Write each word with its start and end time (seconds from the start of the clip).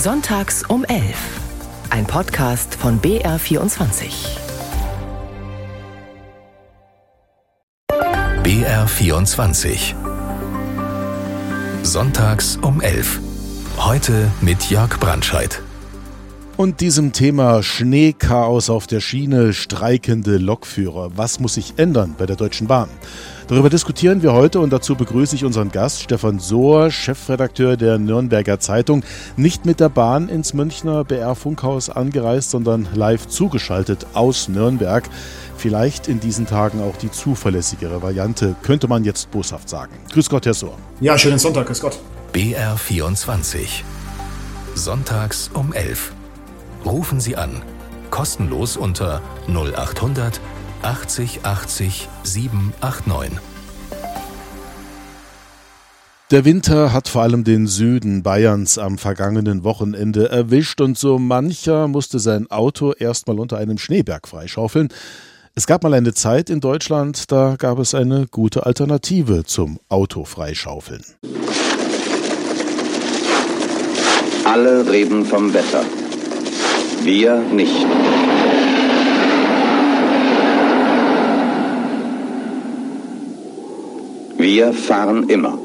Sonntags 0.00 0.62
um 0.62 0.84
11. 0.84 1.16
Ein 1.90 2.06
Podcast 2.06 2.76
von 2.76 3.00
BR24. 3.00 4.12
BR24. 8.44 9.94
Sonntags 11.82 12.56
um 12.58 12.80
11. 12.80 13.18
Heute 13.78 14.30
mit 14.40 14.70
Jörg 14.70 15.00
Brandscheid. 15.00 15.60
Und 16.58 16.80
diesem 16.80 17.12
Thema 17.12 17.62
Schneechaos 17.62 18.68
auf 18.68 18.88
der 18.88 18.98
Schiene, 18.98 19.52
streikende 19.52 20.38
Lokführer. 20.38 21.12
Was 21.14 21.38
muss 21.38 21.54
sich 21.54 21.74
ändern 21.76 22.16
bei 22.18 22.26
der 22.26 22.34
Deutschen 22.34 22.66
Bahn? 22.66 22.88
Darüber 23.46 23.70
diskutieren 23.70 24.22
wir 24.22 24.32
heute 24.32 24.58
und 24.58 24.72
dazu 24.72 24.96
begrüße 24.96 25.36
ich 25.36 25.44
unseren 25.44 25.70
Gast 25.70 26.02
Stefan 26.02 26.40
Sohr, 26.40 26.90
Chefredakteur 26.90 27.76
der 27.76 27.98
Nürnberger 27.98 28.58
Zeitung, 28.58 29.04
nicht 29.36 29.66
mit 29.66 29.78
der 29.78 29.88
Bahn 29.88 30.28
ins 30.28 30.52
Münchner 30.52 31.04
BR-Funkhaus 31.04 31.90
angereist, 31.90 32.50
sondern 32.50 32.88
live 32.92 33.28
zugeschaltet 33.28 34.04
aus 34.14 34.48
Nürnberg. 34.48 35.08
Vielleicht 35.56 36.08
in 36.08 36.18
diesen 36.18 36.46
Tagen 36.46 36.82
auch 36.82 36.96
die 36.96 37.12
zuverlässigere 37.12 38.02
Variante, 38.02 38.56
könnte 38.64 38.88
man 38.88 39.04
jetzt 39.04 39.30
boshaft 39.30 39.68
sagen. 39.68 39.92
Grüß 40.12 40.28
Gott, 40.28 40.44
Herr 40.44 40.54
Sohr. 40.54 40.76
Ja, 41.00 41.16
schönen 41.16 41.38
Sonntag, 41.38 41.68
grüß 41.68 41.80
Gott. 41.80 42.00
BR24. 42.34 43.84
Sonntags 44.74 45.52
um 45.54 45.72
11. 45.72 46.17
Rufen 46.84 47.20
Sie 47.20 47.36
an. 47.36 47.62
Kostenlos 48.10 48.76
unter 48.76 49.20
0800 49.48 50.40
80 50.82 51.40
80 51.42 52.08
789. 52.22 53.38
Der 56.30 56.44
Winter 56.44 56.92
hat 56.92 57.08
vor 57.08 57.22
allem 57.22 57.42
den 57.42 57.66
Süden 57.66 58.22
Bayerns 58.22 58.76
am 58.76 58.98
vergangenen 58.98 59.64
Wochenende 59.64 60.28
erwischt 60.28 60.80
und 60.82 60.98
so 60.98 61.18
mancher 61.18 61.88
musste 61.88 62.18
sein 62.18 62.50
Auto 62.50 62.92
erstmal 62.92 63.40
unter 63.40 63.56
einem 63.56 63.78
Schneeberg 63.78 64.28
freischaufeln. 64.28 64.88
Es 65.54 65.66
gab 65.66 65.82
mal 65.82 65.94
eine 65.94 66.12
Zeit 66.12 66.50
in 66.50 66.60
Deutschland, 66.60 67.32
da 67.32 67.56
gab 67.58 67.78
es 67.78 67.94
eine 67.94 68.26
gute 68.26 68.66
Alternative 68.66 69.44
zum 69.44 69.80
Auto 69.88 70.24
freischaufeln. 70.24 71.02
Alle 74.44 74.88
reden 74.88 75.24
vom 75.24 75.52
Wetter. 75.52 75.84
Wir 77.04 77.36
nicht. 77.52 77.86
Wir 84.36 84.72
fahren 84.72 85.28
immer. 85.28 85.58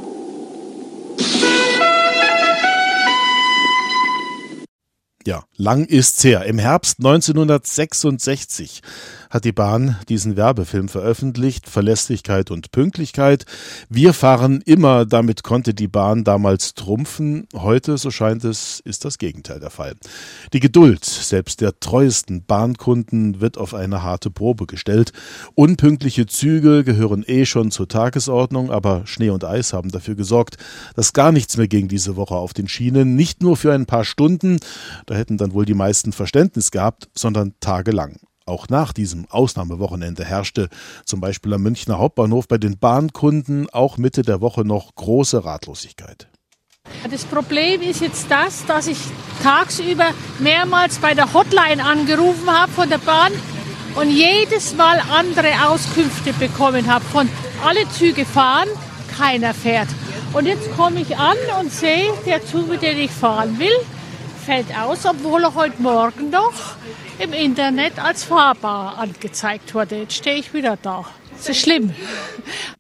Ja, 5.26 5.46
lang 5.56 5.86
ist's 5.86 6.22
her. 6.26 6.44
Im 6.44 6.60
Herbst 6.60 7.00
1966 7.00 8.82
hat 9.30 9.46
die 9.46 9.54
Bahn 9.54 9.98
diesen 10.10 10.36
Werbefilm 10.36 10.90
veröffentlicht, 10.90 11.70
Verlässlichkeit 11.70 12.52
und 12.52 12.72
Pünktlichkeit. 12.72 13.46
Wir 13.90 14.14
fahren 14.14 14.62
immer, 14.66 15.06
damit 15.06 15.44
konnte 15.44 15.74
die 15.74 15.88
Bahn 15.88 16.26
damals 16.26 16.76
trumpfen. 16.76 17.48
Heute, 17.56 17.98
so 17.98 18.12
scheint 18.12 18.44
es, 18.44 18.82
ist 18.82 19.06
das 19.06 19.18
Gegenteil 19.18 19.62
der 19.62 19.70
Fall. 19.70 19.96
Die 20.52 20.60
Geduld 20.60 21.06
selbst 21.06 21.62
der 21.62 21.80
treuesten 21.80 22.44
Bahnkunden 22.44 23.40
wird 23.40 23.58
auf 23.58 23.74
eine 23.74 24.04
harte 24.04 24.30
Probe 24.30 24.68
gestellt. 24.68 25.14
Unpünktliche 25.56 26.28
Züge 26.28 26.84
gehören 26.84 27.24
eh 27.26 27.46
schon 27.46 27.72
zur 27.72 27.88
Tagesordnung, 27.88 28.72
aber 28.72 29.08
Schnee 29.08 29.30
und 29.30 29.46
Eis 29.46 29.72
haben 29.72 29.90
dafür 29.90 30.16
gesorgt, 30.16 30.58
dass 30.96 31.14
gar 31.14 31.32
nichts 31.32 31.56
mehr 31.56 31.70
ging 31.70 31.88
diese 31.88 32.18
Woche 32.18 32.36
auf 32.36 32.54
den 32.54 32.68
Schienen. 32.68 33.16
Nicht 33.16 33.42
nur 33.42 33.56
für 33.56 33.74
ein 33.74 33.88
paar 33.88 34.06
Stunden, 34.06 34.60
hätten 35.16 35.38
dann 35.38 35.54
wohl 35.54 35.66
die 35.66 35.74
meisten 35.74 36.14
Verständnis 36.14 36.72
gehabt, 36.72 37.10
sondern 37.16 37.54
tagelang. 37.60 38.18
Auch 38.46 38.68
nach 38.68 38.92
diesem 38.92 39.26
Ausnahmewochenende 39.30 40.26
herrschte 40.26 40.68
zum 41.06 41.22
Beispiel 41.22 41.54
am 41.54 41.64
Münchner 41.64 41.98
Hauptbahnhof 41.98 42.48
bei 42.48 42.58
den 42.58 42.78
Bahnkunden 42.78 43.70
auch 43.70 43.98
Mitte 43.98 44.22
der 44.22 44.42
Woche 44.42 44.66
noch 44.66 44.96
große 44.96 45.46
Ratlosigkeit. 45.46 46.28
Das 47.10 47.24
Problem 47.24 47.82
ist 47.82 48.02
jetzt 48.02 48.30
das, 48.30 48.66
dass 48.66 48.88
ich 48.88 48.98
tagsüber 49.42 50.08
mehrmals 50.40 51.00
bei 51.00 51.14
der 51.14 51.34
Hotline 51.34 51.84
angerufen 51.84 52.50
habe 52.50 52.72
von 52.72 52.90
der 52.90 52.98
Bahn 52.98 53.32
und 53.96 54.10
jedes 54.10 54.76
Mal 54.76 55.02
andere 55.12 55.70
Auskünfte 55.70 56.34
bekommen 56.34 56.92
habe. 56.92 57.06
Von 57.06 57.30
alle 57.66 57.88
Züge 57.90 58.26
fahren, 58.26 58.68
keiner 59.18 59.54
fährt. 59.54 59.88
Und 60.34 60.46
jetzt 60.46 60.70
komme 60.76 61.00
ich 61.00 61.16
an 61.16 61.38
und 61.62 61.72
sehe, 61.72 62.12
der 62.26 62.46
Zug, 62.46 62.68
mit 62.68 62.82
dem 62.82 62.98
ich 62.98 63.12
fahren 63.12 63.60
will, 63.60 63.72
fällt 64.44 64.78
aus, 64.78 65.06
obwohl 65.06 65.44
er 65.44 65.56
heute 65.56 65.82
Morgen 65.82 66.30
noch 66.30 66.76
im 67.18 67.32
Internet 67.32 67.98
als 67.98 68.26
fahrbar 68.26 68.98
angezeigt 68.98 69.74
wurde. 69.74 70.00
Jetzt 70.00 70.16
stehe 70.16 70.36
ich 70.36 70.54
wieder 70.54 70.78
da. 70.82 71.06
Das 71.38 71.50
ist 71.50 71.62
schlimm. 71.62 71.92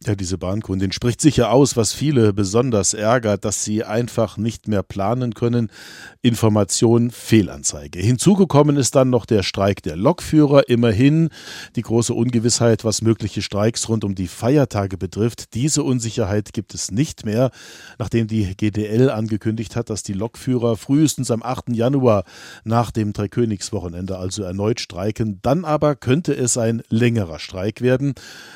Ja, 0.06 0.16
diese 0.16 0.38
Bahnkundin 0.38 0.92
spricht 0.92 1.22
sicher 1.22 1.50
aus, 1.52 1.78
was 1.78 1.94
viele 1.94 2.34
besonders 2.34 2.94
ärgert, 2.94 3.46
dass 3.46 3.64
sie 3.64 3.84
einfach 3.86 4.38
nicht 4.38 4.68
mehr 4.68 4.84
planen 4.84 5.34
können. 5.34 5.70
Information, 6.22 7.10
Fehlanzeige. 7.12 8.00
Hinzugekommen 8.00 8.76
ist 8.76 8.96
dann 8.96 9.10
noch 9.10 9.26
der 9.26 9.44
Streik 9.44 9.82
der 9.84 9.96
Lokführer. 9.96 10.68
Immerhin 10.68 11.30
die 11.78 11.82
große 11.82 12.14
Ungewissheit, 12.14 12.84
was 12.84 13.02
mögliche 13.02 13.42
Streiks 13.42 13.88
rund 13.88 14.04
um 14.04 14.14
die 14.14 14.28
Feiertage 14.28 14.98
betrifft. 14.98 15.54
Diese 15.54 15.84
Unsicherheit 15.84 16.54
gibt 16.54 16.74
es 16.74 16.92
nicht 16.92 17.26
mehr, 17.26 17.52
nachdem 17.98 18.28
die 18.28 18.56
GDL 18.58 19.10
angekündigt 19.10 19.76
hat, 19.78 19.90
dass 19.90 20.04
die 20.04 20.14
Lokführer 20.14 20.76
frühestens 20.76 21.32
am 21.32 21.44
8. 21.44 21.70
Januar 21.70 22.24
nach 22.66 22.92
dem 22.92 23.14
Dreikönigswochenende 23.14 24.18
also 24.18 24.44
erneut 24.44 24.82
streiken. 24.82 25.40
Dann 25.42 25.64
aber 25.64 25.96
könnte 25.96 26.34
es 26.34 26.58
ein 26.58 26.84
längerer 26.90 27.40
Streik 27.40 27.82
werden. 27.82 28.16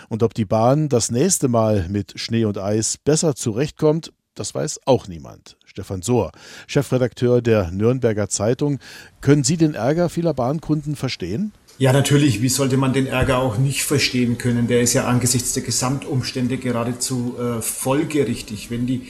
Und 0.09 0.23
ob 0.23 0.33
die 0.33 0.45
Bahn 0.45 0.89
das 0.89 1.11
nächste 1.11 1.47
Mal 1.47 1.87
mit 1.89 2.19
Schnee 2.19 2.45
und 2.45 2.57
Eis 2.57 2.97
besser 2.97 3.35
zurechtkommt, 3.35 4.11
das 4.35 4.53
weiß 4.53 4.81
auch 4.85 5.07
niemand. 5.07 5.57
Stefan 5.65 6.01
Sohr, 6.01 6.31
Chefredakteur 6.67 7.41
der 7.41 7.71
Nürnberger 7.71 8.29
Zeitung. 8.29 8.79
Können 9.21 9.43
Sie 9.43 9.57
den 9.57 9.73
Ärger 9.73 10.09
vieler 10.09 10.33
Bahnkunden 10.33 10.95
verstehen? 10.95 11.53
Ja, 11.79 11.93
natürlich. 11.93 12.41
Wie 12.41 12.49
sollte 12.49 12.77
man 12.77 12.93
den 12.93 13.05
Ärger 13.05 13.37
auch 13.37 13.57
nicht 13.57 13.83
verstehen 13.83 14.37
können? 14.39 14.67
Der 14.67 14.81
ist 14.81 14.93
ja 14.93 15.05
angesichts 15.05 15.53
der 15.53 15.61
Gesamtumstände 15.63 16.57
geradezu 16.57 17.35
äh, 17.39 17.61
folgerichtig. 17.61 18.71
Wenn 18.71 18.87
die 18.87 19.07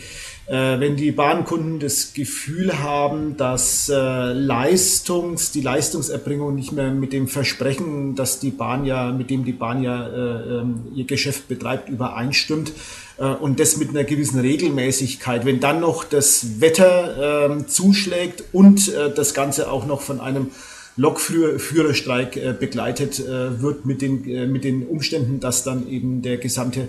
wenn 0.50 0.96
die 0.96 1.12
Bahnkunden 1.12 1.80
das 1.80 2.14
Gefühl 2.14 2.80
haben, 2.80 3.36
dass 3.36 3.90
äh, 3.90 3.94
Leistungs, 4.32 5.52
die 5.52 5.60
Leistungserbringung 5.60 6.56
nicht 6.56 6.72
mehr 6.72 6.92
mit 6.92 7.12
dem 7.12 7.28
Versprechen, 7.28 8.16
dass 8.16 8.40
die 8.40 8.52
Bahn 8.52 8.86
ja, 8.86 9.12
mit 9.12 9.30
dem 9.30 9.44
die 9.44 9.52
Bahn 9.52 9.84
ja 9.84 10.08
äh, 10.08 10.60
ähm, 10.60 10.86
ihr 10.96 11.04
Geschäft 11.04 11.50
betreibt, 11.50 11.90
übereinstimmt 11.90 12.72
äh, 13.18 13.26
und 13.26 13.60
das 13.60 13.76
mit 13.76 13.90
einer 13.90 14.06
gewissen 14.06 14.40
Regelmäßigkeit, 14.40 15.46
wenn 15.46 15.60
dann 15.60 15.82
noch 15.82 16.06
das 16.06 16.62
Wetter 16.62 17.50
ähm, 17.50 17.68
zuschlägt 17.68 18.46
und 18.54 18.88
äh, 18.88 19.14
das 19.14 19.34
Ganze 19.34 19.70
auch 19.70 19.86
noch 19.86 20.00
von 20.00 20.22
einem 20.22 20.52
Lokführerstreik 20.98 22.38
äh, 22.38 22.54
begleitet 22.60 23.20
äh, 23.20 23.62
wird 23.62 23.86
mit 23.86 24.02
den, 24.02 24.28
äh, 24.28 24.48
mit 24.48 24.64
den 24.64 24.88
Umständen, 24.88 25.40
dass 25.40 25.64
dann 25.64 25.88
eben 25.88 26.24
der 26.24 26.38
gesamte 26.38 26.88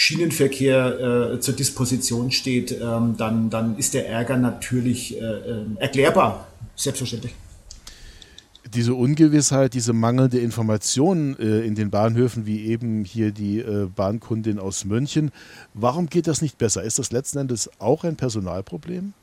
Schienenverkehr 0.00 1.32
äh, 1.34 1.40
zur 1.40 1.54
Disposition 1.54 2.30
steht, 2.30 2.70
ähm, 2.70 3.16
dann, 3.16 3.50
dann 3.50 3.76
ist 3.76 3.94
der 3.94 4.08
Ärger 4.08 4.36
natürlich 4.36 5.20
äh, 5.20 5.24
äh, 5.24 5.64
erklärbar, 5.80 6.46
selbstverständlich. 6.76 7.34
Diese 8.72 8.94
Ungewissheit, 8.94 9.74
diese 9.74 9.92
mangelnde 9.92 10.38
Information 10.38 11.36
äh, 11.40 11.62
in 11.66 11.74
den 11.74 11.90
Bahnhöfen, 11.90 12.46
wie 12.46 12.66
eben 12.66 13.04
hier 13.04 13.32
die 13.32 13.58
äh, 13.58 13.88
Bahnkundin 13.92 14.60
aus 14.60 14.84
München, 14.84 15.32
warum 15.74 16.06
geht 16.06 16.28
das 16.28 16.42
nicht 16.42 16.58
besser? 16.58 16.84
Ist 16.84 17.00
das 17.00 17.10
letzten 17.10 17.38
Endes 17.38 17.68
auch 17.80 18.04
ein 18.04 18.14
Personalproblem? 18.14 19.14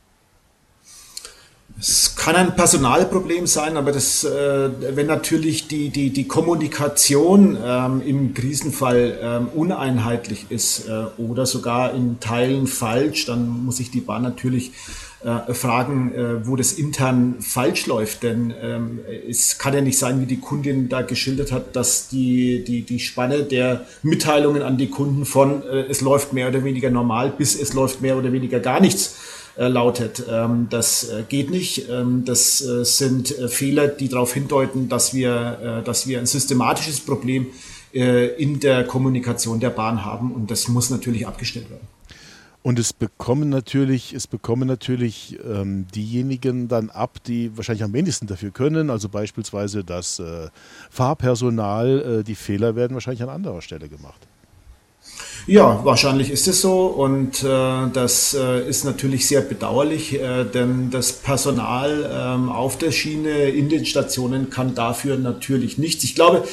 Es 1.77 2.15
kann 2.15 2.35
ein 2.35 2.55
Personalproblem 2.55 3.47
sein, 3.47 3.75
aber 3.75 3.91
das, 3.91 4.23
äh, 4.23 4.69
wenn 4.95 5.07
natürlich 5.07 5.67
die, 5.67 5.89
die, 5.89 6.09
die 6.09 6.25
Kommunikation 6.25 7.57
ähm, 7.61 8.01
im 8.05 8.33
Krisenfall 8.33 9.19
ähm, 9.21 9.47
uneinheitlich 9.53 10.45
ist 10.49 10.87
äh, 10.87 11.21
oder 11.21 11.45
sogar 11.45 11.93
in 11.93 12.21
Teilen 12.21 12.67
falsch, 12.67 13.25
dann 13.25 13.65
muss 13.65 13.77
sich 13.77 13.91
die 13.91 13.99
Bahn 13.99 14.23
natürlich 14.23 14.71
äh, 15.25 15.53
fragen, 15.53 16.13
äh, 16.13 16.47
wo 16.47 16.55
das 16.55 16.71
intern 16.71 17.35
falsch 17.41 17.87
läuft. 17.87 18.23
Denn 18.23 18.53
ähm, 18.61 18.99
es 19.27 19.57
kann 19.57 19.73
ja 19.73 19.81
nicht 19.81 19.97
sein, 19.97 20.21
wie 20.21 20.27
die 20.27 20.39
Kundin 20.39 20.87
da 20.87 21.01
geschildert 21.01 21.51
hat, 21.51 21.75
dass 21.75 22.07
die, 22.07 22.63
die, 22.63 22.83
die 22.83 22.99
Spanne 22.99 23.43
der 23.43 23.85
Mitteilungen 24.01 24.61
an 24.61 24.77
die 24.77 24.89
Kunden 24.89 25.25
von 25.25 25.61
äh, 25.63 25.81
es 25.89 25.99
läuft 25.99 26.31
mehr 26.31 26.47
oder 26.47 26.63
weniger 26.63 26.89
normal 26.89 27.33
bis 27.37 27.59
es 27.59 27.73
läuft 27.73 28.01
mehr 28.01 28.17
oder 28.17 28.31
weniger 28.31 28.61
gar 28.61 28.79
nichts 28.79 29.15
äh, 29.57 29.67
lautet. 29.67 30.23
Ähm, 30.29 30.67
das 30.69 31.09
äh, 31.09 31.23
geht 31.27 31.49
nicht. 31.49 31.89
Ähm, 31.89 32.25
das 32.25 32.61
äh, 32.61 32.83
sind 32.83 33.29
Fehler, 33.47 33.87
die 33.87 34.09
darauf 34.09 34.33
hindeuten, 34.33 34.89
dass 34.89 35.13
wir, 35.13 35.81
dass 35.85 36.07
wir 36.07 36.19
ein 36.19 36.25
systematisches 36.25 36.99
Problem 36.99 37.47
in 37.93 38.59
der 38.59 38.83
Kommunikation 38.83 39.61
der 39.61 39.69
Bahn 39.69 40.03
haben 40.03 40.33
und 40.33 40.51
das 40.51 40.67
muss 40.67 40.89
natürlich 40.89 41.25
abgestellt 41.25 41.69
werden. 41.69 41.87
Und 42.65 42.79
es 42.79 42.93
bekommen 42.93 43.49
natürlich, 43.49 44.11
es 44.13 44.25
bekommen 44.25 44.67
natürlich 44.67 45.37
ähm, 45.47 45.85
diejenigen 45.93 46.67
dann 46.67 46.89
ab, 46.89 47.23
die 47.23 47.55
wahrscheinlich 47.55 47.83
am 47.83 47.93
wenigsten 47.93 48.25
dafür 48.25 48.49
können. 48.49 48.89
Also 48.89 49.07
beispielsweise 49.07 49.83
das 49.83 50.17
äh, 50.17 50.49
Fahrpersonal, 50.89 52.21
äh, 52.21 52.23
die 52.23 52.33
Fehler 52.33 52.75
werden 52.75 52.95
wahrscheinlich 52.95 53.21
an 53.21 53.29
anderer 53.29 53.61
Stelle 53.61 53.87
gemacht. 53.87 54.27
Ja, 55.47 55.81
wahrscheinlich 55.83 56.31
ist 56.31 56.47
es 56.47 56.61
so 56.61 56.87
und 56.87 57.43
äh, 57.43 57.47
das 57.93 58.33
äh, 58.33 58.67
ist 58.67 58.83
natürlich 58.83 59.27
sehr 59.27 59.41
bedauerlich, 59.41 60.19
äh, 60.19 60.43
denn 60.43 60.89
das 60.89 61.13
Personal 61.13 62.09
ähm, 62.11 62.49
auf 62.49 62.79
der 62.79 62.91
Schiene 62.91 63.49
in 63.49 63.69
den 63.69 63.85
Stationen 63.85 64.49
kann 64.49 64.73
dafür 64.73 65.17
natürlich 65.17 65.77
nichts. 65.77 66.03
Ich 66.03 66.15
glaube, 66.15 66.45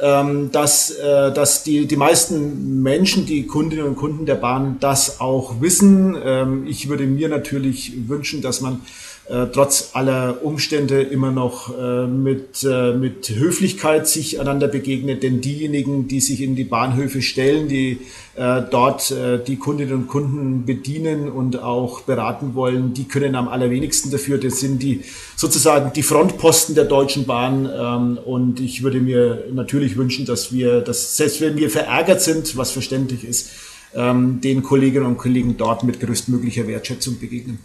ähm, 0.00 0.50
dass, 0.50 0.90
äh, 0.92 1.30
dass 1.30 1.62
die, 1.62 1.86
die 1.86 1.96
meisten 1.96 2.82
Menschen, 2.82 3.26
die 3.26 3.46
Kundinnen 3.46 3.84
und 3.84 3.96
Kunden 3.96 4.24
der 4.24 4.36
Bahn 4.36 4.78
das 4.80 5.20
auch 5.20 5.60
wissen. 5.60 6.16
Ähm, 6.24 6.66
ich 6.66 6.88
würde 6.88 7.04
mir 7.04 7.28
natürlich 7.28 8.08
wünschen, 8.08 8.40
dass 8.40 8.62
man 8.62 8.80
äh, 9.28 9.46
trotz 9.52 9.90
aller 9.92 10.42
Umstände 10.42 11.02
immer 11.02 11.30
noch 11.30 11.76
äh, 11.78 12.06
mit, 12.06 12.64
äh, 12.64 12.94
mit 12.94 13.28
Höflichkeit 13.28 14.08
sich 14.08 14.40
einander 14.40 14.68
begegnet. 14.68 15.22
Denn 15.22 15.42
diejenigen, 15.42 16.08
die 16.08 16.20
sich 16.20 16.40
in 16.40 16.56
die 16.56 16.64
Bahnhöfe 16.64 17.20
stellen, 17.20 17.68
die 17.68 17.98
äh, 18.36 18.62
dort 18.70 19.10
äh, 19.10 19.38
die 19.44 19.56
Kundinnen 19.56 19.94
und 19.94 20.08
Kunden 20.08 20.64
bedienen 20.64 21.28
und 21.28 21.62
auch 21.62 22.00
beraten 22.02 22.54
wollen, 22.54 22.94
die 22.94 23.04
können 23.04 23.34
am 23.34 23.48
allerwenigsten 23.48 24.10
dafür. 24.10 24.38
Das 24.38 24.60
sind 24.60 24.82
die 24.82 25.02
sozusagen 25.36 25.92
die 25.92 26.02
Frontposten 26.02 26.74
der 26.74 26.86
Deutschen 26.86 27.26
Bahn. 27.26 27.68
Ähm, 27.70 28.18
und 28.24 28.60
ich 28.60 28.82
würde 28.82 29.00
mir 29.00 29.44
natürlich 29.52 29.96
wünschen, 29.98 30.24
dass 30.24 30.52
wir, 30.52 30.80
dass 30.80 31.18
selbst 31.18 31.42
wenn 31.42 31.56
wir 31.56 31.68
verärgert 31.68 32.22
sind, 32.22 32.56
was 32.56 32.70
verständlich 32.70 33.24
ist, 33.24 33.50
ähm, 33.94 34.40
den 34.40 34.62
Kolleginnen 34.62 35.06
und 35.06 35.18
Kollegen 35.18 35.56
dort 35.58 35.84
mit 35.84 36.00
größtmöglicher 36.00 36.66
Wertschätzung 36.66 37.18
begegnen. 37.18 37.58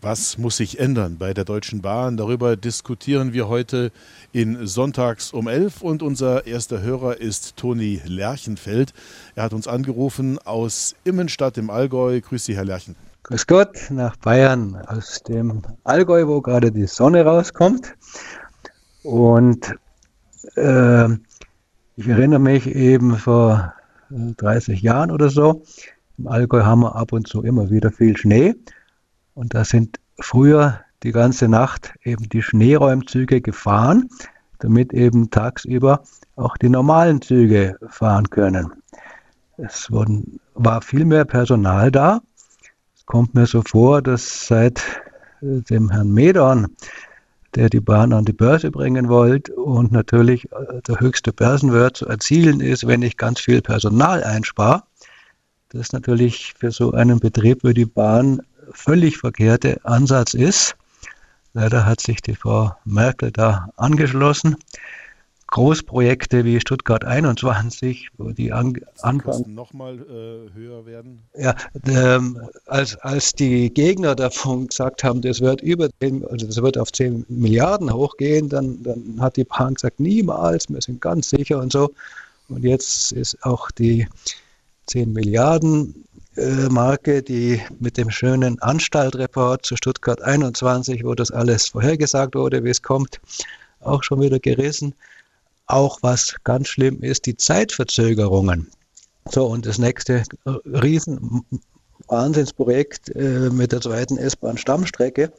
Was 0.00 0.38
muss 0.38 0.58
sich 0.58 0.78
ändern 0.78 1.16
bei 1.18 1.34
der 1.34 1.44
Deutschen 1.44 1.82
Bahn? 1.82 2.16
Darüber 2.16 2.54
diskutieren 2.54 3.32
wir 3.32 3.48
heute 3.48 3.90
in 4.30 4.64
Sonntags 4.64 5.32
um 5.32 5.48
11 5.48 5.82
und 5.82 6.04
unser 6.04 6.46
erster 6.46 6.82
Hörer 6.82 7.20
ist 7.20 7.56
Toni 7.56 8.00
Lerchenfeld. 8.04 8.94
Er 9.34 9.42
hat 9.42 9.52
uns 9.52 9.66
angerufen 9.66 10.38
aus 10.38 10.94
Immenstadt 11.02 11.58
im 11.58 11.68
Allgäu. 11.68 12.20
Grüß 12.20 12.44
Sie, 12.44 12.54
Herr 12.54 12.64
Lerchen. 12.64 12.94
Grüß 13.24 13.48
Gott 13.48 13.76
nach 13.90 14.14
Bayern 14.18 14.76
aus 14.86 15.20
dem 15.24 15.62
Allgäu, 15.82 16.28
wo 16.28 16.42
gerade 16.42 16.70
die 16.70 16.86
Sonne 16.86 17.24
rauskommt. 17.24 17.96
Und 19.02 19.74
äh, 20.54 21.08
ich 21.96 22.06
erinnere 22.06 22.38
mich 22.38 22.68
eben 22.68 23.16
vor 23.16 23.74
30 24.10 24.80
Jahren 24.80 25.10
oder 25.10 25.28
so. 25.28 25.64
Im 26.18 26.28
Allgäu 26.28 26.62
haben 26.62 26.82
wir 26.82 26.94
ab 26.94 27.12
und 27.12 27.26
zu 27.26 27.42
immer 27.42 27.68
wieder 27.68 27.90
viel 27.90 28.16
Schnee. 28.16 28.54
Und 29.38 29.54
da 29.54 29.64
sind 29.64 30.00
früher 30.18 30.80
die 31.04 31.12
ganze 31.12 31.46
Nacht 31.46 31.94
eben 32.02 32.28
die 32.28 32.42
Schneeräumzüge 32.42 33.40
gefahren, 33.40 34.08
damit 34.58 34.92
eben 34.92 35.30
tagsüber 35.30 36.02
auch 36.34 36.56
die 36.56 36.68
normalen 36.68 37.22
Züge 37.22 37.78
fahren 37.88 38.28
können. 38.30 38.72
Es 39.56 39.92
wurden, 39.92 40.40
war 40.54 40.82
viel 40.82 41.04
mehr 41.04 41.24
Personal 41.24 41.92
da. 41.92 42.20
Es 42.96 43.06
kommt 43.06 43.36
mir 43.36 43.46
so 43.46 43.62
vor, 43.62 44.02
dass 44.02 44.48
seit 44.48 44.80
äh, 45.40 45.60
dem 45.60 45.88
Herrn 45.88 46.12
Medorn, 46.12 46.74
der 47.54 47.70
die 47.70 47.80
Bahn 47.80 48.12
an 48.12 48.24
die 48.24 48.32
Börse 48.32 48.72
bringen 48.72 49.08
wollte 49.08 49.54
und 49.54 49.92
natürlich 49.92 50.50
äh, 50.50 50.82
der 50.88 50.98
höchste 50.98 51.32
Börsenwert 51.32 51.96
zu 51.96 52.06
erzielen 52.06 52.58
ist, 52.58 52.88
wenn 52.88 53.02
ich 53.02 53.16
ganz 53.16 53.38
viel 53.38 53.62
Personal 53.62 54.24
einspare, 54.24 54.82
das 55.68 55.92
natürlich 55.92 56.54
für 56.58 56.72
so 56.72 56.90
einen 56.90 57.20
Betrieb 57.20 57.62
wie 57.62 57.74
die 57.74 57.86
Bahn 57.86 58.40
völlig 58.72 59.18
verkehrte 59.18 59.80
Ansatz 59.84 60.34
ist. 60.34 60.76
Leider 61.54 61.86
hat 61.86 62.00
sich 62.00 62.20
die 62.20 62.34
Frau 62.34 62.76
Merkel 62.84 63.32
da 63.32 63.70
angeschlossen. 63.76 64.56
Großprojekte 65.48 66.44
wie 66.44 66.60
Stuttgart 66.60 67.04
21, 67.04 68.10
wo 68.18 68.30
die 68.32 68.52
an, 68.52 68.74
Anfang 69.00 69.54
nochmal 69.54 69.94
äh, 69.96 70.54
höher 70.54 70.84
werden. 70.84 71.20
Ja, 71.34 71.54
ähm, 71.86 72.38
als, 72.66 72.96
als 72.96 73.32
die 73.32 73.72
Gegner 73.72 74.14
davon 74.14 74.66
gesagt 74.66 75.04
haben, 75.04 75.22
das 75.22 75.40
wird 75.40 75.62
über 75.62 75.88
10, 76.00 76.26
also 76.26 76.46
das 76.46 76.60
wird 76.60 76.76
auf 76.76 76.92
10 76.92 77.24
Milliarden 77.28 77.90
hochgehen, 77.92 78.50
dann, 78.50 78.82
dann 78.82 79.16
hat 79.20 79.36
die 79.38 79.44
Bahn 79.44 79.74
gesagt, 79.74 80.00
niemals, 80.00 80.68
wir 80.68 80.82
sind 80.82 81.00
ganz 81.00 81.30
sicher 81.30 81.58
und 81.58 81.72
so. 81.72 81.92
Und 82.50 82.62
jetzt 82.62 83.12
ist 83.12 83.42
auch 83.42 83.70
die 83.70 84.06
10 84.86 85.14
Milliarden 85.14 86.04
Marke, 86.70 87.22
die 87.22 87.60
mit 87.80 87.96
dem 87.96 88.10
schönen 88.10 88.60
Anstaltreport 88.60 89.66
zu 89.66 89.76
Stuttgart 89.76 90.22
21, 90.22 91.04
wo 91.04 91.14
das 91.14 91.30
alles 91.30 91.68
vorhergesagt 91.68 92.34
wurde, 92.34 92.62
wie 92.64 92.70
es 92.70 92.82
kommt, 92.82 93.20
auch 93.80 94.02
schon 94.02 94.20
wieder 94.20 94.38
gerissen. 94.38 94.94
Auch 95.66 95.98
was 96.02 96.36
ganz 96.44 96.68
schlimm 96.68 97.02
ist, 97.02 97.26
die 97.26 97.36
Zeitverzögerungen. 97.36 98.70
So, 99.30 99.46
und 99.46 99.66
das 99.66 99.78
nächste 99.78 100.22
äh, 100.46 100.50
riesen 100.64 101.42
Wahnsinnsprojekt 102.06 103.14
äh, 103.16 103.50
mit 103.50 103.72
der 103.72 103.80
zweiten 103.80 104.16
S-Bahn-Stammstrecke 104.16 105.32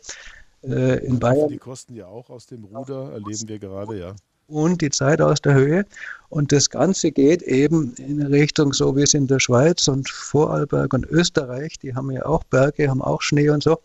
äh, 0.64 1.06
in 1.06 1.20
Bayern. 1.20 1.50
Die 1.50 1.58
kosten 1.58 1.96
ja 1.96 2.06
auch 2.08 2.30
aus 2.30 2.46
dem 2.46 2.66
Ruder, 2.66 3.14
erleben 3.14 3.48
wir 3.48 3.60
gerade, 3.60 3.98
ja 3.98 4.16
und 4.50 4.82
die 4.82 4.90
Zeit 4.90 5.22
aus 5.22 5.42
der 5.42 5.54
Höhe. 5.54 5.86
Und 6.30 6.52
das 6.52 6.70
Ganze 6.70 7.12
geht 7.12 7.42
eben 7.44 7.94
in 7.96 8.22
Richtung, 8.22 8.74
so 8.74 8.96
wie 8.96 9.04
es 9.04 9.14
in 9.14 9.28
der 9.28 9.40
Schweiz 9.40 9.88
und 9.88 10.10
Vorarlberg 10.10 10.94
und 10.94 11.06
Österreich, 11.08 11.80
die 11.80 11.96
haben 11.96 12.12
ja 12.12 12.26
auch 12.26 12.44
Berge, 12.44 12.90
haben 12.90 13.02
auch 13.02 13.22
Schnee 13.22 13.50
und 13.50 13.64
so, 13.64 13.80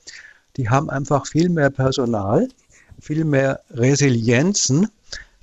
die 0.56 0.69
haben 0.69 0.90
einfach 0.90 1.26
viel 1.26 1.49
mehr 1.49 1.70
Personal, 1.70 2.49
viel 3.00 3.25
mehr 3.25 3.61
Resilienzen. 3.70 4.88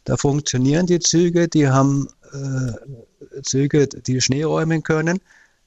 Da 0.06 0.18
funktionieren 0.18 0.86
die 0.86 1.00
Züge, 1.00 1.48
die 1.48 1.68
haben 1.68 2.08
äh, 2.34 3.42
Züge, 3.42 3.88
die 3.88 4.22
Schnee 4.22 4.44
räumen 4.44 4.84
können. 4.84 5.20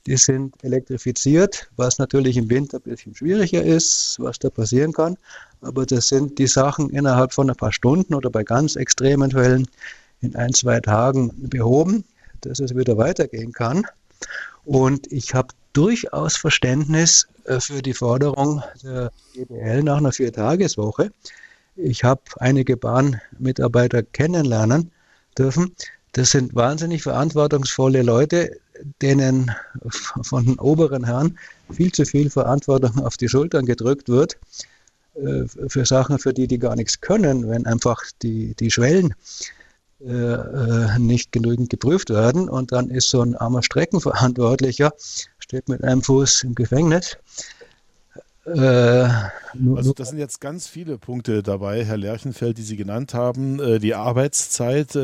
Die 0.06 0.16
sind 0.16 0.54
elektrifiziert, 0.62 1.70
was 1.76 1.98
natürlich 1.98 2.36
im 2.36 2.50
Winter 2.50 2.78
ein 2.78 2.90
bisschen 2.90 3.14
schwieriger 3.14 3.62
ist, 3.62 4.16
was 4.18 4.38
da 4.38 4.50
passieren 4.50 4.92
kann. 4.92 5.16
Aber 5.62 5.86
das 5.86 6.08
sind 6.08 6.38
die 6.38 6.46
Sachen 6.46 6.90
innerhalb 6.90 7.32
von 7.32 7.48
ein 7.48 7.56
paar 7.56 7.72
Stunden 7.72 8.14
oder 8.14 8.28
bei 8.28 8.44
ganz 8.44 8.76
extremen 8.76 9.30
Fällen 9.30 9.66
in 10.20 10.36
ein, 10.36 10.52
zwei 10.52 10.80
Tagen 10.80 11.32
behoben, 11.48 12.04
dass 12.42 12.60
es 12.60 12.76
wieder 12.76 12.98
weitergehen 12.98 13.52
kann. 13.52 13.86
Und 14.64 15.10
ich 15.10 15.34
habe 15.34 15.48
durchaus 15.72 16.36
Verständnis 16.36 17.26
äh, 17.44 17.60
für 17.60 17.82
die 17.82 17.94
Forderung 17.94 18.62
der 18.82 19.10
GBL 19.34 19.82
nach 19.82 19.98
einer 19.98 20.12
Viertageswoche. 20.12 21.10
Ich 21.76 22.04
habe 22.04 22.22
einige 22.38 22.76
Bahnmitarbeiter 22.76 24.02
kennenlernen 24.02 24.90
dürfen. 25.36 25.74
Das 26.12 26.30
sind 26.30 26.54
wahnsinnig 26.54 27.02
verantwortungsvolle 27.02 28.02
Leute, 28.02 28.60
denen 29.02 29.50
von 30.22 30.44
den 30.46 30.58
oberen 30.58 31.04
Herren 31.04 31.38
viel 31.70 31.92
zu 31.92 32.04
viel 32.04 32.30
Verantwortung 32.30 33.04
auf 33.04 33.16
die 33.16 33.28
Schultern 33.28 33.66
gedrückt 33.66 34.08
wird 34.08 34.38
äh, 35.14 35.44
für 35.68 35.86
Sachen, 35.86 36.18
für 36.18 36.32
die 36.32 36.46
die 36.46 36.58
gar 36.58 36.76
nichts 36.76 37.00
können, 37.00 37.48
wenn 37.48 37.66
einfach 37.66 38.02
die, 38.22 38.54
die 38.54 38.70
Schwellen 38.70 39.14
äh, 40.00 40.10
äh, 40.10 40.98
nicht 40.98 41.32
genügend 41.32 41.70
geprüft 41.70 42.10
werden 42.10 42.48
und 42.48 42.72
dann 42.72 42.90
ist 42.90 43.08
so 43.08 43.22
ein 43.22 43.36
armer 43.36 43.62
Streckenverantwortlicher, 43.62 44.92
steht 45.38 45.68
mit 45.68 45.82
einem 45.82 46.02
Fuß 46.02 46.42
im 46.42 46.54
Gefängnis 46.54 47.16
äh, 48.44 49.08
also 49.74 49.94
das 49.94 50.10
sind 50.10 50.18
jetzt 50.18 50.40
ganz 50.42 50.66
viele 50.66 50.98
Punkte 50.98 51.42
dabei, 51.42 51.82
Herr 51.82 51.96
Lerchenfeld, 51.96 52.58
die 52.58 52.62
Sie 52.62 52.76
genannt 52.76 53.14
haben. 53.14 53.58
Äh, 53.58 53.78
die 53.78 53.94
Arbeitszeit, 53.94 54.98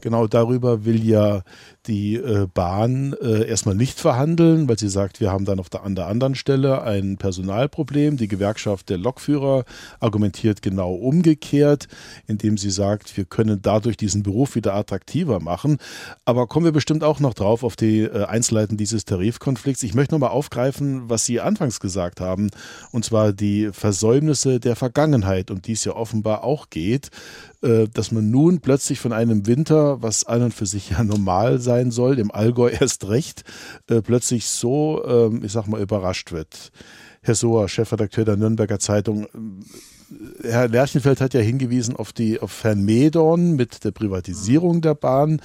genau 0.00 0.26
darüber 0.26 0.84
will 0.84 1.04
ja 1.04 1.42
die 1.86 2.20
Bahn 2.54 3.12
erstmal 3.12 3.74
nicht 3.74 4.00
verhandeln, 4.00 4.68
weil 4.68 4.78
sie 4.78 4.88
sagt, 4.88 5.20
wir 5.20 5.30
haben 5.30 5.44
dann 5.44 5.60
auf 5.60 5.68
der, 5.68 5.84
an 5.84 5.94
der 5.94 6.06
anderen 6.06 6.34
Stelle 6.34 6.82
ein 6.82 7.16
Personalproblem. 7.16 8.16
Die 8.16 8.28
Gewerkschaft 8.28 8.88
der 8.88 8.98
Lokführer 8.98 9.64
argumentiert 10.00 10.62
genau 10.62 10.94
umgekehrt, 10.94 11.88
indem 12.26 12.56
sie 12.58 12.70
sagt, 12.70 13.16
wir 13.16 13.24
können 13.24 13.60
dadurch 13.62 13.96
diesen 13.96 14.22
Beruf 14.22 14.54
wieder 14.54 14.74
attraktiver 14.74 15.40
machen. 15.40 15.78
Aber 16.24 16.46
kommen 16.46 16.64
wir 16.64 16.72
bestimmt 16.72 17.04
auch 17.04 17.20
noch 17.20 17.34
drauf 17.34 17.62
auf 17.62 17.76
die 17.76 18.10
Einzelheiten 18.10 18.76
dieses 18.76 19.04
Tarifkonflikts. 19.04 19.82
Ich 19.82 19.94
möchte 19.94 20.14
nochmal 20.14 20.30
aufgreifen, 20.30 21.08
was 21.08 21.24
Sie 21.24 21.40
anfangs 21.40 21.80
gesagt 21.80 22.20
haben 22.20 22.50
und 22.92 23.04
zwar 23.04 23.32
die 23.32 23.70
Versäumnisse 23.72 24.60
der 24.60 24.76
Vergangenheit, 24.76 25.50
um 25.50 25.62
die 25.62 25.72
es 25.72 25.84
ja 25.84 25.94
offenbar 25.94 26.44
auch 26.44 26.70
geht, 26.70 27.10
äh, 27.62 27.88
dass 27.92 28.12
man 28.12 28.30
nun 28.30 28.60
plötzlich 28.60 29.00
von 29.00 29.12
einem 29.12 29.46
Winter, 29.46 30.02
was 30.02 30.24
an 30.24 30.42
und 30.42 30.54
für 30.54 30.66
sich 30.66 30.90
ja 30.90 31.02
normal 31.02 31.60
sein 31.60 31.73
soll, 31.90 32.18
im 32.18 32.30
Allgäu 32.30 32.68
erst 32.80 33.08
recht, 33.08 33.44
äh, 33.88 34.00
plötzlich 34.00 34.46
so, 34.46 35.04
ähm, 35.06 35.42
ich 35.44 35.52
sag 35.52 35.66
mal, 35.66 35.80
überrascht 35.80 36.32
wird. 36.32 36.70
Herr 37.22 37.34
Sohr, 37.34 37.68
Chefredakteur 37.68 38.24
der 38.24 38.36
Nürnberger 38.36 38.78
Zeitung, 38.78 39.24
äh, 39.24 40.48
Herr 40.48 40.68
Lerchenfeld 40.68 41.20
hat 41.20 41.34
ja 41.34 41.40
hingewiesen 41.40 41.96
auf 41.96 42.12
die 42.12 42.40
auf 42.40 42.62
Herrn 42.62 42.84
Medorn 42.84 43.56
mit 43.56 43.84
der 43.84 43.90
Privatisierung 43.90 44.80
der 44.80 44.94
Bahn 44.94 45.40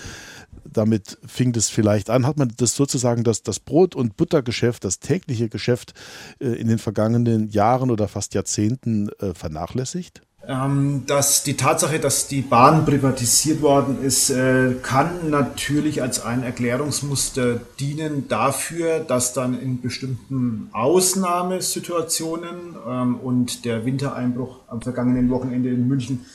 damit 0.72 1.18
fing 1.26 1.52
das 1.52 1.70
vielleicht 1.70 2.10
an. 2.10 2.26
Hat 2.26 2.38
man 2.38 2.52
das 2.58 2.76
sozusagen 2.76 3.24
das, 3.24 3.44
das 3.44 3.60
Brot- 3.60 3.96
und 3.96 4.18
Buttergeschäft, 4.18 4.84
das 4.84 5.00
tägliche 5.00 5.50
Geschäft 5.50 5.94
äh, 6.40 6.48
in 6.48 6.68
den 6.68 6.80
vergangenen 6.80 7.50
Jahren 7.50 7.92
oder 7.92 8.08
fast 8.08 8.34
Jahrzehnten 8.34 9.10
äh, 9.20 9.34
vernachlässigt? 9.34 10.22
Ähm, 10.50 11.04
dass 11.06 11.44
die 11.44 11.56
Tatsache, 11.56 12.00
dass 12.00 12.28
die 12.28 12.42
Bahn 12.42 12.84
privatisiert 12.84 13.62
worden 13.62 14.04
ist, 14.04 14.32
äh, 14.32 14.74
kann 14.82 15.30
natürlich 15.30 16.02
als 16.02 16.26
ein 16.26 16.42
Erklärungsmuster 16.42 17.62
dienen 17.80 18.28
dafür, 18.30 18.98
dass 18.98 19.34
dann 19.34 19.62
in 19.62 19.80
bestimmten 19.80 20.70
Ausnahmesituationen 20.72 22.76
ähm, 22.88 23.18
und 23.18 23.64
der 23.64 23.86
Wintereinbruch 23.86 24.62
am 24.68 24.82
vergangenen 24.82 25.30
Wochenende 25.30 25.70
in 25.70 25.88
München 25.88 26.26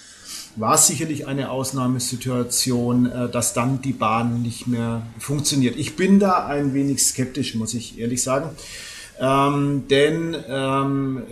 war 0.55 0.79
sicherlich 0.79 1.27
eine 1.27 1.51
Ausnahmesituation, 1.51 3.11
äh, 3.11 3.29
dass 3.29 3.53
dann 3.53 3.83
die 3.83 3.95
Bahn 3.95 4.43
nicht 4.43 4.69
mehr 4.69 5.03
funktioniert. 5.19 5.75
Ich 5.75 5.97
bin 5.97 6.21
da 6.21 6.47
ein 6.47 6.73
wenig 6.73 7.03
skeptisch, 7.03 7.57
muss 7.57 7.75
ich 7.75 7.99
ehrlich 7.99 8.23
sagen. 8.23 8.51
Ähm, 9.19 9.89
denn 9.91 10.37
ähm, 10.49 11.23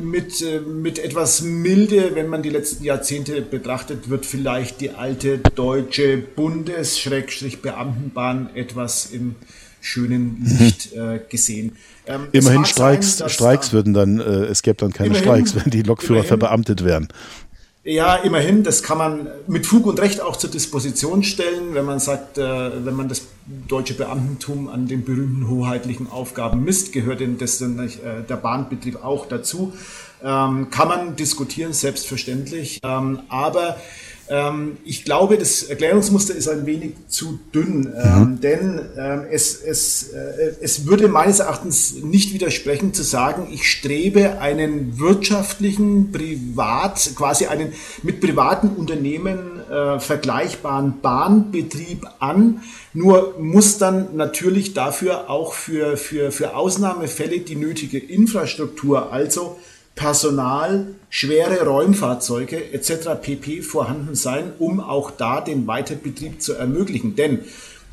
mit, 0.00 0.40
äh, 0.42 0.60
mit 0.60 0.98
etwas 0.98 1.42
Milde, 1.42 2.14
wenn 2.14 2.28
man 2.28 2.42
die 2.42 2.50
letzten 2.50 2.82
Jahrzehnte 2.84 3.40
betrachtet, 3.42 4.10
wird 4.10 4.26
vielleicht 4.26 4.80
die 4.80 4.90
alte 4.90 5.38
deutsche 5.38 6.18
Bundes-Beamtenbahn 6.18 8.50
etwas 8.54 9.06
im 9.06 9.36
schönen 9.80 10.44
Licht 10.58 10.92
äh, 10.92 11.20
gesehen. 11.28 11.76
Ähm, 12.06 12.28
immerhin 12.32 12.64
Streiks, 12.64 13.18
sein, 13.18 13.28
Streiks 13.28 13.72
würden 13.72 13.94
dann, 13.94 14.18
äh, 14.20 14.46
es 14.46 14.62
gäbe 14.62 14.78
dann 14.78 14.92
keine 14.92 15.08
immerhin, 15.08 15.24
Streiks, 15.24 15.54
wenn 15.54 15.70
die 15.70 15.82
Lokführer 15.82 16.20
immerhin, 16.20 16.28
verbeamtet 16.28 16.84
wären. 16.84 17.08
Ja, 17.90 18.16
immerhin, 18.16 18.64
das 18.64 18.82
kann 18.82 18.98
man 18.98 19.28
mit 19.46 19.66
Fug 19.66 19.86
und 19.86 19.98
Recht 19.98 20.20
auch 20.20 20.36
zur 20.36 20.50
Disposition 20.50 21.22
stellen, 21.22 21.72
wenn 21.72 21.86
man 21.86 22.00
sagt, 22.00 22.36
äh, 22.36 22.84
wenn 22.84 22.94
man 22.94 23.08
das 23.08 23.22
deutsche 23.66 23.94
Beamtentum 23.94 24.68
an 24.68 24.86
den 24.86 25.06
berühmten 25.06 25.48
hoheitlichen 25.48 26.12
Aufgaben 26.12 26.62
misst, 26.64 26.92
gehört 26.92 27.20
denn 27.20 27.38
das 27.38 27.56
dann 27.56 27.78
äh, 27.78 27.88
der 28.28 28.36
Bahnbetrieb 28.36 29.02
auch 29.02 29.24
dazu. 29.24 29.72
Ähm, 30.22 30.68
kann 30.68 30.88
man 30.88 31.16
diskutieren, 31.16 31.72
selbstverständlich. 31.72 32.78
Ähm, 32.82 33.20
aber 33.30 33.78
ich 34.84 35.04
glaube, 35.04 35.38
das 35.38 35.62
Erklärungsmuster 35.62 36.34
ist 36.34 36.48
ein 36.48 36.66
wenig 36.66 36.92
zu 37.08 37.38
dünn, 37.54 37.92
ähm, 37.96 38.20
mhm. 38.20 38.40
denn 38.40 38.80
ähm, 38.98 39.22
es, 39.30 39.62
es, 39.62 40.10
äh, 40.12 40.54
es 40.60 40.86
würde 40.86 41.08
meines 41.08 41.38
Erachtens 41.38 41.94
nicht 42.02 42.34
widersprechen 42.34 42.92
zu 42.92 43.02
sagen, 43.02 43.48
ich 43.50 43.70
strebe 43.70 44.38
einen 44.40 44.98
wirtschaftlichen, 44.98 46.12
privat, 46.12 47.10
quasi 47.14 47.46
einen 47.46 47.72
mit 48.02 48.20
privaten 48.20 48.68
Unternehmen 48.68 49.60
äh, 49.70 49.98
vergleichbaren 49.98 51.00
Bahnbetrieb 51.00 52.06
an, 52.18 52.60
nur 52.92 53.36
muss 53.38 53.78
dann 53.78 54.16
natürlich 54.16 54.74
dafür 54.74 55.30
auch 55.30 55.54
für, 55.54 55.96
für, 55.96 56.32
für 56.32 56.54
Ausnahmefälle 56.54 57.40
die 57.40 57.56
nötige 57.56 57.98
Infrastruktur, 57.98 59.10
also 59.12 59.56
Personal, 59.98 60.94
schwere 61.10 61.66
Räumfahrzeuge 61.66 62.72
etc. 62.72 63.20
pp. 63.20 63.62
vorhanden 63.62 64.14
sein, 64.14 64.52
um 64.60 64.78
auch 64.78 65.10
da 65.10 65.40
den 65.40 65.66
Weiterbetrieb 65.66 66.40
zu 66.40 66.54
ermöglichen. 66.54 67.16
Denn 67.16 67.40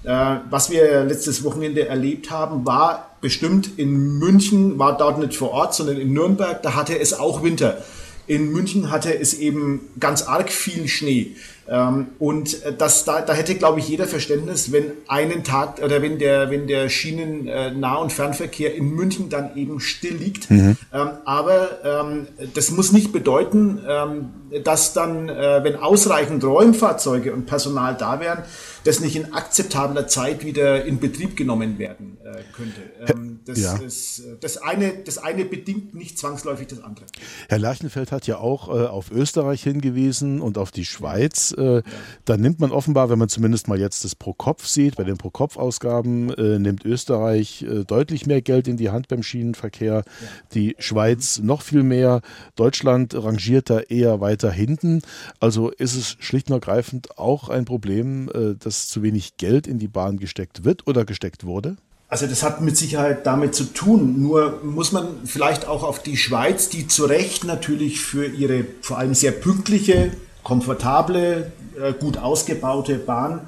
äh, 0.04 0.36
was 0.52 0.70
wir 0.70 1.04
letztes 1.04 1.44
Wochenende 1.44 1.88
erlebt 1.88 2.30
haben, 2.30 2.64
war 2.64 3.18
bestimmt 3.22 3.80
in 3.80 4.20
München, 4.20 4.78
war 4.78 4.96
dort 5.00 5.18
nicht 5.18 5.36
vor 5.36 5.50
Ort, 5.50 5.74
sondern 5.74 5.98
in 5.98 6.14
Nürnberg, 6.14 6.62
da 6.62 6.76
hatte 6.76 7.00
es 7.00 7.18
auch 7.18 7.42
Winter. 7.42 7.84
In 8.28 8.52
München 8.52 8.92
hatte 8.92 9.18
es 9.18 9.34
eben 9.34 9.82
ganz 10.00 10.22
arg 10.22 10.52
viel 10.52 10.88
Schnee. 10.88 11.36
Ähm, 11.68 12.08
und 12.20 12.64
äh, 12.64 12.74
das, 12.76 13.06
da, 13.06 13.22
da 13.22 13.34
hätte, 13.34 13.56
glaube 13.56 13.80
ich, 13.80 13.88
jeder 13.88 14.06
Verständnis, 14.06 14.72
wenn 14.72 14.92
einen 15.08 15.44
Tag 15.44 15.82
oder 15.84 16.02
wenn 16.02 16.20
der, 16.20 16.52
wenn 16.52 16.68
der 16.68 16.90
Schienennah- 16.90 18.02
und 18.02 18.14
Fernverkehr 18.14 18.76
in 18.76 18.90
München 18.90 19.30
dann 19.30 19.56
eben 19.56 19.80
still 19.80 20.16
liegt. 20.16 20.50
Mhm. 20.52 20.78
Ähm, 20.94 21.10
aber 21.26 21.84
ähm, 21.84 22.28
das 22.54 22.72
muss 22.72 22.92
nicht 22.92 23.12
bedeuten, 23.12 23.80
dass 24.64 24.94
dann, 24.94 25.30
äh, 25.30 25.64
wenn 25.64 25.76
ausreichend 25.76 26.44
Räumfahrzeuge 26.44 27.34
und 27.34 27.46
Personal 27.46 27.96
da 27.98 28.20
wären, 28.20 28.44
das 28.84 29.00
nicht 29.00 29.16
in 29.16 29.34
akzeptabler 29.34 30.08
Zeit 30.08 30.46
wieder 30.46 30.86
in 30.86 31.00
Betrieb 31.00 31.36
genommen 31.36 31.80
werden 31.80 32.18
äh, 32.24 32.44
könnte. 32.56 32.82
Das, 33.46 33.60
ja. 33.60 33.78
das, 33.78 34.24
das, 34.42 34.58
eine, 34.58 34.94
das 35.06 35.18
eine 35.18 35.46
bedingt 35.46 35.94
nicht 35.96 36.18
zwangsläufig 36.18 36.68
das 36.68 36.84
andere. 36.84 37.06
Herr 37.50 37.60
Lerchenfeld 37.60 38.12
hat 38.12 38.28
ja 38.28 38.38
auch 38.38 38.70
äh, 38.70 38.88
auf 38.88 39.12
Österreich 39.12 39.64
hingewiesen 39.64 40.42
und 40.42 40.58
auf 40.58 40.72
die 40.72 40.86
Schweiz. 40.86 41.55
Äh, 41.58 41.76
ja. 41.76 41.82
Da 42.26 42.38
nimmt 42.38 42.60
man 42.60 42.72
offenbar, 42.72 43.10
wenn 43.10 43.20
man 43.20 43.30
zumindest 43.30 43.68
mal 43.68 43.80
jetzt 43.80 44.04
das 44.04 44.16
Pro-Kopf 44.16 44.66
sieht, 44.66 44.96
bei 44.96 45.04
den 45.04 45.18
Pro-Kopf-Ausgaben 45.18 46.32
äh, 46.34 46.60
nimmt 46.60 46.86
Österreich 46.86 47.64
äh, 47.64 47.84
deutlich 47.84 48.26
mehr 48.26 48.42
Geld 48.42 48.68
in 48.68 48.78
die 48.78 48.90
Hand 48.90 49.08
beim 49.08 49.24
Schienenverkehr, 49.24 50.04
ja. 50.06 50.28
die 50.54 50.76
Schweiz 50.80 51.40
noch 51.40 51.62
viel 51.62 51.84
mehr. 51.84 52.22
Deutschland 52.56 53.16
rangiert 53.16 53.70
da 53.70 53.80
eher 53.80 54.22
weiter 54.22 54.52
hinten. 54.52 55.02
Also 55.40 55.70
ist 55.70 55.96
es 55.96 56.18
schlicht 56.20 56.50
und 56.50 56.54
ergreifend 56.54 57.18
auch 57.18 57.50
ein 57.50 57.66
Problem, 57.66 58.30
äh, 58.34 58.56
dass 58.56 58.88
zu 58.88 59.04
wenig 59.04 59.38
Geld 59.38 59.68
in 59.68 59.80
die 59.80 59.88
Bahn 59.88 60.18
gesteckt 60.18 60.64
wird 60.64 60.88
oder 60.88 61.06
gesteckt 61.06 61.46
wurde? 61.46 61.78
Also 62.08 62.28
das 62.28 62.44
hat 62.44 62.62
mit 62.62 62.78
Sicherheit 62.78 63.26
damit 63.26 63.56
zu 63.56 63.66
tun. 63.66 64.22
Nur 64.22 64.62
muss 64.64 64.92
man 64.92 65.08
vielleicht 65.26 65.68
auch 65.68 65.84
auf 65.84 66.02
die 66.02 66.18
Schweiz, 66.18 66.70
die 66.70 66.88
zu 66.88 67.06
Recht 67.06 67.44
natürlich 67.44 68.00
für 68.00 68.26
ihre 68.26 68.66
vor 68.82 69.00
allem 69.00 69.16
sehr 69.16 69.32
pünktliche, 69.32 70.12
komfortable, 70.46 71.52
äh, 71.82 71.92
gut 71.94 72.18
ausgebaute 72.18 72.96
Bahn 72.96 73.42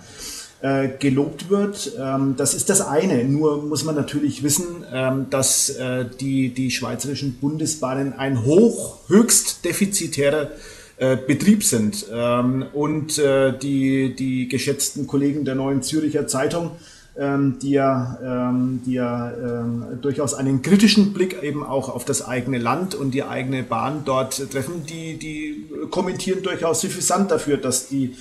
äh, 0.62 0.90
gelobt 1.00 1.50
wird. 1.50 1.94
Ähm, 1.98 2.34
das 2.36 2.54
ist 2.54 2.70
das 2.70 2.82
eine. 2.82 3.24
Nur 3.24 3.64
muss 3.64 3.86
man 3.86 3.96
natürlich 3.96 4.44
wissen, 4.44 4.84
ähm, 4.92 5.28
dass 5.30 5.70
äh, 5.70 6.06
die, 6.20 6.50
die 6.50 6.72
schweizerischen 6.72 7.38
Bundesbahnen 7.40 8.14
ein 8.14 8.44
hoch, 8.44 8.98
höchst 9.08 9.64
defizitärer 9.64 10.50
äh, 10.98 11.16
Betrieb 11.16 11.64
sind. 11.64 12.08
Ähm, 12.12 12.66
und 12.74 13.20
äh, 13.20 13.58
die, 13.58 14.16
die 14.16 14.48
geschätzten 14.48 15.06
Kollegen 15.06 15.46
der 15.46 15.54
Neuen 15.54 15.84
Züricher 15.84 16.26
Zeitung, 16.26 16.72
ähm, 17.18 17.58
die 17.62 17.72
ja, 17.72 18.18
ähm, 18.24 18.82
die 18.86 18.94
ja 18.94 19.32
ähm, 19.32 20.00
durchaus 20.02 20.34
einen 20.34 20.62
kritischen 20.62 21.14
Blick 21.14 21.42
eben 21.42 21.64
auch 21.64 21.90
auf 21.90 22.06
das 22.06 22.26
eigene 22.26 22.58
Land 22.58 22.96
und 22.96 23.12
die 23.12 23.24
eigene 23.24 23.64
Bahn 23.64 24.04
dort 24.06 24.52
treffen, 24.52 24.86
die, 24.86 25.18
die 25.18 25.68
kommentieren 25.90 26.44
durchaus 26.44 26.82
suffisant 26.82 27.32
dafür, 27.32 27.58
dass 27.58 27.88
die 27.88 28.16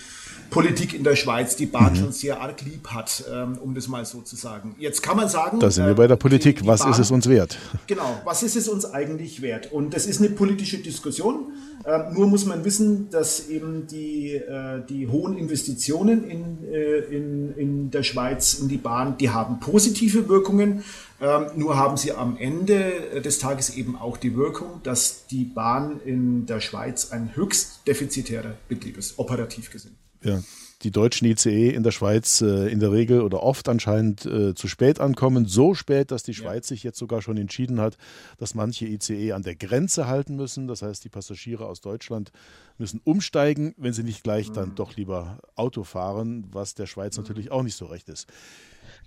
Politik 0.50 0.94
in 0.94 1.04
der 1.04 1.16
Schweiz 1.16 1.56
die 1.56 1.66
Bahn 1.66 1.92
mhm. 1.92 1.96
schon 1.96 2.12
sehr 2.12 2.40
arg 2.40 2.62
lieb 2.62 2.88
hat, 2.88 3.24
ähm, 3.32 3.58
um 3.58 3.74
das 3.74 3.88
mal 3.88 4.04
so 4.04 4.22
zu 4.22 4.36
sagen. 4.36 4.74
Jetzt 4.78 5.02
kann 5.02 5.16
man 5.16 5.28
sagen. 5.28 5.60
Da 5.60 5.70
sind 5.70 5.86
wir 5.86 5.94
bei 5.94 6.06
der 6.06 6.16
Politik. 6.16 6.66
was 6.66 6.80
Bahn, 6.80 6.92
ist 6.92 6.98
es 6.98 7.10
uns 7.10 7.28
wert? 7.28 7.58
Genau, 7.86 8.20
was 8.24 8.42
ist 8.42 8.56
es 8.56 8.68
uns 8.68 8.84
eigentlich 8.84 9.42
wert? 9.42 9.72
Und 9.72 9.94
das 9.94 10.06
ist 10.06 10.20
eine 10.20 10.30
politische 10.30 10.78
Diskussion. 10.78 11.52
Ähm, 11.84 12.14
nur 12.14 12.26
muss 12.26 12.44
man 12.44 12.64
wissen, 12.64 13.10
dass 13.10 13.48
eben 13.48 13.86
die, 13.86 14.34
äh, 14.34 14.82
die 14.88 15.06
hohen 15.08 15.36
Investitionen 15.38 16.28
in, 16.28 16.64
äh, 16.64 16.98
in, 17.14 17.54
in 17.56 17.90
der 17.90 18.02
Schweiz 18.02 18.54
in 18.54 18.68
die 18.68 18.76
Bahn, 18.76 19.18
die 19.18 19.30
haben 19.30 19.60
positive 19.60 20.28
Wirkungen. 20.28 20.82
Ähm, 21.20 21.46
nur 21.54 21.76
haben 21.76 21.96
sie 21.96 22.12
am 22.12 22.36
Ende 22.36 23.20
des 23.24 23.38
Tages 23.38 23.70
eben 23.70 23.96
auch 23.96 24.16
die 24.16 24.36
Wirkung, 24.36 24.80
dass 24.82 25.26
die 25.26 25.44
Bahn 25.44 26.00
in 26.04 26.46
der 26.46 26.60
Schweiz 26.60 27.12
ein 27.12 27.34
höchst 27.34 27.86
defizitärer 27.86 28.54
Betrieb 28.68 28.98
ist, 28.98 29.18
operativ 29.18 29.70
gesehen 29.70 29.96
ja, 30.26 30.42
die 30.82 30.90
deutschen 30.90 31.26
ICE 31.26 31.70
in 31.70 31.82
der 31.82 31.90
Schweiz 31.90 32.42
äh, 32.42 32.70
in 32.70 32.80
der 32.80 32.92
Regel 32.92 33.22
oder 33.22 33.42
oft 33.42 33.68
anscheinend 33.68 34.26
äh, 34.26 34.54
zu 34.54 34.68
spät 34.68 35.00
ankommen. 35.00 35.46
So 35.46 35.74
spät, 35.74 36.10
dass 36.10 36.22
die 36.22 36.34
Schweiz 36.34 36.68
ja. 36.68 36.74
sich 36.74 36.82
jetzt 36.82 36.98
sogar 36.98 37.22
schon 37.22 37.36
entschieden 37.38 37.80
hat, 37.80 37.96
dass 38.38 38.54
manche 38.54 38.86
ICE 38.86 39.32
an 39.32 39.42
der 39.42 39.56
Grenze 39.56 40.06
halten 40.06 40.36
müssen. 40.36 40.68
Das 40.68 40.82
heißt, 40.82 41.02
die 41.04 41.08
Passagiere 41.08 41.66
aus 41.66 41.80
Deutschland 41.80 42.30
müssen 42.78 43.00
umsteigen, 43.04 43.74
wenn 43.78 43.94
sie 43.94 44.02
nicht 44.02 44.22
gleich 44.22 44.50
mhm. 44.50 44.54
dann 44.54 44.74
doch 44.74 44.96
lieber 44.96 45.38
Auto 45.54 45.82
fahren, 45.82 46.46
was 46.52 46.74
der 46.74 46.86
Schweiz 46.86 47.16
mhm. 47.16 47.24
natürlich 47.24 47.50
auch 47.50 47.62
nicht 47.62 47.76
so 47.76 47.86
recht 47.86 48.08
ist. 48.08 48.26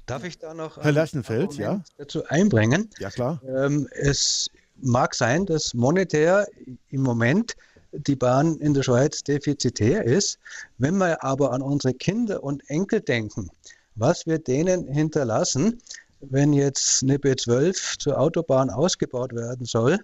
Darf 0.05 0.23
ich 0.23 0.39
da 0.39 0.55
noch 0.55 0.77
Herr 0.77 0.91
Lerchenfeld, 0.91 1.53
ja? 1.55 1.83
dazu 1.97 2.25
einbringen? 2.25 2.89
Ja, 2.97 3.11
klar. 3.11 3.41
Ähm, 3.47 3.87
es 3.91 4.49
mag 4.81 5.13
sein, 5.13 5.45
dass 5.45 5.73
monetär 5.73 6.47
im 6.89 7.01
Moment 7.03 7.55
die 7.91 8.15
Bahn 8.15 8.57
in 8.57 8.73
der 8.73 8.83
Schweiz 8.83 9.23
defizitär 9.23 10.03
ist. 10.03 10.39
Wenn 10.77 10.97
wir 10.97 11.23
aber 11.23 11.51
an 11.51 11.61
unsere 11.61 11.93
Kinder 11.93 12.43
und 12.43 12.67
Enkel 12.69 13.01
denken, 13.01 13.49
was 13.95 14.25
wir 14.25 14.39
denen 14.39 14.87
hinterlassen, 14.87 15.81
wenn 16.21 16.53
jetzt 16.53 17.03
eine 17.03 17.17
B12 17.17 17.99
zur 17.99 18.19
Autobahn 18.19 18.69
ausgebaut 18.69 19.33
werden 19.33 19.65
soll, 19.65 19.99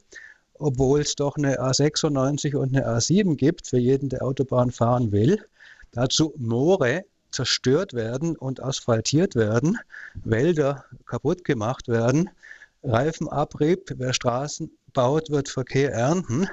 obwohl 0.55 1.01
es 1.01 1.15
doch 1.15 1.35
eine 1.35 1.59
A96 1.59 2.55
und 2.55 2.75
eine 2.75 2.87
A7 2.87 3.35
gibt 3.35 3.67
für 3.67 3.77
jeden, 3.77 4.09
der 4.09 4.23
Autobahn 4.23 4.71
fahren 4.71 5.11
will, 5.11 5.43
dazu 5.91 6.33
Moore 6.37 7.03
zerstört 7.31 7.93
werden 7.93 8.37
und 8.37 8.63
asphaltiert 8.63 9.35
werden, 9.35 9.77
Wälder 10.23 10.85
kaputt 11.05 11.43
gemacht 11.43 11.89
werden, 11.89 12.29
Reifenabrieb, 12.83 13.93
wer 13.97 14.13
Straßen 14.13 14.71
baut, 14.93 15.29
wird 15.29 15.49
Verkehr 15.49 15.91
ernten. 15.91 16.47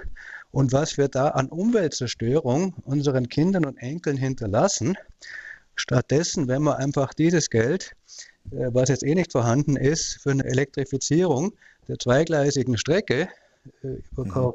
Und 0.53 0.73
was 0.73 0.99
wir 0.99 1.09
da 1.09 1.29
an 1.29 1.49
Umweltzerstörung 1.49 2.75
unseren 2.85 3.29
Kindern 3.29 3.65
und 3.65 3.79
Enkeln 3.79 4.17
hinterlassen, 4.17 4.97
Stattdessen, 5.75 6.49
wenn 6.49 6.63
man 6.63 6.77
einfach 6.77 7.15
dieses 7.15 7.49
Geld, 7.49 7.93
äh, 8.51 8.69
was 8.73 8.91
jetzt 8.91 9.03
eh 9.03 9.15
nicht 9.15 9.33
vorhanden 9.33 9.77
ist, 9.77 10.21
für 10.23 10.31
eine 10.31 10.45
Elektrifizierung 10.45 11.53
der 11.89 11.99
zweigleisigen 11.99 12.77
Strecke 12.77 13.29
äh, 13.83 13.89
über, 14.13 14.25
Kauf, 14.27 14.55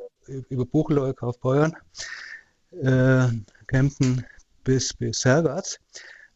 über 0.49 0.65
Buchloe, 0.65 1.13
Kaufbeuern, 1.15 1.75
äh, 2.81 3.27
Kempten 3.65 4.23
bis, 4.63 4.93
bis 4.93 5.25
Hergatz, 5.25 5.79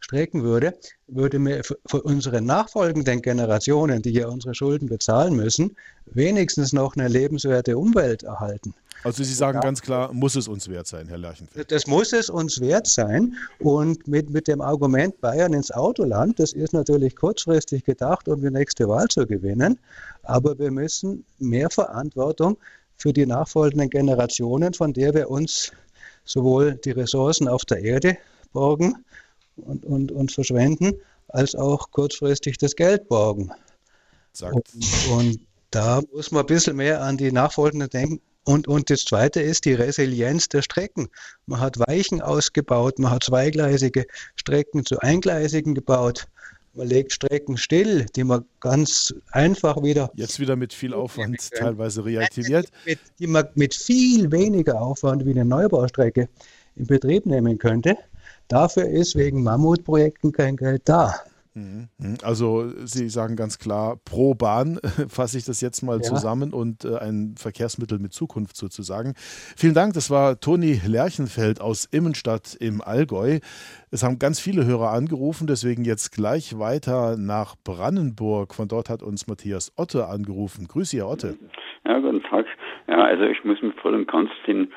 strecken 0.01 0.43
würde, 0.43 0.73
würde 1.07 1.39
mir 1.39 1.61
für 1.63 2.01
unsere 2.01 2.41
nachfolgenden 2.41 3.21
Generationen, 3.21 4.01
die 4.01 4.11
ja 4.11 4.27
unsere 4.27 4.53
Schulden 4.53 4.89
bezahlen 4.89 5.35
müssen, 5.35 5.75
wenigstens 6.05 6.73
noch 6.73 6.95
eine 6.95 7.07
lebenswerte 7.07 7.77
Umwelt 7.77 8.23
erhalten. 8.23 8.73
Also 9.03 9.23
Sie 9.23 9.33
sagen 9.33 9.57
ja. 9.57 9.61
ganz 9.61 9.81
klar, 9.81 10.13
muss 10.13 10.35
es 10.35 10.47
uns 10.47 10.69
wert 10.69 10.85
sein, 10.85 11.07
Herr 11.07 11.17
Lerchenfeld. 11.17 11.71
Das 11.71 11.87
muss 11.87 12.13
es 12.13 12.29
uns 12.29 12.59
wert 12.59 12.85
sein. 12.85 13.35
Und 13.59 14.07
mit, 14.07 14.29
mit 14.29 14.47
dem 14.47 14.61
Argument 14.61 15.19
Bayern 15.21 15.53
ins 15.53 15.71
Autoland, 15.71 16.39
das 16.39 16.53
ist 16.53 16.73
natürlich 16.73 17.15
kurzfristig 17.15 17.83
gedacht, 17.83 18.27
um 18.27 18.41
die 18.41 18.51
nächste 18.51 18.87
Wahl 18.87 19.07
zu 19.07 19.25
gewinnen. 19.25 19.79
Aber 20.23 20.57
wir 20.59 20.69
müssen 20.69 21.25
mehr 21.39 21.69
Verantwortung 21.71 22.57
für 22.97 23.11
die 23.11 23.25
nachfolgenden 23.25 23.89
Generationen, 23.89 24.73
von 24.73 24.93
der 24.93 25.15
wir 25.15 25.31
uns 25.31 25.71
sowohl 26.23 26.75
die 26.75 26.91
Ressourcen 26.91 27.47
auf 27.47 27.65
der 27.65 27.79
Erde 27.79 28.17
borgen 28.53 29.03
und, 29.57 29.85
und, 29.85 30.11
und 30.11 30.31
verschwenden, 30.31 30.93
als 31.27 31.55
auch 31.55 31.91
kurzfristig 31.91 32.57
das 32.57 32.75
Geld 32.75 33.07
borgen. 33.07 33.51
Und, 34.41 34.65
und, 35.11 35.39
da 35.71 36.01
muss 36.13 36.31
man 36.31 36.41
ein 36.41 36.47
bisschen 36.47 36.75
mehr 36.75 37.01
an 37.01 37.17
die 37.17 37.31
Nachfolgenden 37.31 37.89
denken. 37.89 38.21
Und, 38.43 38.67
und 38.67 38.89
das 38.89 39.05
Zweite 39.05 39.39
ist 39.39 39.65
die 39.65 39.73
Resilienz 39.73 40.49
der 40.49 40.61
Strecken. 40.61 41.07
Man 41.45 41.59
hat 41.59 41.79
Weichen 41.79 42.21
ausgebaut, 42.21 42.99
man 42.99 43.11
hat 43.11 43.23
zweigleisige 43.23 44.05
Strecken 44.35 44.85
zu 44.85 44.99
eingleisigen 44.99 45.75
gebaut. 45.75 46.27
Man 46.73 46.87
legt 46.87 47.11
Strecken 47.13 47.57
still, 47.57 48.05
die 48.15 48.23
man 48.23 48.45
ganz 48.61 49.13
einfach 49.31 49.83
wieder. 49.83 50.09
Jetzt 50.15 50.39
wieder 50.39 50.55
mit 50.55 50.73
viel 50.73 50.93
Aufwand 50.93 51.51
teilweise 51.51 52.03
reaktiviert. 52.03 52.69
Mit, 52.85 52.99
die 53.19 53.27
man 53.27 53.47
mit 53.55 53.75
viel 53.75 54.31
weniger 54.31 54.81
Aufwand 54.81 55.25
wie 55.25 55.31
eine 55.31 55.45
Neubaustrecke 55.45 56.29
in 56.75 56.87
Betrieb 56.87 57.25
nehmen 57.25 57.57
könnte. 57.57 57.97
Dafür 58.51 58.83
ist 58.83 59.15
wegen 59.15 59.43
Mammutprojekten 59.43 60.33
kein 60.33 60.57
Geld 60.57 60.81
da. 60.83 61.13
Mhm. 61.53 61.87
Also 62.21 62.67
Sie 62.85 63.07
sagen 63.07 63.37
ganz 63.37 63.59
klar, 63.59 63.95
pro 64.03 64.33
Bahn 64.35 64.77
fasse 65.07 65.37
ich 65.37 65.45
das 65.45 65.61
jetzt 65.61 65.83
mal 65.83 65.97
ja. 65.97 66.01
zusammen 66.01 66.53
und 66.53 66.83
äh, 66.83 66.97
ein 66.97 67.35
Verkehrsmittel 67.37 67.99
mit 67.99 68.11
Zukunft 68.11 68.57
sozusagen. 68.57 69.13
Vielen 69.15 69.73
Dank, 69.73 69.93
das 69.93 70.11
war 70.11 70.37
Toni 70.41 70.81
Lerchenfeld 70.85 71.61
aus 71.61 71.85
Immenstadt 71.85 72.57
im 72.59 72.81
Allgäu. 72.81 73.39
Es 73.89 74.03
haben 74.03 74.19
ganz 74.19 74.41
viele 74.41 74.65
Hörer 74.65 74.91
angerufen, 74.91 75.47
deswegen 75.47 75.85
jetzt 75.85 76.11
gleich 76.11 76.59
weiter 76.59 77.15
nach 77.17 77.55
Brandenburg. 77.63 78.53
Von 78.53 78.67
dort 78.67 78.89
hat 78.89 79.01
uns 79.01 79.27
Matthias 79.27 79.71
Otte 79.77 80.07
angerufen. 80.07 80.67
Grüße, 80.67 80.97
Herr 80.97 81.07
Otte. 81.07 81.37
Ja, 81.85 81.99
guten 81.99 82.21
Tag. 82.23 82.45
Ja, 82.87 83.03
also 83.03 83.23
ich 83.23 83.43
muss 83.45 83.61
mich 83.61 83.73
voll 83.81 83.95
und 83.95 84.07
ganz 84.09 84.29
den, 84.45 84.71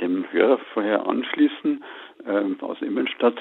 dem 0.00 0.30
Hörer 0.30 0.58
vorher 0.72 1.06
anschließen 1.06 1.84
äh, 2.26 2.64
aus 2.64 2.80
Immenstadt 2.82 3.36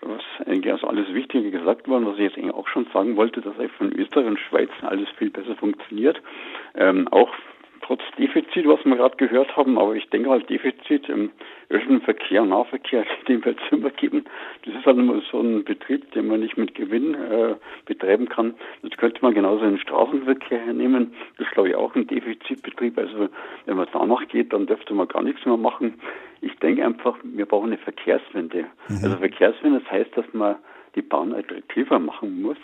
was 0.00 0.22
eigentlich 0.46 0.72
aus 0.72 0.84
alles 0.84 1.12
Wichtige 1.12 1.50
gesagt 1.50 1.88
worden, 1.88 2.06
was 2.06 2.14
ich 2.16 2.22
jetzt 2.22 2.38
eigentlich 2.38 2.54
auch 2.54 2.68
schon 2.68 2.86
sagen 2.92 3.16
wollte, 3.16 3.40
dass 3.40 3.58
eigentlich 3.58 3.72
von 3.72 3.92
Österreich 3.92 4.26
und 4.26 4.38
Schweiz 4.38 4.70
alles 4.82 5.08
viel 5.18 5.30
besser 5.30 5.56
funktioniert. 5.56 6.20
Ähm, 6.74 7.08
auch 7.08 7.30
trotz 7.82 8.02
Defizit, 8.18 8.66
was 8.66 8.84
wir 8.84 8.96
gerade 8.96 9.16
gehört 9.16 9.56
haben, 9.56 9.78
aber 9.78 9.96
ich 9.96 10.08
denke 10.10 10.30
halt 10.30 10.48
Defizit 10.48 11.08
im 11.08 11.30
öffentlichen 11.70 12.02
Verkehr, 12.02 12.44
Nahverkehr, 12.44 13.04
den 13.28 13.44
wir 13.44 13.52
jetzt 13.52 13.72
immer 13.72 13.90
geben, 13.90 14.24
das 14.64 14.74
ist 14.74 14.86
halt 14.86 14.98
immer 14.98 15.20
so 15.30 15.40
ein 15.40 15.64
Betrieb, 15.64 16.10
den 16.12 16.28
man 16.28 16.40
nicht 16.40 16.56
mit 16.56 16.74
Gewinn 16.74 17.14
äh, 17.14 17.56
betreiben 17.84 18.28
kann. 18.28 18.54
Das 18.82 18.96
könnte 18.96 19.20
man 19.22 19.34
genauso 19.34 19.64
im 19.64 19.78
Straßenverkehr 19.78 20.60
hernehmen. 20.60 21.12
Das 21.36 21.46
ist 21.46 21.52
glaube 21.52 21.70
ich 21.70 21.74
auch 21.74 21.94
ein 21.94 22.06
Defizitbetrieb. 22.06 22.98
Also 22.98 23.28
wenn 23.66 23.76
man 23.76 23.86
danach 23.92 24.26
geht, 24.28 24.52
dann 24.52 24.66
dürfte 24.66 24.94
man 24.94 25.08
gar 25.08 25.22
nichts 25.22 25.44
mehr 25.44 25.56
machen. 25.56 25.94
Ich 26.40 26.54
denke 26.58 26.84
einfach, 26.84 27.16
wir 27.22 27.46
brauchen 27.46 27.68
eine 27.68 27.78
Verkehrswende. 27.78 28.66
Mhm. 28.88 29.00
Also 29.02 29.16
Verkehrswende, 29.16 29.80
das 29.80 29.90
heißt, 29.90 30.16
dass 30.16 30.26
man 30.32 30.56
die 30.94 31.02
Bahn 31.02 31.34
attraktiver 31.34 31.98
machen 31.98 32.42
muss 32.42 32.58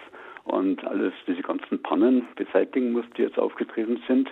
und 0.45 0.85
alles, 0.85 1.13
diese 1.27 1.43
ganzen 1.43 1.83
Pannen 1.83 2.27
beseitigen 2.37 2.93
muss, 2.93 3.05
die 3.17 3.23
jetzt 3.23 3.39
aufgetreten 3.39 4.03
sind. 4.07 4.31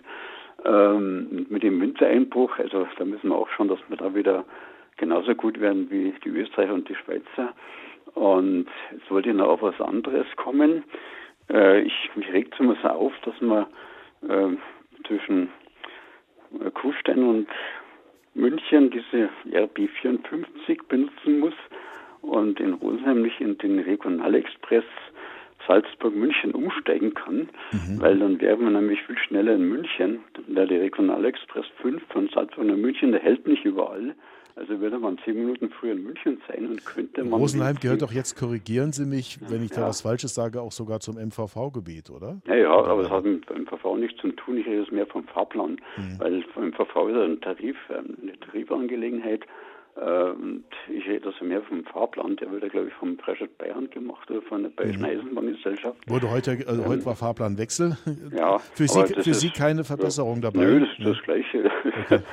Ähm, 0.65 1.47
mit 1.49 1.63
dem 1.63 1.81
Wintereinbruch, 1.81 2.59
also 2.59 2.87
da 2.97 3.05
müssen 3.05 3.31
wir 3.31 3.37
auch 3.37 3.49
schauen, 3.51 3.69
dass 3.69 3.81
wir 3.89 3.97
da 3.97 4.15
wieder 4.15 4.45
genauso 4.97 5.35
gut 5.35 5.61
werden 5.61 5.91
wie 5.91 6.15
die 6.25 6.29
Österreicher 6.29 6.75
und 6.75 6.89
die 6.89 6.95
Schweizer. 6.95 7.53
Und 8.15 8.67
jetzt 8.93 9.11
wollte 9.11 9.31
ich 9.31 9.35
noch 9.35 9.49
auf 9.49 9.63
was 9.63 9.81
anderes 9.81 10.27
kommen. 10.37 10.85
Äh, 11.51 11.83
ich, 11.83 12.11
mich 12.15 12.33
regt 12.33 12.55
es 12.55 12.61
immer 12.61 12.77
so 12.83 12.89
auf, 12.89 13.13
dass 13.25 13.41
man 13.41 13.67
äh, 14.29 14.57
zwischen 15.07 15.49
Kufstein 16.75 17.23
und 17.25 17.49
München 18.35 18.91
diese 18.91 19.29
RB54 19.51 20.87
benutzen 20.89 21.41
muss 21.41 21.55
und 22.21 22.61
in 22.61 22.75
Rosenheim 22.75 23.23
nicht 23.23 23.41
in 23.41 23.59
den 23.59 23.79
Regionalexpress 23.79 24.85
Salzburg-München 25.67 26.53
umsteigen 26.53 27.15
kann, 27.15 27.49
mhm. 27.73 28.01
weil 28.01 28.19
dann 28.19 28.41
wäre 28.41 28.57
man 28.57 28.75
nämlich 28.75 29.01
viel 29.03 29.19
schneller 29.19 29.55
in 29.55 29.69
München. 29.69 30.21
Der 30.49 30.69
Regionalexpress 30.69 31.67
5 31.81 32.03
von 32.09 32.29
Salzburg 32.29 32.67
nach 32.67 32.77
München, 32.77 33.13
der 33.13 33.21
hält 33.21 33.47
nicht 33.47 33.65
überall. 33.65 34.15
Also 34.55 34.81
würde 34.81 34.99
man 34.99 35.19
zehn 35.25 35.35
Minuten 35.35 35.71
früher 35.71 35.93
in 35.93 36.03
München 36.03 36.41
sein 36.47 36.67
und 36.67 36.85
könnte 36.85 37.25
man. 37.25 37.41
Rosenheim 37.41 37.77
gehört 37.81 38.03
doch 38.03 38.13
jetzt, 38.13 38.39
korrigieren 38.39 38.93
Sie 38.93 39.07
mich, 39.07 39.39
wenn 39.49 39.65
ich 39.65 39.71
ja. 39.71 39.81
da 39.81 39.87
was 39.89 40.03
Falsches 40.03 40.35
sage, 40.35 40.61
auch 40.61 40.73
sogar 40.73 41.01
zum 41.01 41.17
MVV-Gebiet, 41.17 42.11
oder? 42.11 42.41
Ja, 42.47 42.57
ja, 42.57 42.71
aber 42.71 43.03
es 43.03 43.11
hat 43.11 43.25
mit 43.25 43.49
dem 43.49 43.63
MVV 43.63 43.97
nichts 43.97 44.21
zu 44.21 44.31
tun. 44.33 44.59
Ich 44.59 44.67
rede 44.67 44.83
es 44.83 44.91
mehr 44.91 45.07
vom 45.07 45.25
Fahrplan, 45.25 45.81
mhm. 45.97 46.19
weil 46.19 46.43
vom 46.53 46.69
MVV 46.69 47.09
ist 47.09 47.17
ein 47.17 47.41
Tarif, 47.41 47.77
eine 47.89 48.39
Tarifangelegenheit. 48.41 49.47
Und 49.95 50.65
ich 50.89 51.07
rede 51.07 51.27
also 51.27 51.45
mehr 51.45 51.61
vom 51.63 51.85
Fahrplan, 51.85 52.37
der 52.37 52.51
wird 52.51 52.63
ja, 52.63 52.69
glaube 52.71 52.89
ich, 52.89 52.95
vom 52.95 53.19
Freistaat 53.19 53.59
Bayern 53.59 53.91
gemacht 53.91 54.31
oder 54.31 54.41
von 54.41 54.63
der 54.63 54.71
Bayerischen 54.71 55.03
mhm. 55.03 55.07
Eisenbahngesellschaft. 55.07 55.99
Wurde 56.09 56.31
heute, 56.31 56.59
also 56.67 56.83
ähm, 56.83 56.89
heute 56.89 57.05
war 57.05 57.15
Fahrplanwechsel. 57.15 57.97
Ja. 58.33 58.59
Für 58.59 58.89
Sie, 58.89 59.23
für 59.23 59.35
Sie 59.35 59.51
keine 59.51 59.85
Verbesserung 59.85 60.41
dabei? 60.41 60.61
Nö, 60.61 60.81
das 60.81 60.89
ist 60.99 61.07
das 61.07 61.23
Gleiche. 61.25 61.71
Okay. 62.05 62.21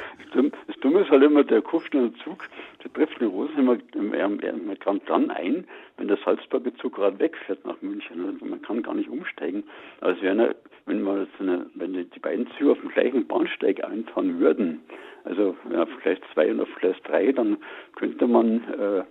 Das 0.67 0.79
Dumme 0.81 1.01
ist 1.01 1.09
halt 1.09 1.23
immer, 1.23 1.43
der 1.43 1.61
Kufsteiner 1.61 2.11
Zug, 2.23 2.47
der 2.83 2.93
trifft 2.93 3.19
eine 3.19 3.27
Rose 3.29 3.51
immer, 3.57 3.77
man 3.95 4.79
kann 4.79 5.01
dann 5.07 5.29
ein, 5.29 5.65
wenn 5.99 6.07
der 6.07 6.17
Salzburger 6.23 6.73
Zug 6.75 6.95
gerade 6.95 7.19
wegfährt 7.19 7.65
nach 7.65 7.79
München. 7.81 8.25
Also 8.25 8.45
man 8.45 8.61
kann 8.61 8.81
gar 8.81 8.95
nicht 8.95 9.09
umsteigen. 9.09 9.63
Also 10.01 10.21
wenn, 10.21 10.39
wenn, 10.85 11.01
man 11.01 11.27
eine, 11.39 11.65
wenn 11.75 11.93
die 11.93 12.19
beiden 12.19 12.47
Züge 12.57 12.71
auf 12.71 12.79
dem 12.79 12.89
gleichen 12.89 13.27
Bahnsteig 13.27 13.83
einfahren 13.83 14.39
würden, 14.39 14.81
also 15.25 15.55
auf 15.75 15.89
Gleis 16.01 16.19
2 16.33 16.51
und 16.51 16.61
auf 16.61 16.73
Gleis 16.79 16.95
3, 17.03 17.33
dann 17.33 17.57
könnte 17.95 18.25
man 18.27 18.63
äh, 18.73 19.03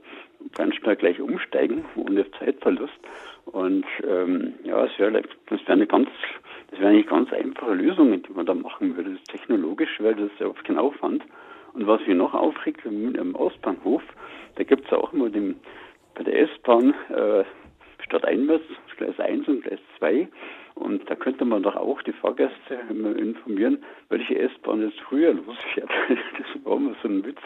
ganz 0.57 0.75
schnell 0.77 0.97
gleich 0.97 1.21
umsteigen, 1.21 1.85
ohne 1.95 2.29
Zeitverlust. 2.33 2.99
Und 3.47 3.85
ähm, 4.07 4.55
ja, 4.65 4.87
es 4.87 4.99
wäre 4.99 5.23
das 5.47 5.61
wäre 5.61 5.73
eine 5.73 5.87
ganz 5.87 6.09
das 6.71 6.81
wäre 6.81 6.91
eine 6.91 7.05
ganz 7.05 7.33
einfache 7.33 7.75
Lösung, 7.75 8.23
die 8.23 8.33
man 8.33 8.47
da 8.47 8.55
machen 8.55 8.97
würde. 8.97 9.13
Das 9.13 9.25
technologisch 9.25 10.01
wäre 10.01 10.17
das 10.17 10.31
sehr 10.39 10.51
oft 10.51 10.65
kein 10.65 10.79
Aufwand. 10.79 11.23
Und 11.73 11.87
was 11.87 12.01
mich 12.07 12.17
noch 12.17 12.35
aufregt, 12.35 12.85
im, 12.85 13.35
Ostbahnhof, 13.35 14.03
da 14.57 14.65
gibt 14.65 14.87
es 14.87 14.93
auch 14.93 15.13
immer 15.13 15.31
den, 15.31 15.57
bei 16.19 16.25
der 16.25 16.41
S-Bahn 16.41 16.95
äh, 17.11 17.45
statt 18.05 18.25
einwärts 18.25 18.65
Gleis 18.99 19.19
1 19.19 19.49
und 19.49 19.63
Gleis 19.63 19.79
2 19.99 20.29
und 20.75 21.09
da 21.09 21.15
könnte 21.15 21.45
man 21.45 21.63
doch 21.63 21.77
auch 21.77 22.03
die 22.03 22.13
Fahrgäste 22.13 22.75
informieren, 22.91 23.79
welche 24.11 24.39
S-Bahn 24.39 24.83
jetzt 24.83 25.01
früher 25.01 25.33
losfährt. 25.33 25.91
das 26.09 26.65
war 26.65 26.77
immer 26.77 26.95
so 27.03 27.09
ein 27.09 27.25
Witz, 27.25 27.39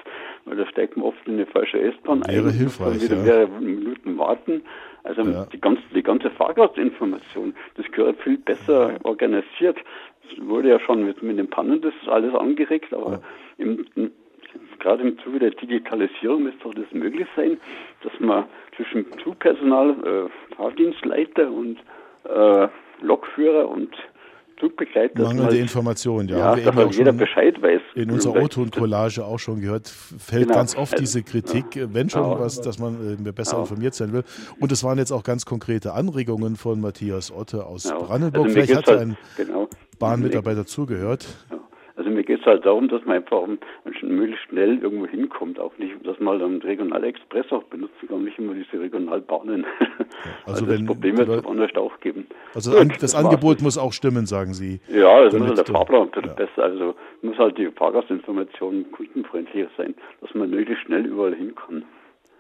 weil 0.44 0.56
da 0.56 0.66
steigt 0.66 0.96
man 0.96 1.06
oft 1.06 1.26
in 1.26 1.35
eine 1.35 1.46
falsche 1.46 1.80
S-Bahn 1.80 2.22
ein. 2.22 2.35
Wäre 2.35 2.50
hilfreich, 2.50 3.02
wieder 3.02 3.16
ja. 3.16 3.22
mehrere 3.22 3.61
Minuten 3.61 4.18
warten. 4.18 4.62
Also 5.04 5.22
ja. 5.22 5.46
die, 5.46 5.61
ganze, 5.61 5.82
die 5.94 6.02
ganze 6.02 6.30
Fahrgastinformation, 6.30 7.54
das 7.76 7.90
gehört 7.92 8.20
viel 8.20 8.38
besser 8.38 8.98
organisiert. 9.02 9.78
Das 10.22 10.46
wurde 10.46 10.70
ja 10.70 10.80
schon 10.80 11.04
mit, 11.04 11.22
mit 11.22 11.38
den 11.38 11.48
Pannen 11.48 11.80
das 11.80 11.94
ist 12.02 12.08
alles 12.08 12.35
angeregt, 12.35 12.92
aber 12.92 13.12
ja. 13.12 13.20
im, 13.58 13.87
gerade 14.83 15.03
im 15.03 15.18
Zuge 15.21 15.38
der 15.38 15.51
Digitalisierung 15.51 16.42
müsste 16.42 16.61
doch 16.64 16.75
das 16.75 16.90
möglich 16.92 17.27
sein, 17.37 17.59
dass 18.03 18.12
man 18.21 18.45
zwischen 18.77 19.07
Zugpersonal, 19.23 19.90
äh, 19.90 20.55
Fahrdienstleiter 20.57 21.51
und 21.51 21.79
äh, 22.25 22.68
Lokführer 23.01 23.68
und 23.68 23.90
Zugbegleiter. 24.61 25.25
Mangelnde 25.25 25.57
Informationen, 25.57 26.29
ja. 26.29 26.57
Ja, 26.57 26.64
dass 26.64 26.77
halt 26.77 26.95
jeder 26.95 27.12
Bescheid 27.12 27.61
weiß. 27.61 27.81
In 27.97 28.11
unserer 28.12 28.42
O-Ton-Collage 28.42 29.25
auch 29.25 29.38
schon 29.38 29.61
gehört, 29.61 29.88
fällt 29.88 30.45
genau. 30.45 30.55
ganz 30.55 30.77
oft 30.77 30.99
diese 31.01 31.23
Kritik, 31.25 31.75
ja. 31.75 31.92
wenn 31.92 32.09
schon 32.09 32.23
ja. 32.23 32.38
was, 32.38 32.61
dass 32.61 32.79
man 32.79 33.18
äh, 33.25 33.33
besser 33.33 33.57
ja. 33.57 33.62
informiert 33.62 33.95
sein 33.95 34.12
will. 34.12 34.23
Und 34.61 34.71
es 34.71 34.85
waren 34.85 34.99
jetzt 34.99 35.11
auch 35.11 35.25
ganz 35.25 35.47
konkrete 35.47 35.95
Anregungen 35.95 36.55
von 36.55 36.81
Matthias 36.81 37.33
Otte 37.33 37.66
aus 37.66 37.85
Brandenburg. 37.85 38.45
Also 38.45 38.55
Vielleicht 38.55 38.77
hat 38.77 38.87
halt, 38.87 39.01
ein 39.01 39.16
genau. 39.37 39.68
Bahnmitarbeiter 39.99 40.64
zugehört. 40.64 41.27
Also 42.02 42.10
mir 42.10 42.24
geht 42.24 42.42
geht 42.42 42.46
halt 42.46 42.66
darum, 42.66 42.88
dass 42.88 43.04
man 43.04 43.18
einfach 43.18 43.46
möglichst 44.02 44.44
schnell 44.48 44.78
irgendwo 44.82 45.06
hinkommt, 45.06 45.60
auch 45.60 45.72
nicht, 45.78 45.94
dass 46.04 46.18
man 46.18 46.40
dann 46.40 46.60
Regionalexpress 46.62 47.52
auch 47.52 47.62
benutzen 47.64 48.08
kann, 48.08 48.24
nicht 48.24 48.38
immer 48.38 48.54
diese 48.54 48.80
Regionalbahnen. 48.80 49.64
Also, 50.44 50.64
also 50.64 50.66
das 50.66 50.84
Problem 50.84 51.18
wird 51.18 51.28
es 51.28 51.44
woanders 51.44 51.74
auch 51.74 51.98
geben. 52.00 52.26
Also 52.54 52.72
das, 52.72 52.98
das 52.98 53.14
Angebot 53.14 53.60
muss 53.60 53.78
auch 53.78 53.92
stimmen, 53.92 54.26
sagen 54.26 54.54
Sie. 54.54 54.80
Ja, 54.88 55.24
das 55.24 55.34
muss 55.34 55.48
halt 55.48 55.58
der 55.58 55.74
Fahrplan 55.74 56.10
ja. 56.14 56.32
besser. 56.32 56.62
Also 56.62 56.94
muss 57.22 57.38
halt 57.38 57.58
die 57.58 57.70
Fahrgastinformation 57.70 58.90
kundenfreundlicher 58.92 59.68
sein, 59.76 59.94
dass 60.20 60.32
man 60.34 60.50
möglichst 60.50 60.84
schnell 60.84 61.06
überall 61.06 61.34
hin 61.34 61.54
kann. 61.54 61.84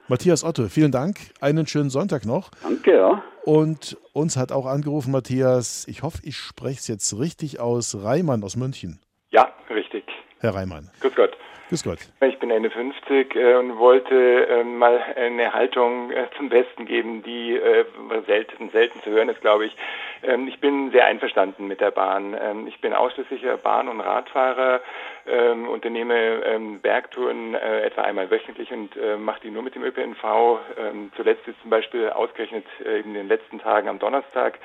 Matthias 0.08 0.44
Otto, 0.44 0.64
vielen 0.64 0.92
Dank. 0.92 1.16
Einen 1.40 1.66
schönen 1.66 1.90
Sonntag 1.90 2.26
noch. 2.26 2.50
Danke, 2.62 2.94
ja. 2.94 3.22
Und 3.44 3.96
uns 4.12 4.36
hat 4.36 4.52
auch 4.52 4.66
angerufen 4.66 5.12
Matthias, 5.12 5.86
ich 5.88 6.02
hoffe, 6.02 6.18
ich 6.22 6.36
spreche 6.36 6.78
es 6.78 6.88
jetzt 6.88 7.18
richtig 7.18 7.58
aus, 7.58 8.04
Reimann 8.04 8.42
aus 8.44 8.56
München. 8.56 9.00
Ja, 9.32 9.50
richtig. 9.70 10.04
Herr 10.40 10.54
Reimann. 10.54 10.90
Grüß 11.00 11.14
Gott. 11.14 11.36
Grüß 11.70 11.84
Gott. 11.84 12.00
Ich 12.20 12.38
bin 12.38 12.50
Ende 12.50 12.68
50 12.68 13.34
äh, 13.34 13.54
und 13.54 13.78
wollte 13.78 14.46
äh, 14.46 14.62
mal 14.62 15.02
eine 15.16 15.54
Haltung 15.54 16.10
äh, 16.10 16.26
zum 16.36 16.50
Besten 16.50 16.84
geben, 16.84 17.22
die 17.22 17.56
äh, 17.56 17.86
selten, 18.26 18.68
selten 18.70 19.00
zu 19.02 19.08
hören 19.08 19.30
ist, 19.30 19.40
glaube 19.40 19.64
ich. 19.64 19.76
Ähm, 20.22 20.48
ich 20.48 20.60
bin 20.60 20.90
sehr 20.90 21.06
einverstanden 21.06 21.66
mit 21.66 21.80
der 21.80 21.90
Bahn. 21.90 22.36
Ähm, 22.38 22.66
ich 22.66 22.78
bin 22.82 22.92
ausschließlicher 22.92 23.56
Bahn- 23.56 23.88
und 23.88 24.02
Radfahrer, 24.02 24.82
ähm, 25.26 25.66
unternehme 25.66 26.44
ähm, 26.44 26.80
Bergtouren 26.80 27.54
etwa 27.54 28.02
einmal 28.02 28.30
wöchentlich 28.30 28.70
und 28.70 28.90
mache 29.20 29.40
die 29.42 29.50
nur 29.50 29.62
mit 29.62 29.74
dem 29.74 29.84
ÖPNV. 29.84 30.58
Ähm, 30.76 31.10
zuletzt 31.16 31.48
ist 31.48 31.60
zum 31.62 31.70
Beispiel 31.70 32.10
ausgerechnet 32.10 32.66
in 32.84 33.14
den 33.14 33.28
letzten 33.28 33.60
Tagen 33.60 33.88
am 33.88 33.98
Donnerstag 33.98 34.58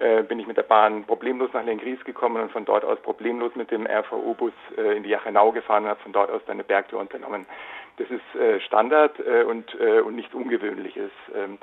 äh, 0.00 0.22
bin 0.22 0.40
ich 0.40 0.46
mit 0.46 0.56
der 0.56 0.62
Bahn 0.62 1.04
problemlos 1.04 1.52
nach 1.52 1.64
Lengries 1.64 2.02
gekommen 2.04 2.42
und 2.42 2.52
von 2.52 2.64
dort 2.64 2.84
aus 2.84 3.00
problemlos 3.00 3.54
mit 3.54 3.70
dem 3.70 3.86
RVU-Bus 3.86 4.52
äh, 4.76 4.96
in 4.96 5.02
die 5.02 5.10
Jachenau 5.10 5.52
gefahren 5.52 5.84
und 5.84 5.90
habe 5.90 6.00
von 6.00 6.12
dort 6.12 6.30
aus 6.30 6.42
eine 6.48 6.64
Bergtour 6.64 7.00
unternommen. 7.00 7.46
Das 7.98 8.08
ist 8.10 8.40
äh, 8.40 8.60
Standard 8.60 9.18
äh, 9.20 9.42
und, 9.44 9.78
äh, 9.78 10.00
und 10.00 10.16
nichts 10.16 10.34
Ungewöhnliches. 10.34 11.10
Ähm, 11.34 11.58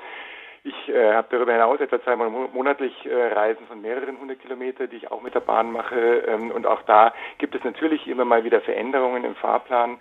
ich 0.64 0.88
äh, 0.88 1.14
habe 1.14 1.28
darüber 1.30 1.52
hinaus 1.52 1.80
etwa 1.80 2.02
zweimal 2.02 2.30
monatlich 2.30 3.06
äh, 3.06 3.32
Reisen 3.32 3.66
von 3.66 3.80
mehreren 3.80 4.20
hundert 4.20 4.40
Kilometer, 4.40 4.86
die 4.86 4.96
ich 4.96 5.10
auch 5.10 5.22
mit 5.22 5.34
der 5.34 5.40
Bahn 5.40 5.72
mache. 5.72 6.24
Ähm, 6.26 6.50
und 6.50 6.66
auch 6.66 6.82
da 6.82 7.14
gibt 7.38 7.54
es 7.54 7.64
natürlich 7.64 8.06
immer 8.06 8.24
mal 8.24 8.44
wieder 8.44 8.60
Veränderungen 8.60 9.24
im 9.24 9.34
Fahrplan 9.36 9.98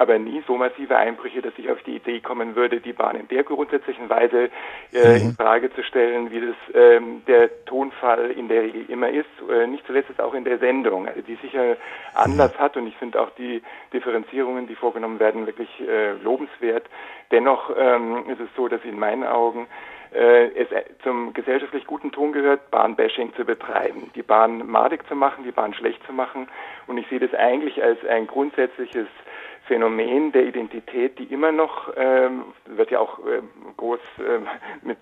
aber 0.00 0.18
nie 0.18 0.42
so 0.46 0.56
massive 0.56 0.96
Einbrüche, 0.96 1.42
dass 1.42 1.52
ich 1.58 1.70
auf 1.70 1.82
die 1.82 1.96
Idee 1.96 2.20
kommen 2.20 2.56
würde, 2.56 2.80
die 2.80 2.94
Bahn 2.94 3.16
in 3.16 3.28
der 3.28 3.44
grundsätzlichen 3.44 4.08
Weise 4.08 4.48
äh, 4.94 5.18
mhm. 5.18 5.26
in 5.26 5.34
Frage 5.34 5.70
zu 5.74 5.82
stellen, 5.82 6.30
wie 6.30 6.40
das 6.40 6.56
ähm, 6.74 7.22
der 7.26 7.66
Tonfall 7.66 8.30
in 8.30 8.48
der 8.48 8.62
Regel 8.62 8.88
immer 8.88 9.10
ist. 9.10 9.28
Äh, 9.50 9.66
nicht 9.66 9.86
zuletzt 9.86 10.08
ist 10.08 10.18
auch 10.18 10.32
in 10.32 10.44
der 10.44 10.56
Sendung, 10.56 11.06
also 11.06 11.20
die 11.20 11.34
sicher 11.42 11.76
Anlass 12.14 12.54
mhm. 12.54 12.58
hat 12.58 12.76
und 12.78 12.86
ich 12.86 12.96
finde 12.96 13.20
auch 13.20 13.28
die 13.36 13.62
Differenzierungen, 13.92 14.66
die 14.66 14.74
vorgenommen 14.74 15.20
werden, 15.20 15.44
wirklich 15.44 15.68
äh, 15.86 16.12
lobenswert. 16.22 16.86
Dennoch 17.30 17.70
ähm, 17.76 18.24
ist 18.30 18.40
es 18.40 18.48
so, 18.56 18.68
dass 18.68 18.82
in 18.84 18.98
meinen 18.98 19.24
Augen 19.24 19.66
äh, 20.14 20.46
es 20.54 20.68
zum 21.02 21.34
gesellschaftlich 21.34 21.86
guten 21.86 22.10
Ton 22.10 22.32
gehört, 22.32 22.70
Bahnbashing 22.70 23.34
zu 23.34 23.44
betreiben, 23.44 24.10
die 24.14 24.22
Bahn 24.22 24.66
madig 24.66 25.06
zu 25.08 25.14
machen, 25.14 25.44
die 25.44 25.52
Bahn 25.52 25.74
schlecht 25.74 26.02
zu 26.06 26.14
machen. 26.14 26.48
Und 26.86 26.96
ich 26.96 27.06
sehe 27.08 27.20
das 27.20 27.34
eigentlich 27.34 27.82
als 27.82 28.02
ein 28.06 28.26
grundsätzliches 28.26 29.06
Phänomen 29.70 30.32
der 30.32 30.46
Identität, 30.46 31.16
die 31.20 31.32
immer 31.32 31.52
noch, 31.52 31.92
ähm, 31.96 32.42
wird 32.66 32.90
ja 32.90 32.98
auch 32.98 33.20
ähm, 33.20 33.48
groß, 33.76 34.00
ähm, 34.18 34.48
mit 34.82 34.98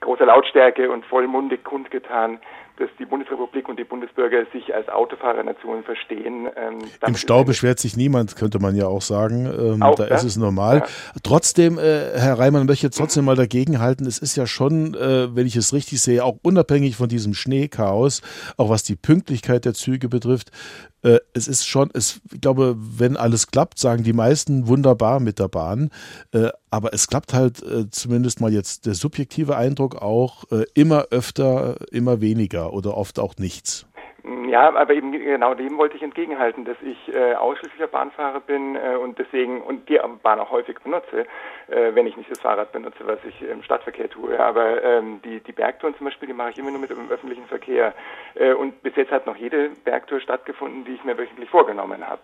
großer 0.00 0.24
Lautstärke 0.24 0.90
und 0.90 1.04
vollmundig 1.04 1.62
kundgetan, 1.62 2.40
dass 2.78 2.88
die 2.98 3.04
Bundesrepublik 3.04 3.68
und 3.68 3.78
die 3.78 3.84
Bundesbürger 3.84 4.44
sich 4.52 4.74
als 4.74 4.88
Autofahrernation 4.88 5.82
verstehen. 5.82 6.48
Ähm, 6.56 6.78
Im 7.06 7.16
Stau 7.16 7.44
beschwert 7.44 7.78
sich 7.78 7.96
niemand, 7.96 8.36
könnte 8.36 8.60
man 8.60 8.76
ja 8.76 8.86
auch 8.86 9.02
sagen. 9.02 9.46
Ähm, 9.46 9.82
auch 9.82 9.96
da 9.96 10.06
das? 10.06 10.22
ist 10.22 10.32
es 10.32 10.36
normal. 10.36 10.78
Ja. 10.78 10.86
Trotzdem, 11.22 11.78
äh, 11.78 12.10
Herr 12.14 12.38
Reimann, 12.38 12.66
möchte 12.66 12.74
ich 12.74 12.82
jetzt 12.82 12.98
trotzdem 12.98 13.22
mhm. 13.22 13.26
mal 13.26 13.36
dagegen 13.36 13.80
halten. 13.80 14.06
Es 14.06 14.18
ist 14.18 14.36
ja 14.36 14.46
schon, 14.46 14.94
äh, 14.94 15.34
wenn 15.34 15.46
ich 15.46 15.56
es 15.56 15.72
richtig 15.72 16.00
sehe, 16.00 16.24
auch 16.24 16.38
unabhängig 16.42 16.96
von 16.96 17.08
diesem 17.08 17.34
Schneechaos, 17.34 18.22
auch 18.56 18.70
was 18.70 18.84
die 18.84 18.96
Pünktlichkeit 18.96 19.64
der 19.64 19.74
Züge 19.74 20.08
betrifft, 20.08 20.52
äh, 21.02 21.20
es 21.32 21.46
ist 21.46 21.66
schon, 21.66 21.90
es, 21.94 22.20
ich 22.32 22.40
glaube, 22.40 22.76
wenn 22.76 23.16
alles 23.16 23.48
klappt, 23.48 23.78
sagen 23.78 24.02
die 24.02 24.12
meisten 24.12 24.66
wunderbar 24.66 25.20
mit 25.20 25.38
der 25.38 25.48
Bahn. 25.48 25.90
Äh, 26.32 26.48
aber 26.70 26.92
es 26.92 27.06
klappt 27.06 27.34
halt 27.34 27.62
äh, 27.62 27.88
zumindest 27.90 28.40
mal 28.40 28.52
jetzt 28.52 28.86
der 28.86 28.94
subjektive 28.94 29.56
Eindruck 29.56 29.96
auch 30.02 30.44
äh, 30.50 30.64
immer 30.74 31.06
öfter, 31.10 31.76
immer 31.92 32.20
weniger 32.20 32.67
oder 32.72 32.96
oft 32.96 33.18
auch 33.18 33.34
nichts. 33.38 33.86
Ja, 34.48 34.74
aber 34.74 34.92
eben 34.94 35.12
genau 35.12 35.54
dem 35.54 35.78
wollte 35.78 35.96
ich 35.96 36.02
entgegenhalten, 36.02 36.64
dass 36.64 36.76
ich 36.82 37.14
äh, 37.14 37.34
ausschließlicher 37.34 37.86
Bahnfahrer 37.86 38.40
bin 38.40 38.76
äh, 38.76 38.96
und 38.96 39.18
deswegen 39.18 39.62
und 39.62 39.88
die 39.88 39.98
Bahn 40.22 40.40
auch 40.40 40.50
häufig 40.50 40.78
benutze, 40.80 41.26
äh, 41.68 41.94
wenn 41.94 42.06
ich 42.06 42.16
nicht 42.16 42.30
das 42.30 42.40
Fahrrad 42.40 42.72
benutze, 42.72 43.06
was 43.06 43.18
ich 43.24 43.40
im 43.42 43.62
Stadtverkehr 43.62 44.10
tue. 44.10 44.38
Aber 44.38 44.82
ähm, 44.82 45.20
die, 45.24 45.40
die 45.40 45.52
Bergtouren 45.52 45.94
zum 45.96 46.06
Beispiel, 46.06 46.28
die 46.28 46.34
mache 46.34 46.50
ich 46.50 46.58
immer 46.58 46.70
nur 46.70 46.80
mit 46.80 46.90
dem 46.90 47.08
öffentlichen 47.10 47.46
Verkehr. 47.46 47.94
Äh, 48.34 48.54
und 48.54 48.82
bis 48.82 48.96
jetzt 48.96 49.12
hat 49.12 49.26
noch 49.26 49.36
jede 49.36 49.70
Bergtour 49.84 50.20
stattgefunden, 50.20 50.84
die 50.84 50.94
ich 50.94 51.04
mir 51.04 51.16
wöchentlich 51.16 51.48
vorgenommen 51.48 52.06
habe. 52.06 52.22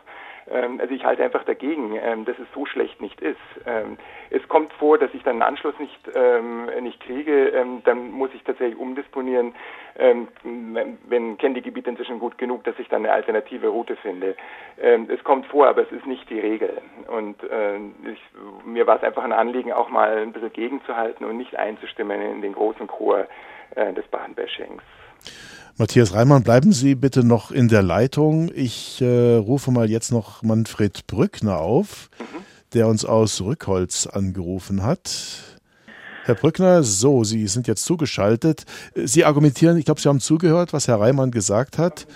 Ähm, 0.51 0.81
also 0.81 0.95
ich 0.95 1.05
halte 1.05 1.23
einfach 1.25 1.45
dagegen, 1.45 1.99
ähm, 2.03 2.25
dass 2.25 2.39
es 2.39 2.47
so 2.55 2.67
schlecht 2.67 3.01
nicht 3.01 3.21
ist. 3.21 3.37
Ähm, 3.67 3.99
es 4.31 4.47
kommt 4.49 4.73
vor, 4.75 4.99
dass 4.99 5.13
ich 5.15 5.23
dann 5.23 5.35
einen 5.35 5.43
Anschluss 5.43 5.79
nicht, 5.79 5.95
nicht 6.81 7.01
kriege, 7.01 7.53
dann 7.85 8.11
muss 8.11 8.31
ich 8.35 8.43
tatsächlich 8.43 8.79
umdisponieren, 8.79 9.55
wenn 9.95 11.39
kenne 11.39 11.55
die 11.55 11.63
Gebiete 11.63 11.91
inzwischen 11.91 12.19
gut 12.19 12.37
genug, 12.39 12.65
dass 12.65 12.79
ich 12.79 12.89
dann 12.89 13.05
eine 13.05 13.13
alternative 13.13 13.69
Route 13.69 13.97
finde. 13.97 14.35
Es 14.77 15.23
kommt 15.23 15.47
vor, 15.47 15.69
aber 15.69 15.83
es 15.83 15.93
ist 15.93 16.07
nicht 16.07 16.29
die 16.31 16.41
Regel. 16.41 16.81
Und 17.07 17.37
ich, 18.11 18.21
mir 18.65 18.87
war 18.87 18.97
es 18.97 19.03
einfach 19.05 19.23
ein 19.23 19.33
Anliegen, 19.33 19.73
auch 19.73 19.89
mal 19.89 20.19
ein 20.19 20.33
bisschen 20.33 20.53
gegenzuhalten 20.53 21.25
und 21.25 21.37
nicht 21.37 21.57
einzustimmen 21.57 22.21
in 22.21 22.43
den 22.43 22.55
großen 22.55 22.87
Chor 22.87 23.27
äh, 23.75 23.93
des 23.93 24.07
Bahnbashings. 24.09 24.83
Matthias 25.77 26.15
Reimann, 26.15 26.45
bleiben 26.45 26.71
Sie 26.71 26.95
bitte 26.95 27.27
noch 27.27 27.51
in 27.51 27.67
der 27.67 27.83
Leitung. 27.83 28.49
Ich 28.55 29.03
äh, 29.03 29.35
rufe 29.37 29.73
mal 29.73 29.91
jetzt 29.91 30.13
noch 30.13 30.45
Manfred 30.45 31.09
Brückner 31.09 31.59
auf, 31.59 32.11
mhm. 32.21 32.45
der 32.75 32.87
uns 32.87 33.05
aus 33.05 33.41
Rückholz 33.41 34.07
angerufen 34.07 34.85
hat. 34.85 35.59
Herr 36.27 36.37
Brückner, 36.37 36.85
so, 36.85 37.25
Sie 37.25 37.49
sind 37.49 37.67
jetzt 37.67 37.85
zugeschaltet. 37.85 38.67
Sie 38.95 39.25
argumentieren, 39.25 39.77
ich 39.77 39.85
glaube, 39.85 40.01
Sie 40.01 40.09
haben 40.09 40.21
zugehört, 40.21 40.73
was 40.73 40.87
Herr 40.87 41.01
Reimann 41.01 41.33
gesagt 41.33 41.77
hat. 41.77 42.07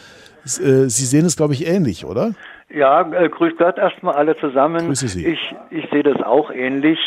Äh, 0.44 0.88
Sie 0.88 1.04
sehen 1.04 1.26
es, 1.26 1.36
glaube 1.36 1.54
ich, 1.54 1.66
ähnlich, 1.66 2.04
oder? 2.04 2.34
Ja, 2.70 3.10
äh, 3.12 3.28
grüß 3.28 3.54
Gott 3.58 3.76
erstmal 3.76 4.14
alle 4.14 4.36
zusammen. 4.38 4.86
Grüße 4.86 5.08
Sie. 5.08 5.26
Ich, 5.26 5.54
ich 5.70 5.90
sehe 5.90 6.04
das 6.04 6.22
auch 6.22 6.52
ähnlich. 6.52 6.98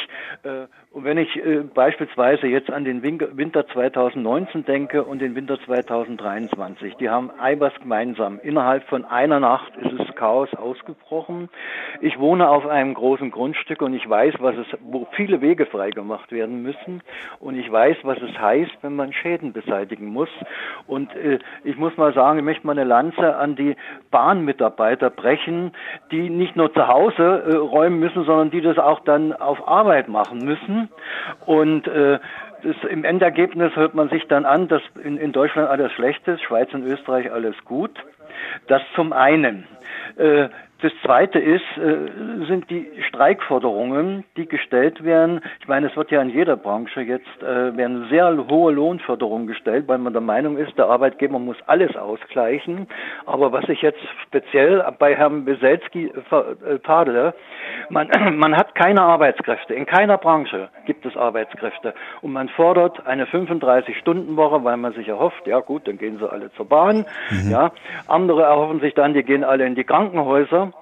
Äh, 0.43 0.65
und 0.93 1.05
wenn 1.05 1.17
ich 1.17 1.37
äh, 1.37 1.63
beispielsweise 1.73 2.47
jetzt 2.47 2.69
an 2.69 2.83
den 2.83 3.01
Winter 3.01 3.65
2019 3.65 4.65
denke 4.65 5.05
und 5.05 5.19
den 5.19 5.35
Winter 5.35 5.57
2023, 5.65 6.95
die 6.95 7.09
haben 7.09 7.31
etwas 7.41 7.73
gemeinsam. 7.75 8.41
Innerhalb 8.43 8.83
von 8.89 9.05
einer 9.05 9.39
Nacht 9.39 9.71
ist 9.77 9.97
es 9.97 10.13
Chaos 10.15 10.53
ausgebrochen. 10.53 11.47
Ich 12.01 12.19
wohne 12.19 12.49
auf 12.49 12.67
einem 12.67 12.93
großen 12.93 13.31
Grundstück 13.31 13.81
und 13.81 13.93
ich 13.93 14.09
weiß, 14.09 14.33
was 14.39 14.57
es, 14.57 14.67
wo 14.81 15.07
viele 15.13 15.39
Wege 15.39 15.65
freigemacht 15.65 16.29
werden 16.33 16.61
müssen. 16.61 17.01
Und 17.39 17.57
ich 17.57 17.71
weiß, 17.71 17.95
was 18.03 18.21
es 18.21 18.37
heißt, 18.37 18.77
wenn 18.81 18.97
man 18.97 19.13
Schäden 19.13 19.53
beseitigen 19.53 20.07
muss. 20.07 20.29
Und 20.87 21.15
äh, 21.15 21.39
ich 21.63 21.77
muss 21.77 21.95
mal 21.95 22.13
sagen, 22.13 22.39
ich 22.39 22.43
möchte 22.43 22.67
mal 22.67 22.73
eine 22.73 22.83
Lanze 22.83 23.37
an 23.37 23.55
die 23.55 23.77
Bahnmitarbeiter 24.11 25.09
brechen, 25.09 25.71
die 26.11 26.29
nicht 26.29 26.57
nur 26.57 26.73
zu 26.73 26.85
Hause 26.85 27.43
äh, 27.49 27.55
räumen 27.55 28.01
müssen, 28.01 28.25
sondern 28.25 28.51
die 28.51 28.59
das 28.59 28.77
auch 28.77 28.99
dann 29.05 29.31
auf 29.31 29.65
Arbeit 29.69 30.09
machen 30.09 30.39
müssen 30.39 30.80
und 31.45 31.87
äh, 31.87 32.19
das, 32.63 32.75
im 32.89 33.03
Endergebnis 33.03 33.75
hört 33.75 33.95
man 33.95 34.09
sich 34.09 34.27
dann 34.27 34.45
an, 34.45 34.67
dass 34.67 34.81
in, 35.03 35.17
in 35.17 35.31
Deutschland 35.31 35.69
alles 35.69 35.91
schlecht 35.93 36.27
ist, 36.27 36.41
Schweiz 36.43 36.73
und 36.73 36.83
Österreich 36.83 37.31
alles 37.31 37.55
gut. 37.65 37.91
Das 38.67 38.81
zum 38.95 39.13
einen. 39.13 39.67
Äh, 40.17 40.49
das 40.81 40.91
Zweite 41.03 41.37
ist, 41.37 41.61
äh, 41.77 42.45
sind 42.47 42.67
die 42.71 42.87
Streikforderungen, 43.07 44.23
die 44.35 44.47
gestellt 44.47 45.03
werden. 45.03 45.41
Ich 45.59 45.67
meine, 45.67 45.87
es 45.87 45.95
wird 45.95 46.09
ja 46.09 46.19
in 46.23 46.29
jeder 46.29 46.57
Branche 46.57 47.01
jetzt 47.01 47.43
äh, 47.43 47.77
werden 47.77 48.07
sehr 48.09 48.35
hohe 48.49 48.73
Lohnforderungen 48.73 49.45
gestellt, 49.45 49.87
weil 49.87 49.99
man 49.99 50.13
der 50.13 50.23
Meinung 50.23 50.57
ist, 50.57 50.75
der 50.79 50.87
Arbeitgeber 50.87 51.37
muss 51.37 51.57
alles 51.67 51.95
ausgleichen. 51.95 52.87
Aber 53.27 53.51
was 53.51 53.69
ich 53.69 53.83
jetzt 53.83 53.99
speziell 54.25 54.83
bei 54.97 55.15
Herrn 55.15 55.45
Beselski 55.45 56.11
tadele, 56.83 57.35
man, 57.89 58.09
man 58.37 58.57
hat 58.57 58.73
keine 58.73 59.03
Arbeitskräfte. 59.03 59.75
In 59.75 59.85
keiner 59.85 60.17
Branche 60.17 60.69
gibt 60.87 61.05
es 61.05 61.15
Arbeitskräfte. 61.15 61.93
Und 62.21 62.31
man 62.31 62.49
fordert 62.49 63.05
eine 63.05 63.25
35-Stunden-Woche, 63.25 64.63
weil 64.63 64.77
man 64.77 64.93
sich 64.93 65.07
erhofft, 65.07 65.45
ja 65.45 65.59
gut, 65.59 65.87
dann 65.87 65.99
gehen 65.99 66.17
sie 66.17 66.27
alle 66.27 66.51
zur 66.53 66.67
Bahn. 66.67 67.05
Mhm. 67.29 67.51
Ja, 67.51 67.71
andere 68.11 68.43
erhoffen 68.43 68.79
sich 68.79 68.93
dann, 68.93 69.13
die 69.13 69.23
gehen 69.23 69.43
alle 69.43 69.65
in 69.65 69.75
die 69.75 69.83
Krankenhäuser 69.83 70.73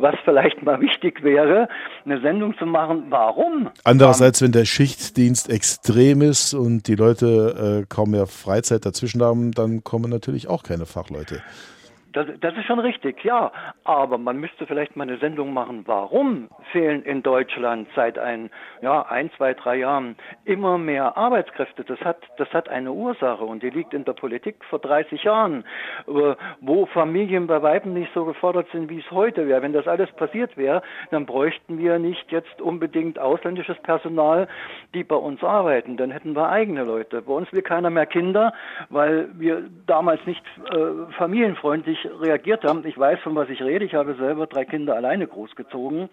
was 0.00 0.14
vielleicht 0.24 0.62
mal 0.62 0.80
wichtig 0.80 1.22
wäre, 1.22 1.68
eine 2.04 2.20
Sendung 2.20 2.56
zu 2.58 2.66
machen, 2.66 3.06
warum? 3.08 3.70
Andererseits, 3.84 4.42
wenn 4.42 4.52
der 4.52 4.64
Schichtdienst 4.64 5.50
extrem 5.50 6.22
ist 6.22 6.54
und 6.54 6.86
die 6.88 6.94
Leute 6.94 7.82
äh, 7.82 7.86
kaum 7.88 8.10
mehr 8.12 8.26
Freizeit 8.26 8.86
dazwischen 8.86 9.22
haben, 9.22 9.52
dann 9.52 9.84
kommen 9.84 10.10
natürlich 10.10 10.48
auch 10.48 10.62
keine 10.62 10.86
Fachleute. 10.86 11.42
Das, 12.12 12.26
das, 12.40 12.56
ist 12.56 12.64
schon 12.64 12.78
richtig, 12.78 13.22
ja. 13.22 13.52
Aber 13.84 14.16
man 14.16 14.38
müsste 14.38 14.66
vielleicht 14.66 14.96
mal 14.96 15.04
eine 15.04 15.18
Sendung 15.18 15.52
machen, 15.52 15.82
warum 15.86 16.48
fehlen 16.72 17.02
in 17.02 17.22
Deutschland 17.22 17.86
seit 17.94 18.18
ein, 18.18 18.50
ja, 18.80 19.02
ein, 19.02 19.30
zwei, 19.36 19.52
drei 19.52 19.76
Jahren 19.76 20.16
immer 20.44 20.78
mehr 20.78 21.16
Arbeitskräfte. 21.18 21.84
Das 21.84 22.00
hat, 22.00 22.18
das 22.38 22.48
hat 22.54 22.68
eine 22.68 22.92
Ursache 22.92 23.44
und 23.44 23.62
die 23.62 23.70
liegt 23.70 23.92
in 23.92 24.04
der 24.04 24.14
Politik 24.14 24.64
vor 24.64 24.78
30 24.78 25.22
Jahren, 25.24 25.64
wo 26.06 26.86
Familien 26.86 27.46
bei 27.46 27.62
Weiben 27.62 27.92
nicht 27.92 28.12
so 28.14 28.24
gefordert 28.24 28.68
sind, 28.72 28.88
wie 28.88 29.00
es 29.00 29.10
heute 29.10 29.46
wäre. 29.46 29.60
Wenn 29.60 29.74
das 29.74 29.86
alles 29.86 30.10
passiert 30.12 30.56
wäre, 30.56 30.82
dann 31.10 31.26
bräuchten 31.26 31.78
wir 31.78 31.98
nicht 31.98 32.32
jetzt 32.32 32.60
unbedingt 32.62 33.18
ausländisches 33.18 33.78
Personal, 33.82 34.48
die 34.94 35.04
bei 35.04 35.16
uns 35.16 35.42
arbeiten. 35.44 35.98
Dann 35.98 36.10
hätten 36.10 36.34
wir 36.34 36.48
eigene 36.48 36.84
Leute. 36.84 37.20
Bei 37.22 37.32
uns 37.32 37.52
will 37.52 37.62
keiner 37.62 37.90
mehr 37.90 38.06
Kinder, 38.06 38.54
weil 38.88 39.28
wir 39.38 39.64
damals 39.86 40.24
nicht 40.24 40.42
äh, 40.72 41.12
familienfreundlich 41.12 41.97
nicht 42.04 42.20
reagiert 42.20 42.64
haben. 42.64 42.84
Ich 42.86 42.98
weiß, 42.98 43.20
von 43.20 43.34
was 43.34 43.48
ich 43.48 43.62
rede. 43.62 43.84
Ich 43.84 43.94
habe 43.94 44.14
selber 44.14 44.46
drei 44.46 44.64
Kinder 44.64 44.96
alleine 44.96 45.26
großgezogen. 45.26 46.08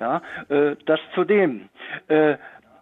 Ja, 0.00 0.22
äh, 0.48 0.76
das 0.86 1.00
zudem. 1.14 1.68
Äh, 2.08 2.36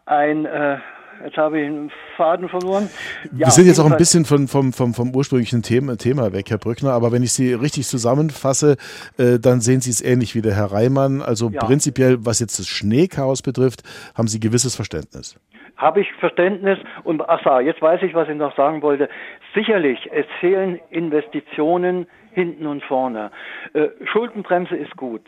ein 0.07 0.47
äh, 0.47 0.79
Jetzt 1.25 1.37
habe 1.37 1.61
ich 1.61 1.67
einen 1.67 1.93
Faden 2.17 2.49
verloren. 2.49 2.89
Ja, 3.33 3.47
Wir 3.47 3.51
sind 3.51 3.67
jetzt 3.67 3.79
auch 3.79 3.89
ein 3.89 3.97
bisschen 3.97 4.25
von, 4.25 4.49
vom, 4.49 4.73
vom, 4.73 4.93
vom 4.93 5.15
ursprünglichen 5.15 5.63
Thema, 5.63 5.97
Thema 5.97 6.33
weg, 6.33 6.51
Herr 6.51 6.59
Brückner, 6.59 6.93
aber 6.93 7.13
wenn 7.13 7.23
ich 7.23 7.33
Sie 7.33 7.53
richtig 7.53 7.87
zusammenfasse, 7.87 8.77
äh, 9.19 9.39
dann 9.39 9.61
sehen 9.61 9.81
Sie 9.81 9.91
es 9.91 10.03
ähnlich 10.03 10.35
wie 10.35 10.43
der 10.43 10.57
Herr 10.57 10.73
Reimann. 10.73 11.23
Also 11.23 11.51
ja. 11.51 11.61
prinzipiell, 11.65 12.17
was 12.21 12.41
jetzt 12.41 12.59
das 12.59 12.67
Schneechaos 12.67 13.43
betrifft, 13.43 13.83
haben 14.17 14.27
Sie 14.27 14.41
gewisses 14.41 14.75
Verständnis. 14.75 15.39
Habe 15.77 16.01
ich 16.01 16.13
Verständnis 16.19 16.79
und 17.05 17.23
ach 17.29 17.41
so, 17.45 17.61
jetzt 17.61 17.83
weiß 17.83 18.03
ich, 18.03 18.15
was 18.15 18.29
ich 18.29 18.37
noch 18.37 18.57
sagen 18.57 18.83
wollte. 18.83 19.09
Sicherlich, 19.55 20.09
es 20.13 20.27
fehlen 20.41 20.81
Investitionen 20.91 22.07
hinten 22.33 22.67
und 22.67 22.83
vorne. 22.83 23.31
Äh, 23.75 23.89
Schuldenbremse 24.05 24.77
ist 24.77 24.97
gut. 24.97 25.23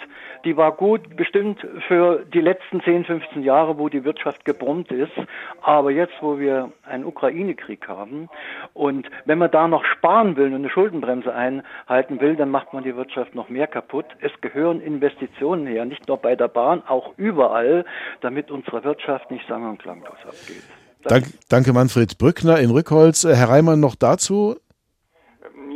Die 0.45 0.57
war 0.57 0.73
gut 0.73 1.17
bestimmt 1.17 1.67
für 1.87 2.25
die 2.33 2.41
letzten 2.41 2.83
10, 2.83 3.05
15 3.05 3.43
Jahre, 3.43 3.79
wo 3.79 3.89
die 3.89 4.05
Wirtschaft 4.05 4.45
gebrummt 4.45 4.91
ist. 4.91 5.13
Aber 5.63 5.91
jetzt, 5.91 6.15
wo 6.21 6.39
wir 6.39 6.73
einen 6.87 7.05
Ukraine-Krieg 7.05 7.89
haben 7.89 8.29
und 8.73 9.09
wenn 9.25 9.39
man 9.39 9.51
da 9.51 9.69
noch 9.69 9.85
sparen 9.85 10.37
will 10.37 10.49
und 10.49 10.57
eine 10.57 10.71
Schuldenbremse 10.71 11.33
einhalten 11.35 12.21
will, 12.21 12.37
dann 12.37 12.51
macht 12.51 12.73
man 12.73 12.85
die 12.85 12.97
Wirtschaft 12.97 13.35
noch 13.35 13.49
mehr 13.49 13.67
kaputt. 13.67 14.07
Es 14.21 14.33
gehören 14.41 14.81
Investitionen 14.81 15.67
her, 15.67 15.85
nicht 15.85 16.09
nur 16.09 16.17
bei 16.17 16.37
der 16.37 16.49
Bahn, 16.49 16.83
auch 16.87 17.13
überall, 17.17 17.85
damit 18.21 18.51
unsere 18.51 18.85
Wirtschaft 18.85 19.31
nicht 19.31 19.47
sang- 19.49 19.69
und 19.69 19.79
klanglos 19.79 20.19
abgeht. 20.27 20.63
Dank, 21.05 21.27
danke 21.51 21.73
Manfred 21.75 22.17
Brückner 22.17 22.59
in 22.61 22.71
Rückholz. 22.71 23.25
Herr 23.25 23.51
Reimann 23.51 23.79
noch 23.79 23.95
dazu? 23.95 24.57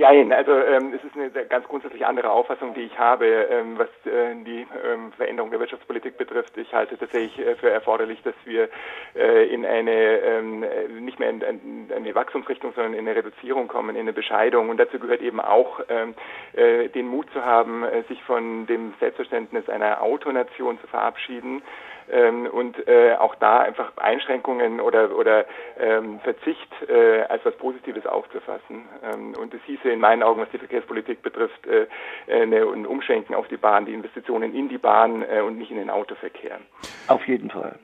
Nein, 0.00 0.32
also 0.32 0.52
ähm, 0.52 0.94
es 0.94 1.02
ist 1.02 1.16
eine 1.16 1.28
ganz 1.46 1.66
grundsätzlich 1.66 2.06
andere 2.06 2.30
Auffassung, 2.30 2.72
die 2.72 2.82
ich 2.82 2.96
habe, 2.96 3.26
ähm, 3.26 3.76
was 3.78 3.88
äh, 4.06 4.32
die 4.44 4.64
ähm, 4.86 5.10
Veränderung 5.16 5.50
der 5.50 5.58
Wirtschaftspolitik 5.58 6.16
betrifft. 6.16 6.56
Ich 6.56 6.72
halte 6.72 6.96
tatsächlich 6.96 7.36
äh, 7.44 7.56
für 7.56 7.68
erforderlich, 7.70 8.22
dass 8.22 8.34
wir 8.44 8.68
äh, 9.16 9.52
in 9.52 9.66
eine 9.66 9.90
ähm, 9.90 10.64
nicht 11.00 11.18
mehr 11.18 11.30
in, 11.30 11.40
in, 11.40 11.92
eine 11.92 12.14
Wachstumsrichtung, 12.14 12.74
sondern 12.74 12.94
in 12.94 13.08
eine 13.08 13.16
Reduzierung 13.16 13.66
kommen, 13.66 13.96
in 13.96 14.02
eine 14.02 14.12
Bescheidung. 14.12 14.68
Und 14.68 14.76
dazu 14.76 15.00
gehört 15.00 15.20
eben 15.20 15.40
auch 15.40 15.80
ähm, 15.88 16.14
äh, 16.52 16.88
den 16.90 17.08
Mut 17.08 17.28
zu 17.32 17.44
haben, 17.44 17.82
äh, 17.82 18.04
sich 18.04 18.22
von 18.22 18.68
dem 18.68 18.94
Selbstverständnis 19.00 19.68
einer 19.68 20.00
Autonation 20.00 20.78
zu 20.78 20.86
verabschieden 20.86 21.60
ähm, 22.10 22.46
und 22.46 22.86
äh, 22.88 23.14
auch 23.14 23.34
da 23.36 23.58
einfach 23.58 23.92
Einschränkungen 23.96 24.80
oder, 24.80 25.16
oder 25.16 25.46
ähm, 25.78 26.20
Verzicht 26.20 26.68
äh, 26.88 27.22
als 27.22 27.44
was 27.44 27.54
Positives 27.56 28.06
aufzufassen. 28.06 28.88
Ähm, 29.02 29.34
und 29.40 29.54
es 29.54 29.60
hieße 29.66 29.90
in 29.90 30.00
meinen 30.00 30.22
Augen, 30.22 30.40
was 30.40 30.50
die 30.50 30.58
Verkehrspolitik 30.58 31.22
betrifft, 31.22 31.66
äh, 31.66 31.86
eine, 32.30 32.62
ein 32.62 32.86
Umschwenken 32.86 33.34
auf 33.34 33.48
die 33.48 33.56
Bahn, 33.56 33.86
die 33.86 33.94
Investitionen 33.94 34.54
in 34.54 34.68
die 34.68 34.78
Bahn 34.78 35.22
äh, 35.22 35.40
und 35.40 35.58
nicht 35.58 35.70
in 35.70 35.78
den 35.78 35.90
Autoverkehr. 35.90 36.58
Auf 37.08 37.26
jeden 37.26 37.50
Fall. 37.50 37.78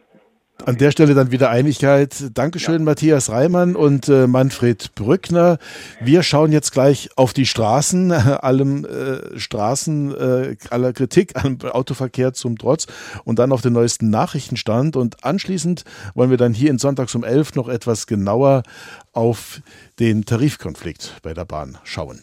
An 0.66 0.78
der 0.78 0.92
Stelle 0.92 1.12
dann 1.12 1.30
wieder 1.30 1.50
Einigkeit. 1.50 2.30
Dankeschön, 2.32 2.78
ja. 2.78 2.84
Matthias 2.84 3.28
Reimann 3.28 3.76
und 3.76 4.08
äh, 4.08 4.26
Manfred 4.26 4.94
Brückner. 4.94 5.58
Wir 6.00 6.22
schauen 6.22 6.52
jetzt 6.52 6.72
gleich 6.72 7.10
auf 7.16 7.34
die 7.34 7.44
Straßen, 7.44 8.12
allem 8.12 8.86
äh, 8.86 9.38
Straßen, 9.38 10.14
äh, 10.14 10.56
aller 10.70 10.94
Kritik 10.94 11.32
am 11.36 11.58
Autoverkehr 11.60 12.32
zum 12.32 12.56
Trotz 12.56 12.86
und 13.24 13.38
dann 13.38 13.52
auf 13.52 13.60
den 13.60 13.74
neuesten 13.74 14.08
Nachrichtenstand. 14.08 14.96
Und 14.96 15.22
anschließend 15.22 15.84
wollen 16.14 16.30
wir 16.30 16.38
dann 16.38 16.54
hier 16.54 16.70
in 16.70 16.78
Sonntags 16.78 17.14
um 17.14 17.24
11 17.24 17.56
noch 17.56 17.68
etwas 17.68 18.06
genauer 18.06 18.62
auf 19.12 19.60
den 19.98 20.24
Tarifkonflikt 20.24 21.16
bei 21.22 21.34
der 21.34 21.44
Bahn 21.44 21.76
schauen. 21.84 22.22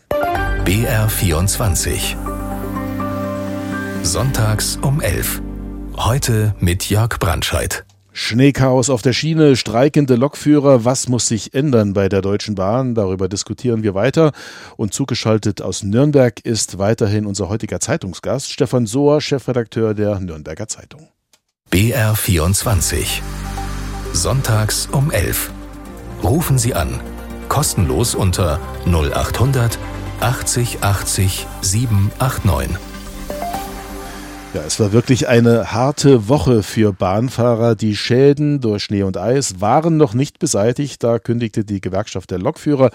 BR 0.66 1.10
24 1.10 2.18
Sonntags 4.02 4.80
um 4.82 5.00
11. 5.00 5.44
Heute 5.96 6.56
mit 6.60 6.90
Jörg 6.90 7.20
Brandscheid. 7.20 7.86
Schneechaos 8.14 8.90
auf 8.90 9.02
der 9.02 9.14
Schiene, 9.14 9.56
streikende 9.56 10.16
Lokführer, 10.16 10.84
was 10.84 11.08
muss 11.08 11.28
sich 11.28 11.54
ändern 11.54 11.94
bei 11.94 12.10
der 12.10 12.22
Deutschen 12.22 12.56
Bahn? 12.56 12.94
Darüber 12.94 13.30
diskutieren 13.30 13.84
wir 13.84 13.94
weiter. 13.94 14.34
Und 14.76 14.94
zugeschaltet 14.94 15.62
aus 15.62 15.84
Nürnberg 15.84 16.40
ist 16.44 16.78
weiterhin 16.78 17.26
unser 17.26 17.48
heutiger 17.48 17.80
Zeitungsgast, 17.80 18.52
Stefan 18.52 18.86
Sohr, 18.86 19.22
Chefredakteur 19.22 19.94
der 19.94 20.20
Nürnberger 20.20 20.68
Zeitung. 20.68 21.08
BR 21.70 22.16
24. 22.16 23.22
Sonntags 24.12 24.90
um 24.92 25.10
11. 25.10 25.52
Rufen 26.22 26.58
Sie 26.58 26.74
an. 26.74 27.00
Kostenlos 27.48 28.14
unter 28.14 28.60
0800 28.86 29.80
80 30.20 30.84
80 30.84 31.48
789. 31.62 32.91
Ja, 34.54 34.64
es 34.68 34.82
war 34.82 34.92
wirklich 34.92 35.30
eine 35.30 35.72
harte 35.72 36.28
Woche 36.28 36.62
für 36.62 36.92
Bahnfahrer. 36.92 37.76
Die 37.76 37.96
Schäden 37.96 38.60
durch 38.60 38.84
Schnee 38.84 39.04
und 39.04 39.16
Eis 39.16 39.62
waren 39.62 39.96
noch 39.96 40.14
nicht 40.14 40.40
beseitigt. 40.40 41.02
Da 41.04 41.20
kündigte 41.20 41.64
die 41.64 41.80
Gewerkschaft 41.80 42.32
der 42.32 42.40
Lokführer 42.40 42.90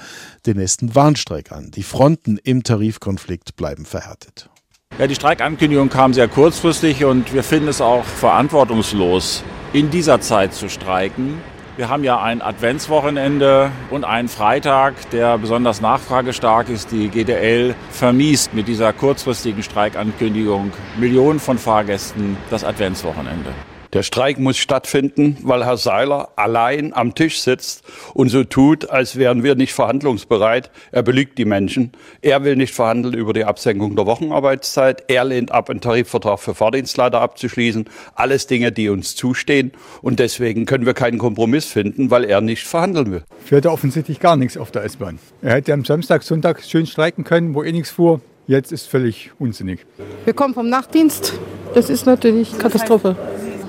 den 0.45 0.59
nächsten 0.59 0.95
Warnstreik 0.95 1.53
an. 1.53 1.71
Die 1.71 1.83
Fronten 1.83 2.37
im 2.37 2.63
Tarifkonflikt 2.63 3.57
bleiben 3.57 3.87
verhärtet. 3.87 4.51
Ja, 4.99 5.07
die 5.07 5.15
Streikankündigung 5.15 5.89
kam 5.89 6.13
sehr 6.13 6.29
kurzfristig 6.29 7.07
und 7.07 7.33
wir 7.33 7.43
finden 7.43 7.69
es 7.69 7.81
auch 7.81 8.05
verantwortungslos, 8.05 9.43
in 9.73 9.89
dieser 9.89 10.21
Zeit 10.21 10.53
zu 10.53 10.69
streiken. 10.69 11.39
Wir 11.77 11.91
haben 11.91 12.05
ja 12.05 12.23
ein 12.23 12.41
Adventswochenende 12.41 13.71
und 13.91 14.05
einen 14.05 14.29
Freitag, 14.29 15.11
der 15.11 15.37
besonders 15.37 15.83
nachfragestark 15.83 16.71
ist. 16.71 16.91
Die 16.91 17.09
GDL 17.09 17.75
vermiest 17.91 18.55
mit 18.55 18.67
dieser 18.67 18.95
kurzfristigen 18.95 19.63
Streikankündigung 19.63 20.73
Millionen 20.99 21.39
von 21.39 21.59
Fahrgästen 21.59 22.39
das 22.49 22.65
Adventswochenende. 22.65 23.53
Der 23.97 24.03
Streik 24.03 24.39
muss 24.39 24.59
stattfinden, 24.59 25.39
weil 25.41 25.65
Herr 25.65 25.79
Seiler 25.79 26.29
allein 26.37 26.93
am 26.93 27.15
Tisch 27.15 27.41
sitzt 27.41 27.83
und 28.13 28.29
so 28.29 28.45
tut, 28.45 28.91
als 28.91 29.17
wären 29.17 29.43
wir 29.43 29.55
nicht 29.55 29.73
verhandlungsbereit. 29.73 30.71
Er 30.93 31.03
belügt 31.03 31.39
die 31.39 31.47
Menschen. 31.47 31.93
Er 32.21 32.45
will 32.45 32.57
nicht 32.57 32.75
verhandeln 32.75 33.15
über 33.15 33.33
die 33.33 33.47
Absenkung 33.47 33.97
der 33.97 34.05
Wochenarbeitszeit. 34.05 35.05
Er 35.09 35.25
lehnt 35.25 35.51
ab, 35.51 35.71
einen 35.71 35.81
Tarifvertrag 35.81 36.41
für 36.41 36.55
Fahrdienstleiter 36.55 37.23
abzuschließen. 37.23 37.89
Alles 38.15 38.47
Dinge, 38.47 38.71
die 38.71 38.91
uns 38.91 39.17
zustehen. 39.17 39.73
Und 40.03 40.19
deswegen 40.19 40.67
können 40.67 40.85
wir 40.85 40.93
keinen 40.93 41.17
Kompromiss 41.17 41.65
finden, 41.65 42.11
weil 42.11 42.25
er 42.25 42.43
nicht 42.43 42.65
verhandeln 42.65 43.11
will. 43.11 43.23
Fährt 43.47 43.65
er 43.65 43.73
offensichtlich 43.73 44.21
gar 44.21 44.37
nichts 44.37 44.59
auf 44.59 44.71
der 44.71 44.85
S-Bahn. 44.85 45.19
Er 45.41 45.55
hätte 45.55 45.73
am 45.73 45.87
Samstag, 45.87 46.23
Sonntag 46.23 46.63
schön 46.63 46.85
streiken 46.85 47.25
können, 47.25 47.55
wo 47.55 47.63
eh 47.63 47.73
nichts 47.73 47.93
fuhr. 47.93 48.21
Jetzt 48.47 48.73
ist 48.73 48.89
völlig 48.89 49.31
unsinnig. 49.39 49.87
Wir 50.27 50.35
kommen 50.35 50.53
vom 50.53 50.69
Nachtdienst. 50.69 51.33
Das 51.75 51.89
ist 51.89 52.05
natürlich 52.05 52.59
Katastrophe. 52.59 53.17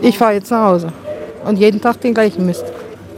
Ich 0.01 0.17
fahre 0.17 0.33
jetzt 0.33 0.51
nach 0.51 0.65
Hause 0.65 0.93
und 1.45 1.57
jeden 1.57 1.81
Tag 1.81 2.01
den 2.01 2.13
gleichen 2.13 2.45
Mist. 2.45 2.65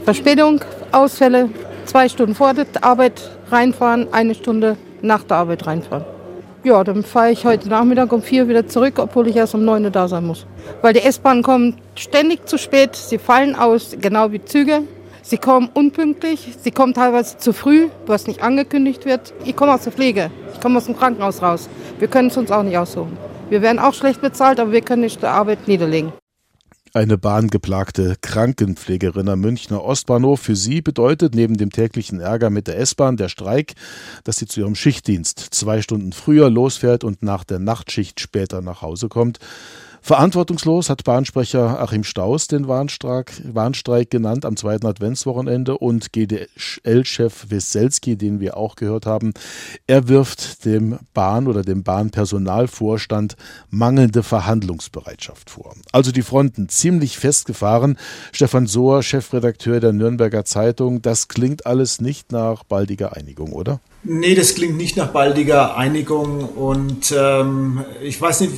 Verspätung, 0.04 0.60
Ausfälle, 0.92 1.50
zwei 1.84 2.08
Stunden 2.08 2.34
vor 2.34 2.54
der 2.54 2.66
Arbeit 2.80 3.30
reinfahren, 3.50 4.08
eine 4.12 4.34
Stunde 4.34 4.76
nach 5.02 5.22
der 5.24 5.38
Arbeit 5.38 5.66
reinfahren. 5.66 6.04
Ja, 6.64 6.82
dann 6.84 7.02
fahre 7.02 7.30
ich 7.30 7.44
heute 7.44 7.68
Nachmittag 7.68 8.12
um 8.12 8.22
vier 8.22 8.48
wieder 8.48 8.66
zurück, 8.66 8.94
obwohl 8.98 9.28
ich 9.28 9.36
erst 9.36 9.54
um 9.54 9.64
neun 9.64 9.84
Uhr 9.84 9.90
da 9.90 10.08
sein 10.08 10.26
muss. 10.26 10.46
Weil 10.82 10.92
die 10.92 11.00
S-Bahn 11.00 11.42
kommt 11.42 11.76
ständig 11.94 12.46
zu 12.46 12.58
spät, 12.58 12.96
sie 12.96 13.18
fallen 13.18 13.54
aus, 13.54 13.96
genau 14.00 14.32
wie 14.32 14.44
Züge. 14.44 14.82
Sie 15.22 15.38
kommen 15.38 15.70
unpünktlich, 15.72 16.54
sie 16.60 16.70
kommen 16.70 16.92
teilweise 16.92 17.38
zu 17.38 17.52
früh, 17.52 17.88
was 18.06 18.26
nicht 18.26 18.42
angekündigt 18.42 19.04
wird. 19.04 19.32
Ich 19.44 19.54
komme 19.54 19.74
aus 19.74 19.82
der 19.82 19.92
Pflege, 19.92 20.30
ich 20.54 20.60
komme 20.60 20.78
aus 20.78 20.86
dem 20.86 20.96
Krankenhaus 20.96 21.42
raus. 21.42 21.68
Wir 21.98 22.08
können 22.08 22.28
es 22.28 22.36
uns 22.36 22.50
auch 22.50 22.62
nicht 22.62 22.76
aussuchen. 22.76 23.16
Wir 23.48 23.62
werden 23.62 23.78
auch 23.78 23.94
schlecht 23.94 24.20
bezahlt, 24.20 24.60
aber 24.60 24.72
wir 24.72 24.80
können 24.80 25.02
nicht 25.02 25.22
die 25.22 25.26
Arbeit 25.26 25.66
niederlegen. 25.66 26.12
Eine 26.92 27.18
bahngeplagte 27.18 28.16
Krankenpflegerin 28.20 29.28
am 29.28 29.40
Münchner 29.40 29.84
Ostbahnhof. 29.84 30.40
Für 30.40 30.56
sie 30.56 30.82
bedeutet 30.82 31.36
neben 31.36 31.56
dem 31.56 31.70
täglichen 31.70 32.18
Ärger 32.18 32.50
mit 32.50 32.66
der 32.66 32.80
S-Bahn 32.80 33.16
der 33.16 33.28
Streik, 33.28 33.74
dass 34.24 34.38
sie 34.38 34.46
zu 34.46 34.58
ihrem 34.58 34.74
Schichtdienst 34.74 35.38
zwei 35.38 35.82
Stunden 35.82 36.12
früher 36.12 36.50
losfährt 36.50 37.04
und 37.04 37.22
nach 37.22 37.44
der 37.44 37.60
Nachtschicht 37.60 38.18
später 38.18 38.60
nach 38.60 38.82
Hause 38.82 39.08
kommt. 39.08 39.38
Verantwortungslos 40.02 40.88
hat 40.88 41.04
Bahnsprecher 41.04 41.78
Achim 41.80 42.04
Staus 42.04 42.48
den 42.48 42.68
Warnstreik, 42.68 43.32
Warnstreik 43.44 44.10
genannt 44.10 44.44
am 44.44 44.56
zweiten 44.56 44.86
Adventswochenende 44.86 45.76
und 45.76 46.12
GDL-Chef 46.12 47.50
Weselski, 47.50 48.16
den 48.16 48.40
wir 48.40 48.56
auch 48.56 48.76
gehört 48.76 49.06
haben, 49.06 49.34
er 49.86 50.08
wirft 50.08 50.64
dem 50.64 50.98
Bahn- 51.12 51.46
oder 51.46 51.62
dem 51.62 51.82
Bahnpersonalvorstand 51.82 53.36
mangelnde 53.68 54.22
Verhandlungsbereitschaft 54.22 55.50
vor. 55.50 55.74
Also 55.92 56.12
die 56.12 56.22
Fronten 56.22 56.68
ziemlich 56.68 57.18
festgefahren. 57.18 57.98
Stefan 58.32 58.66
Sohr, 58.66 59.02
Chefredakteur 59.02 59.80
der 59.80 59.92
Nürnberger 59.92 60.44
Zeitung, 60.44 61.02
das 61.02 61.28
klingt 61.28 61.66
alles 61.66 62.00
nicht 62.00 62.32
nach 62.32 62.64
baldiger 62.64 63.16
Einigung, 63.16 63.52
oder? 63.52 63.80
Nee, 64.02 64.34
das 64.34 64.54
klingt 64.54 64.78
nicht 64.78 64.96
nach 64.96 65.08
baldiger 65.08 65.76
Einigung 65.76 66.48
und 66.48 67.14
ähm, 67.14 67.84
ich 68.02 68.18
weiß 68.18 68.40
nicht, 68.40 68.54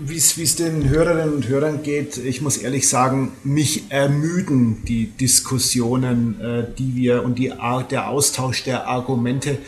wie 0.00 0.16
es 0.16 0.56
den 0.56 0.88
Hörerinnen 0.88 1.34
und 1.34 1.48
Hörern 1.48 1.82
geht. 1.82 2.18
Ich 2.18 2.40
muss 2.40 2.56
ehrlich 2.56 2.88
sagen, 2.88 3.32
mich 3.42 3.90
ermüden 3.90 4.84
die 4.84 5.06
Diskussionen, 5.06 6.40
äh, 6.40 6.66
die 6.78 6.94
wir 6.94 7.24
und 7.24 7.36
die, 7.36 7.52
der 7.90 8.08
Austausch 8.08 8.62
der 8.62 8.86
Argumente, 8.86 9.58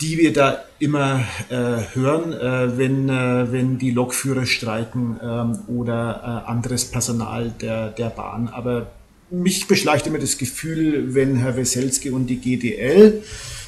die 0.00 0.18
wir 0.18 0.32
da 0.32 0.64
immer 0.80 1.20
äh, 1.48 1.94
hören, 1.94 2.32
äh, 2.32 2.76
wenn, 2.76 3.08
äh, 3.08 3.52
wenn 3.52 3.78
die 3.78 3.92
Lokführer 3.92 4.46
streiken 4.46 5.20
ähm, 5.22 5.58
oder 5.68 6.42
äh, 6.44 6.50
anderes 6.50 6.86
Personal 6.86 7.54
der, 7.60 7.90
der 7.90 8.10
Bahn. 8.10 8.48
Aber 8.48 8.88
mich 9.30 9.66
beschleicht 9.66 10.06
immer 10.06 10.18
das 10.18 10.38
Gefühl, 10.38 11.14
wenn 11.14 11.36
Herr 11.36 11.56
Weselski 11.56 12.10
und 12.10 12.26
die 12.26 12.36
GDL 12.36 13.22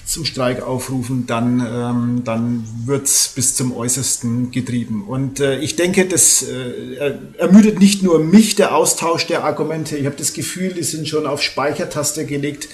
zum 0.06 0.24
Streik 0.24 0.62
aufrufen, 0.62 1.24
dann, 1.26 1.60
ähm, 1.60 2.22
dann 2.24 2.64
wird's 2.84 3.32
bis 3.34 3.56
zum 3.56 3.76
Äußersten 3.76 4.52
getrieben. 4.52 5.04
Und 5.06 5.40
äh, 5.40 5.58
ich 5.58 5.74
denke, 5.74 6.06
das 6.06 6.44
äh, 6.44 7.14
ermüdet 7.38 7.80
nicht 7.80 8.04
nur 8.04 8.20
mich, 8.20 8.54
der 8.54 8.74
Austausch 8.74 9.26
der 9.26 9.44
Argumente. 9.44 9.96
Ich 9.96 10.06
habe 10.06 10.16
das 10.16 10.32
Gefühl, 10.32 10.72
die 10.72 10.84
sind 10.84 11.08
schon 11.08 11.26
auf 11.26 11.42
Speichertaste 11.42 12.24
gelegt, 12.24 12.68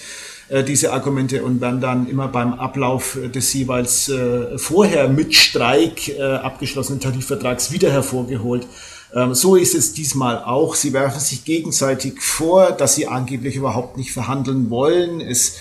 äh, 0.51 0.63
diese 0.63 0.93
Argumente, 0.93 1.43
und 1.43 1.63
werden 1.63 1.81
dann 1.81 2.07
immer 2.07 2.29
beim 2.29 2.53
Ablauf 2.53 3.19
des 3.35 3.55
jeweils 3.55 4.11
äh, 4.11 4.59
vorher 4.59 5.09
mit 5.09 5.35
Streik 5.35 6.09
äh, 6.11 6.23
abgeschlossenen 6.23 7.01
Tarifvertrags 7.01 7.73
wieder 7.73 7.91
hervorgeholt. 7.91 8.67
Ähm, 9.15 9.35
so 9.35 9.57
ist 9.57 9.75
es 9.75 9.93
diesmal 9.93 10.43
auch. 10.45 10.75
Sie 10.75 10.93
werfen 10.93 11.21
sich 11.21 11.45
gegenseitig 11.45 12.21
vor, 12.21 12.73
dass 12.73 12.95
sie 12.95 13.07
angeblich 13.07 13.57
überhaupt 13.57 13.97
nicht 13.97 14.13
verhandeln 14.13 14.71
wollen. 14.71 15.21
Es 15.21 15.59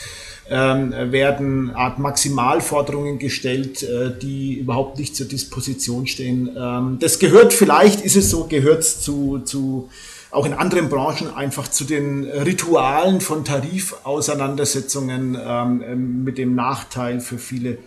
ähm, 0.49 0.91
werden 0.91 1.71
Art 1.71 1.99
Maximalforderungen 1.99 3.19
gestellt, 3.19 3.83
äh, 3.83 4.11
die 4.17 4.55
überhaupt 4.55 4.99
nicht 4.99 5.15
zur 5.15 5.27
Disposition 5.27 6.07
stehen. 6.07 6.49
Ähm, 6.57 6.97
das 6.99 7.19
gehört, 7.19 7.53
vielleicht 7.53 8.01
ist 8.01 8.15
es 8.15 8.29
so, 8.29 8.45
gehört 8.45 8.83
zu, 8.83 9.39
zu 9.39 9.89
auch 10.29 10.45
in 10.45 10.53
anderen 10.53 10.89
Branchen 10.89 11.33
einfach 11.33 11.67
zu 11.67 11.83
den 11.83 12.23
Ritualen 12.23 13.19
von 13.19 13.43
Tarifauseinandersetzungen 13.43 16.23
mit 16.23 16.37
dem 16.37 16.55
Nachteil 16.55 17.19
für 17.19 17.37
viele 17.37 17.79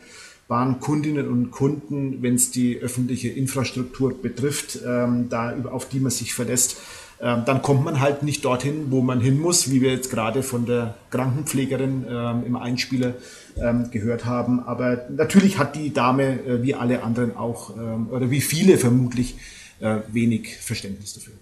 Bahnkundinnen 0.48 1.28
und 1.28 1.50
Kunden, 1.50 2.22
wenn 2.22 2.34
es 2.34 2.50
die 2.50 2.78
öffentliche 2.78 3.28
Infrastruktur 3.28 4.14
betrifft, 4.20 4.78
ähm, 4.86 5.28
da 5.30 5.54
auf 5.70 5.88
die 5.88 6.00
man 6.00 6.10
sich 6.10 6.34
verlässt, 6.34 6.76
ähm, 7.20 7.42
dann 7.46 7.62
kommt 7.62 7.84
man 7.84 8.00
halt 8.00 8.22
nicht 8.22 8.44
dorthin, 8.44 8.86
wo 8.90 9.00
man 9.00 9.20
hin 9.20 9.40
muss, 9.40 9.70
wie 9.70 9.80
wir 9.80 9.92
jetzt 9.92 10.10
gerade 10.10 10.42
von 10.42 10.66
der 10.66 10.96
Krankenpflegerin 11.10 12.04
ähm, 12.08 12.42
im 12.44 12.56
Einspieler 12.56 13.14
ähm, 13.56 13.90
gehört 13.90 14.24
haben. 14.24 14.60
Aber 14.60 15.06
natürlich 15.08 15.58
hat 15.58 15.76
die 15.76 15.92
Dame, 15.92 16.40
äh, 16.44 16.62
wie 16.62 16.74
alle 16.74 17.02
anderen 17.02 17.36
auch, 17.36 17.76
ähm, 17.76 18.08
oder 18.10 18.30
wie 18.30 18.40
viele 18.40 18.76
vermutlich, 18.76 19.36
äh, 19.80 19.98
wenig 20.12 20.56
Verständnis 20.56 21.14
dafür. 21.14 21.34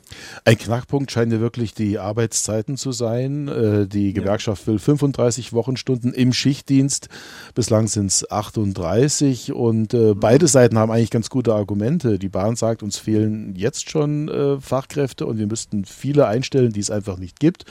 Ein 0.45 0.59
Knackpunkt 0.59 1.11
scheinen 1.11 1.33
ja 1.33 1.41
wirklich 1.41 1.75
die 1.75 1.99
Arbeitszeiten 1.99 2.77
zu 2.77 2.93
sein. 2.93 3.49
Äh, 3.49 3.87
die 3.87 4.13
Gewerkschaft 4.13 4.67
will 4.67 4.79
35 4.79 5.53
Wochenstunden 5.53 6.13
im 6.13 6.33
Schichtdienst. 6.33 7.09
Bislang 7.55 7.89
sind 7.89 8.07
es 8.07 8.31
38 8.31 9.53
und 9.53 9.95
äh, 9.95 10.15
beide 10.15 10.49
Seiten 10.49 10.79
haben 10.79 10.91
eigentlich 10.91 11.11
ganz 11.11 11.31
gute 11.31 11.55
Argumente. 11.55 12.19
Die 12.19 12.29
Bahn 12.29 12.57
sagt, 12.57 12.83
uns 12.83 12.99
fehlen 12.99 13.55
jetzt 13.57 13.91
schon 13.91 14.29
äh, 14.29 14.61
Fachkräfte 14.61 15.27
und 15.27 15.39
wir 15.39 15.47
müssten 15.47 15.85
viele 15.85 16.27
einstellen, 16.27 16.73
die 16.73 16.81
es 16.81 16.91
einfach 16.91 17.19
nicht 17.19 17.41
gibt. 17.41 17.65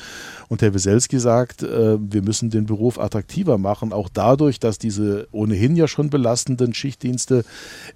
Und 0.47 0.61
Herr 0.61 0.73
Weselski 0.73 1.19
sagt, 1.19 1.61
wir 1.61 2.21
müssen 2.21 2.49
den 2.49 2.65
Beruf 2.65 2.99
attraktiver 2.99 3.57
machen, 3.57 3.93
auch 3.93 4.09
dadurch, 4.09 4.59
dass 4.59 4.77
diese 4.77 5.27
ohnehin 5.31 5.75
ja 5.75 5.87
schon 5.87 6.09
belastenden 6.09 6.73
Schichtdienste 6.73 7.43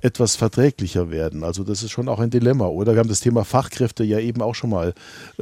etwas 0.01 0.35
verträglicher 0.35 1.09
werden. 1.11 1.43
Also 1.43 1.63
das 1.63 1.83
ist 1.83 1.91
schon 1.91 2.07
auch 2.07 2.19
ein 2.19 2.29
Dilemma, 2.29 2.67
oder? 2.67 2.93
Wir 2.93 2.99
haben 2.99 3.09
das 3.09 3.19
Thema 3.19 3.43
Fachkräfte 3.43 4.03
ja 4.03 4.19
eben 4.19 4.34
auch 4.41 4.55
schon 4.55 4.69
mal 4.69 4.93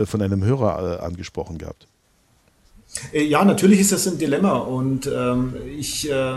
von 0.05 0.21
einem 0.21 0.43
Hörer 0.43 1.03
angesprochen 1.03 1.57
gehabt. 1.57 1.87
Ja, 3.11 3.43
natürlich 3.43 3.79
ist 3.79 3.91
das 3.91 4.07
ein 4.07 4.19
Dilemma 4.19 4.57
und 4.57 5.07
ähm, 5.07 5.55
ich 5.77 6.09
äh, 6.11 6.35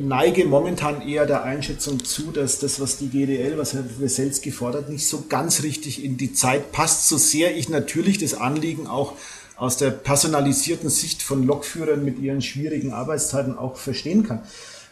neige 0.00 0.44
momentan 0.44 1.00
eher 1.00 1.24
der 1.24 1.44
Einschätzung 1.44 2.04
zu, 2.04 2.30
dass 2.30 2.58
das, 2.58 2.78
was 2.78 2.98
die 2.98 3.08
GDL, 3.08 3.56
was 3.56 3.72
Herr 3.72 3.84
Weselski 3.98 4.50
fordert, 4.50 4.90
nicht 4.90 5.06
so 5.06 5.24
ganz 5.28 5.62
richtig 5.62 6.04
in 6.04 6.18
die 6.18 6.34
Zeit 6.34 6.72
passt, 6.72 7.08
so 7.08 7.16
sehr 7.16 7.56
ich 7.56 7.70
natürlich 7.70 8.18
das 8.18 8.34
Anliegen 8.34 8.86
auch 8.86 9.14
aus 9.56 9.78
der 9.78 9.90
personalisierten 9.90 10.90
Sicht 10.90 11.22
von 11.22 11.46
Lokführern 11.46 12.04
mit 12.04 12.18
ihren 12.18 12.42
schwierigen 12.42 12.92
Arbeitszeiten 12.92 13.56
auch 13.56 13.76
verstehen 13.76 14.24
kann. 14.24 14.42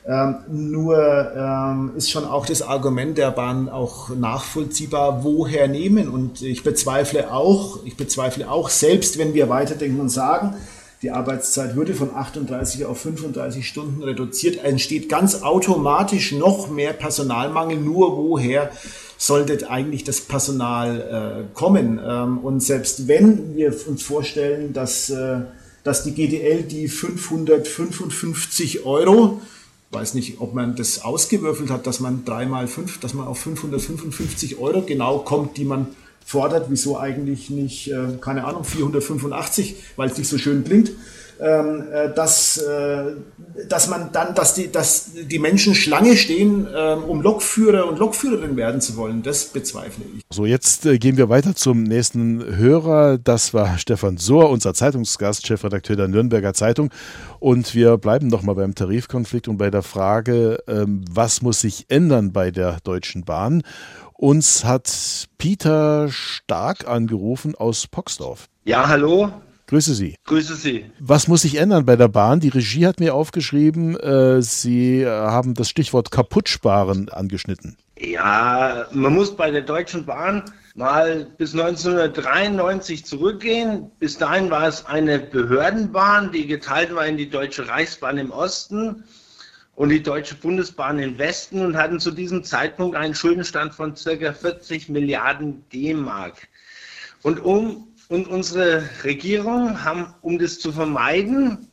Ähm, 0.04 0.36
nur 0.48 0.98
ähm, 1.36 1.92
ist 1.96 2.10
schon 2.10 2.24
auch 2.24 2.44
das 2.44 2.60
Argument 2.60 3.16
der 3.18 3.30
Bahn 3.30 3.68
auch 3.68 4.08
nachvollziehbar, 4.08 5.22
woher 5.22 5.68
nehmen. 5.68 6.08
Und 6.08 6.42
ich 6.42 6.64
bezweifle 6.64 7.32
auch, 7.32 7.84
ich 7.84 7.96
bezweifle 7.96 8.50
auch, 8.50 8.68
selbst 8.68 9.18
wenn 9.18 9.32
wir 9.32 9.48
weiterdenken 9.48 10.00
und 10.00 10.08
sagen, 10.08 10.54
die 11.02 11.10
Arbeitszeit 11.10 11.74
würde 11.76 11.94
von 11.94 12.14
38 12.14 12.84
auf 12.84 13.00
35 13.00 13.66
Stunden 13.66 14.02
reduziert, 14.02 14.64
entsteht 14.64 15.08
ganz 15.08 15.42
automatisch 15.42 16.32
noch 16.32 16.68
mehr 16.68 16.92
Personalmangel. 16.92 17.76
Nur 17.76 18.16
woher 18.16 18.70
sollte 19.18 19.70
eigentlich 19.70 20.02
das 20.02 20.20
Personal 20.20 21.46
äh, 21.50 21.54
kommen. 21.54 22.00
Ähm, 22.04 22.38
und 22.38 22.60
selbst 22.60 23.06
wenn 23.06 23.54
wir 23.54 23.72
uns 23.86 24.02
vorstellen, 24.02 24.72
dass, 24.72 25.10
äh, 25.10 25.42
dass 25.84 26.02
die 26.02 26.12
GDL 26.12 26.64
die 26.64 26.88
555 26.88 28.84
Euro, 28.84 29.40
weiß 29.92 30.14
nicht, 30.14 30.40
ob 30.40 30.54
man 30.54 30.74
das 30.74 31.02
ausgewürfelt 31.02 31.70
hat, 31.70 31.86
dass 31.86 32.00
man 32.00 32.24
dreimal 32.24 32.66
fünf, 32.66 32.98
dass 33.00 33.14
man 33.14 33.26
auf 33.26 33.38
555 33.40 34.58
Euro 34.58 34.82
genau 34.82 35.18
kommt, 35.18 35.56
die 35.56 35.64
man 35.64 35.88
fordert, 36.24 36.66
wieso 36.70 36.98
eigentlich 36.98 37.50
nicht, 37.50 37.88
äh, 37.88 38.16
keine 38.20 38.44
Ahnung, 38.44 38.64
485, 38.64 39.76
weil 39.96 40.08
es 40.08 40.18
nicht 40.18 40.28
so 40.28 40.38
schön 40.38 40.64
klingt. 40.64 40.92
Ähm, 41.42 41.86
äh, 41.92 42.14
dass, 42.14 42.56
äh, 42.56 43.16
dass 43.68 43.88
man 43.88 44.12
dann, 44.12 44.32
dass 44.36 44.54
die, 44.54 44.70
dass 44.70 45.10
die 45.12 45.40
Menschen 45.40 45.74
Schlange 45.74 46.16
stehen, 46.16 46.68
ähm, 46.72 47.02
um 47.02 47.20
Lokführer 47.20 47.88
und 47.88 47.98
Lokführerin 47.98 48.56
werden 48.56 48.80
zu 48.80 48.96
wollen, 48.96 49.24
das 49.24 49.46
bezweifle 49.46 50.04
ich. 50.16 50.22
So, 50.30 50.46
jetzt 50.46 50.86
äh, 50.86 50.98
gehen 50.98 51.16
wir 51.16 51.28
weiter 51.28 51.56
zum 51.56 51.82
nächsten 51.82 52.56
Hörer. 52.56 53.18
Das 53.18 53.52
war 53.54 53.76
Stefan 53.78 54.18
Sohr, 54.18 54.50
unser 54.50 54.72
Zeitungsgast, 54.72 55.44
Chefredakteur 55.44 55.96
der 55.96 56.06
Nürnberger 56.06 56.54
Zeitung. 56.54 56.90
Und 57.40 57.74
wir 57.74 57.98
bleiben 57.98 58.28
nochmal 58.28 58.54
beim 58.54 58.76
Tarifkonflikt 58.76 59.48
und 59.48 59.56
bei 59.56 59.70
der 59.70 59.82
Frage, 59.82 60.62
ähm, 60.68 61.04
was 61.10 61.42
muss 61.42 61.60
sich 61.62 61.86
ändern 61.88 62.32
bei 62.32 62.52
der 62.52 62.78
Deutschen 62.84 63.24
Bahn? 63.24 63.64
Uns 64.12 64.64
hat 64.64 65.26
Peter 65.38 66.08
Stark 66.08 66.86
angerufen 66.86 67.56
aus 67.56 67.88
Poxdorf. 67.88 68.46
Ja, 68.64 68.86
hallo. 68.86 69.32
Grüße 69.72 69.94
Sie. 69.94 70.16
Grüße 70.26 70.54
Sie. 70.54 70.84
Was 70.98 71.28
muss 71.28 71.40
sich 71.40 71.54
ändern 71.54 71.86
bei 71.86 71.96
der 71.96 72.08
Bahn? 72.08 72.40
Die 72.40 72.50
Regie 72.50 72.86
hat 72.86 73.00
mir 73.00 73.14
aufgeschrieben, 73.14 73.98
äh, 73.98 74.42
Sie 74.42 75.00
äh, 75.00 75.08
haben 75.08 75.54
das 75.54 75.70
Stichwort 75.70 76.10
Kaputtsparen 76.10 77.08
angeschnitten. 77.08 77.78
Ja, 77.98 78.86
man 78.92 79.14
muss 79.14 79.34
bei 79.34 79.50
der 79.50 79.62
Deutschen 79.62 80.04
Bahn 80.04 80.42
mal 80.74 81.26
bis 81.38 81.54
1993 81.54 83.06
zurückgehen. 83.06 83.90
Bis 83.98 84.18
dahin 84.18 84.50
war 84.50 84.68
es 84.68 84.84
eine 84.84 85.18
Behördenbahn, 85.18 86.32
die 86.32 86.46
geteilt 86.46 86.94
war 86.94 87.06
in 87.06 87.16
die 87.16 87.30
Deutsche 87.30 87.66
Reichsbahn 87.66 88.18
im 88.18 88.30
Osten 88.30 89.04
und 89.74 89.88
die 89.88 90.02
Deutsche 90.02 90.34
Bundesbahn 90.34 90.98
im 90.98 91.16
Westen 91.16 91.64
und 91.64 91.78
hatten 91.78 91.98
zu 91.98 92.10
diesem 92.10 92.44
Zeitpunkt 92.44 92.94
einen 92.94 93.14
Schuldenstand 93.14 93.72
von 93.72 93.94
ca. 93.94 94.34
40 94.34 94.90
Milliarden 94.90 95.64
D-Mark. 95.72 96.46
Und 97.22 97.40
um 97.40 97.88
und 98.12 98.28
unsere 98.28 98.86
Regierung 99.04 99.82
haben, 99.82 100.14
um 100.20 100.38
das 100.38 100.60
zu 100.60 100.70
vermeiden, 100.70 101.70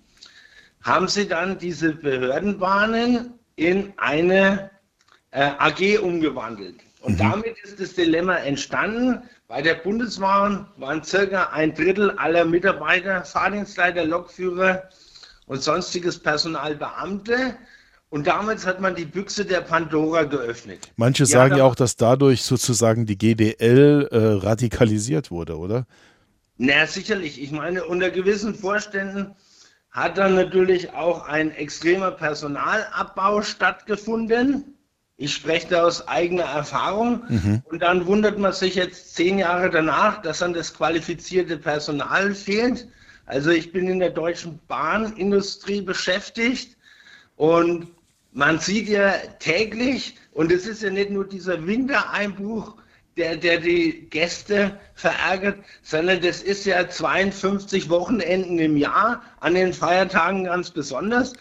haben 0.82 1.10
sie 1.10 1.28
dann 1.28 1.58
diese 1.58 1.92
Behördenbahnen 1.92 3.34
in 3.58 3.92
eine 3.98 4.72
äh, 5.32 5.52
AG 5.58 6.00
umgewandelt. 6.02 6.76
Und 7.02 7.16
mhm. 7.16 7.18
damit 7.18 7.58
ist 7.66 7.82
das 7.82 7.94
Dilemma 7.94 8.38
entstanden. 8.38 9.22
Bei 9.50 9.62
der 9.62 9.74
Bundesbahn 9.76 10.66
waren 10.78 11.04
circa 11.04 11.50
ein 11.50 11.74
Drittel 11.74 12.12
aller 12.12 12.46
Mitarbeiter, 12.46 13.26
Fahrdienstleiter, 13.26 14.06
Lokführer 14.06 14.84
und 15.46 15.62
sonstiges 15.62 16.18
Personal 16.20 16.74
Beamte. 16.76 17.58
Und 18.12 18.28
damals 18.28 18.66
hat 18.66 18.80
man 18.80 18.96
die 18.96 19.06
Büchse 19.06 19.44
der 19.44 19.60
Pandora 19.60 20.24
geöffnet. 20.24 20.90
Manche 20.96 21.24
Ja, 21.24 21.28
sagen 21.28 21.58
ja 21.58 21.66
auch, 21.66 21.76
dass 21.76 21.98
dadurch 21.98 22.44
sozusagen 22.44 23.06
die 23.06 23.18
GDL 23.18 24.08
äh, 24.10 24.18
radikalisiert 24.46 25.32
wurde, 25.32 25.58
oder? 25.58 25.86
Na, 26.62 26.86
sicherlich. 26.86 27.42
Ich 27.42 27.52
meine, 27.52 27.86
unter 27.86 28.12
gewissen 28.12 28.54
Vorständen 28.54 29.34
hat 29.92 30.18
dann 30.18 30.36
natürlich 30.36 30.92
auch 30.92 31.26
ein 31.26 31.52
extremer 31.52 32.12
Personalabbau 32.12 33.42
stattgefunden. 33.42 34.76
Ich 35.16 35.34
spreche 35.34 35.70
da 35.70 35.84
aus 35.84 36.06
eigener 36.10 36.44
Erfahrung. 36.44 37.24
Mhm. 37.30 37.64
Und 37.64 37.82
dann 37.82 38.06
wundert 38.08 38.38
man 38.38 38.52
sich 38.52 38.76
jetzt 38.76 39.16
zehn 39.16 39.40
Jahre 39.40 39.70
danach, 39.70 40.22
dass 40.22 40.40
dann 40.40 40.54
das 40.54 40.74
qualifizierte 40.74 41.58
Personal 41.58 42.36
fehlt. 42.36 42.90
Also 43.26 43.52
ich 43.52 43.72
bin 43.72 43.88
in 43.88 44.00
der 44.00 44.10
deutschen 44.10 44.60
Bahnindustrie 44.68 45.82
beschäftigt 45.82 46.76
und 47.38 47.88
man 48.34 48.60
sieht 48.60 48.90
ja 48.90 49.14
täglich, 49.40 50.18
und 50.34 50.52
es 50.52 50.68
ist 50.68 50.84
ja 50.84 50.90
nicht 50.90 51.10
nur 51.10 51.26
dieser 51.26 51.66
Wintereinbruch, 51.66 52.76
der, 53.20 53.36
der 53.36 53.60
die 53.60 54.08
Gäste 54.10 54.80
verärgert, 54.96 55.60
sondern 55.84 56.22
das 56.22 56.42
ist 56.42 56.66
ja 56.66 56.88
52 56.88 57.90
Wochenenden 57.90 58.58
im 58.58 58.78
Jahr, 58.78 59.22
an 59.42 59.54
den 59.54 59.74
Feiertagen 59.74 60.46
ganz 60.46 60.72
besonders. 60.72 61.34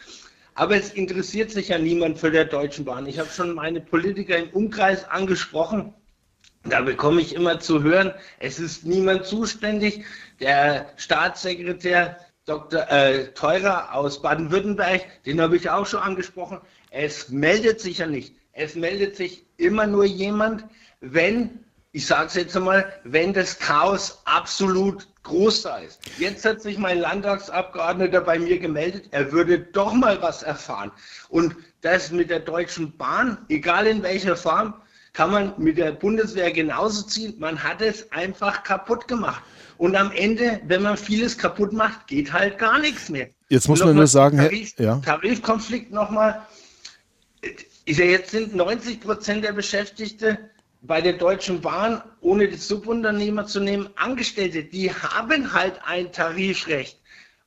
Aber 0.54 0.76
es 0.76 0.90
interessiert 0.90 1.52
sich 1.52 1.68
ja 1.68 1.78
niemand 1.78 2.18
für 2.18 2.32
der 2.32 2.44
Deutschen 2.44 2.84
Bahn. 2.84 3.06
Ich 3.06 3.20
habe 3.20 3.30
schon 3.30 3.54
meine 3.54 3.80
Politiker 3.80 4.36
im 4.36 4.50
Umkreis 4.50 5.08
angesprochen. 5.08 5.94
Da 6.64 6.80
bekomme 6.80 7.20
ich 7.20 7.34
immer 7.34 7.60
zu 7.60 7.84
hören, 7.84 8.12
es 8.40 8.58
ist 8.58 8.84
niemand 8.84 9.24
zuständig. 9.24 10.04
Der 10.40 10.92
Staatssekretär 10.96 12.18
Dr. 12.44 12.90
Äh, 12.90 13.28
Teurer 13.34 13.94
aus 13.94 14.20
Baden-Württemberg, 14.20 15.02
den 15.24 15.40
habe 15.40 15.56
ich 15.56 15.70
auch 15.70 15.86
schon 15.86 16.00
angesprochen. 16.00 16.58
Es 16.90 17.28
meldet 17.28 17.80
sich 17.80 17.98
ja 17.98 18.06
nicht. 18.06 18.34
Es 18.52 18.74
meldet 18.74 19.14
sich 19.14 19.44
immer 19.58 19.86
nur 19.86 20.04
jemand, 20.04 20.64
wenn, 21.00 21.64
ich 21.92 22.06
sage 22.06 22.26
es 22.26 22.34
jetzt 22.34 22.56
einmal, 22.56 22.92
wenn 23.04 23.32
das 23.32 23.58
Chaos 23.58 24.20
absolut 24.24 25.08
groß 25.22 25.62
da 25.62 25.78
ist. 25.78 26.00
Jetzt 26.18 26.44
hat 26.44 26.60
sich 26.60 26.78
mein 26.78 26.98
Landtagsabgeordneter 26.98 28.20
bei 28.20 28.38
mir 28.38 28.58
gemeldet, 28.58 29.08
er 29.10 29.32
würde 29.32 29.58
doch 29.58 29.92
mal 29.92 30.20
was 30.20 30.42
erfahren. 30.42 30.90
Und 31.28 31.56
das 31.80 32.10
mit 32.10 32.30
der 32.30 32.40
Deutschen 32.40 32.96
Bahn, 32.96 33.38
egal 33.48 33.86
in 33.86 34.02
welcher 34.02 34.36
Form, 34.36 34.74
kann 35.12 35.30
man 35.30 35.54
mit 35.56 35.78
der 35.78 35.92
Bundeswehr 35.92 36.52
genauso 36.52 37.02
ziehen. 37.02 37.34
Man 37.38 37.62
hat 37.62 37.80
es 37.80 38.10
einfach 38.12 38.62
kaputt 38.62 39.08
gemacht. 39.08 39.42
Und 39.78 39.96
am 39.96 40.12
Ende, 40.12 40.60
wenn 40.66 40.82
man 40.82 40.96
vieles 40.96 41.36
kaputt 41.38 41.72
macht, 41.72 42.06
geht 42.06 42.32
halt 42.32 42.58
gar 42.58 42.78
nichts 42.78 43.08
mehr. 43.08 43.28
Jetzt 43.48 43.68
muss 43.68 43.82
man 43.82 43.96
nur 43.96 44.06
sagen, 44.06 44.38
Herr- 44.38 44.48
Tarif, 44.48 44.78
ja. 44.78 45.00
Tarifkonflikt 45.04 45.90
nochmal. 45.90 46.46
Jetzt 47.86 48.30
sind 48.30 48.54
90 48.54 49.00
Prozent 49.00 49.44
der 49.44 49.52
Beschäftigte 49.52 50.50
bei 50.80 51.00
der 51.00 51.14
Deutschen 51.14 51.60
Bahn, 51.60 52.02
ohne 52.20 52.48
die 52.48 52.56
Subunternehmer 52.56 53.46
zu 53.46 53.60
nehmen, 53.60 53.88
Angestellte, 53.96 54.64
die 54.64 54.92
haben 54.92 55.52
halt 55.52 55.80
ein 55.84 56.12
Tarifrecht 56.12 57.00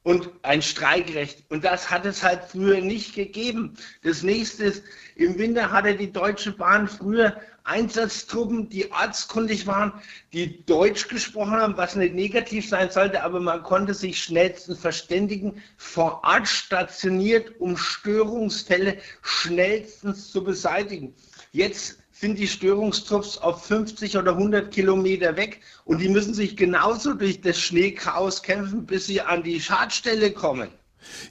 und 0.03 0.29
ein 0.41 0.61
Streikrecht. 0.61 1.45
Und 1.49 1.63
das 1.63 1.89
hat 1.89 2.05
es 2.05 2.23
halt 2.23 2.43
früher 2.43 2.82
nicht 2.82 3.15
gegeben. 3.15 3.77
Das 4.03 4.23
nächste 4.23 4.65
ist, 4.65 4.84
im 5.15 5.38
Winter 5.38 5.71
hatte 5.71 5.95
die 5.95 6.11
Deutsche 6.11 6.51
Bahn 6.51 6.88
früher 6.88 7.39
Einsatztruppen, 7.63 8.69
die 8.69 8.91
ortskundig 8.91 9.67
waren, 9.67 9.93
die 10.34 10.65
Deutsch 10.65 11.07
gesprochen 11.07 11.51
haben, 11.51 11.77
was 11.77 11.95
nicht 11.95 12.15
negativ 12.15 12.67
sein 12.67 12.89
sollte, 12.89 13.23
aber 13.23 13.39
man 13.39 13.61
konnte 13.61 13.93
sich 13.93 14.21
schnellstens 14.23 14.79
verständigen, 14.79 15.61
vor 15.77 16.21
Ort 16.23 16.47
stationiert, 16.47 17.59
um 17.59 17.77
Störungsfälle 17.77 18.97
schnellstens 19.21 20.32
zu 20.32 20.43
beseitigen. 20.43 21.13
Jetzt 21.51 22.01
sind 22.22 22.38
die 22.38 22.47
Störungstrupps 22.47 23.39
auf 23.39 23.65
50 23.65 24.15
oder 24.15 24.34
100 24.34 24.72
Kilometer 24.72 25.36
weg 25.38 25.61
und 25.86 25.99
die 25.99 26.07
müssen 26.07 26.36
sich 26.36 26.55
genauso 26.55 27.15
durch 27.15 27.41
das 27.41 27.59
Schneechaos 27.59 28.43
kämpfen, 28.43 28.86
bis 28.86 29.07
sie 29.07 29.22
an 29.22 29.41
die 29.41 29.59
Schadstelle 29.59 30.32
kommen. 30.32 30.69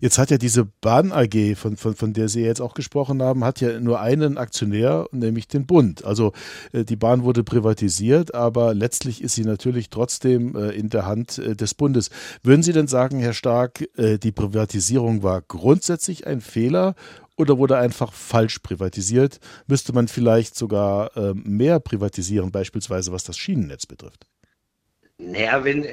Jetzt 0.01 0.19
hat 0.19 0.33
ja 0.33 0.37
diese 0.37 0.65
Bahn 0.65 1.13
AG, 1.13 1.55
von, 1.55 1.77
von, 1.77 1.95
von 1.95 2.13
der 2.13 2.29
Sie 2.29 2.43
jetzt 2.43 2.61
auch 2.61 2.75
gesprochen 2.75 3.23
haben, 3.23 3.45
hat 3.45 3.61
ja 3.61 3.79
nur 3.79 4.01
einen 4.01 4.37
Aktionär, 4.37 5.07
nämlich 5.13 5.47
den 5.47 5.65
Bund. 5.65 6.05
Also 6.05 6.33
äh, 6.73 6.85
die 6.85 6.97
Bahn 6.97 7.23
wurde 7.23 7.45
privatisiert, 7.45 8.35
aber 8.35 8.75
letztlich 8.75 9.23
ist 9.23 9.37
sie 9.37 9.45
natürlich 9.45 9.89
trotzdem 9.89 10.57
äh, 10.57 10.71
in 10.71 10.91
der 10.91 11.07
Hand 11.07 11.39
äh, 11.39 11.55
des 11.55 11.75
Bundes. 11.75 12.11
Würden 12.43 12.65
Sie 12.65 12.73
denn 12.73 12.89
sagen, 12.89 13.21
Herr 13.21 13.33
Stark, 13.33 13.89
die 13.97 14.33
Privatisierung 14.33 15.23
war 15.23 15.41
grundsätzlich 15.41 16.27
ein 16.27 16.41
Fehler 16.41 16.97
oder 17.41 17.59
wurde 17.59 17.79
einfach 17.79 18.13
falsch 18.13 18.59
privatisiert? 18.61 19.41
Müsste 19.67 19.93
man 19.93 20.09
vielleicht 20.09 20.55
sogar 20.55 21.17
äh, 21.17 21.33
mehr 21.35 21.81
privatisieren, 21.81 22.53
beispielsweise 22.53 23.13
was 23.13 23.25
das 23.25 23.39
Schienennetz 23.39 23.87
betrifft? 23.87 24.27
Naja, 25.19 25.63
wenn 25.65 25.87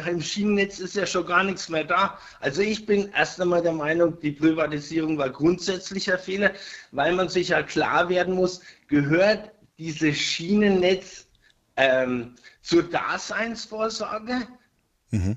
einem 0.00 0.20
Schienennetz 0.20 0.80
ist 0.80 0.96
ja 0.96 1.06
schon 1.06 1.26
gar 1.26 1.44
nichts 1.44 1.68
mehr 1.68 1.84
da. 1.84 2.18
Also 2.40 2.62
ich 2.62 2.86
bin 2.86 3.10
erst 3.14 3.40
einmal 3.40 3.62
der 3.62 3.72
Meinung, 3.72 4.18
die 4.20 4.32
Privatisierung 4.32 5.16
war 5.18 5.30
grundsätzlicher 5.30 6.18
Fehler, 6.18 6.52
weil 6.90 7.12
man 7.14 7.28
sich 7.28 7.48
ja 7.48 7.62
klar 7.62 8.08
werden 8.08 8.34
muss, 8.34 8.60
gehört 8.88 9.52
dieses 9.78 10.16
Schienennetz 10.16 11.26
ähm, 11.76 12.34
zur 12.62 12.82
Daseinsvorsorge? 12.82 14.48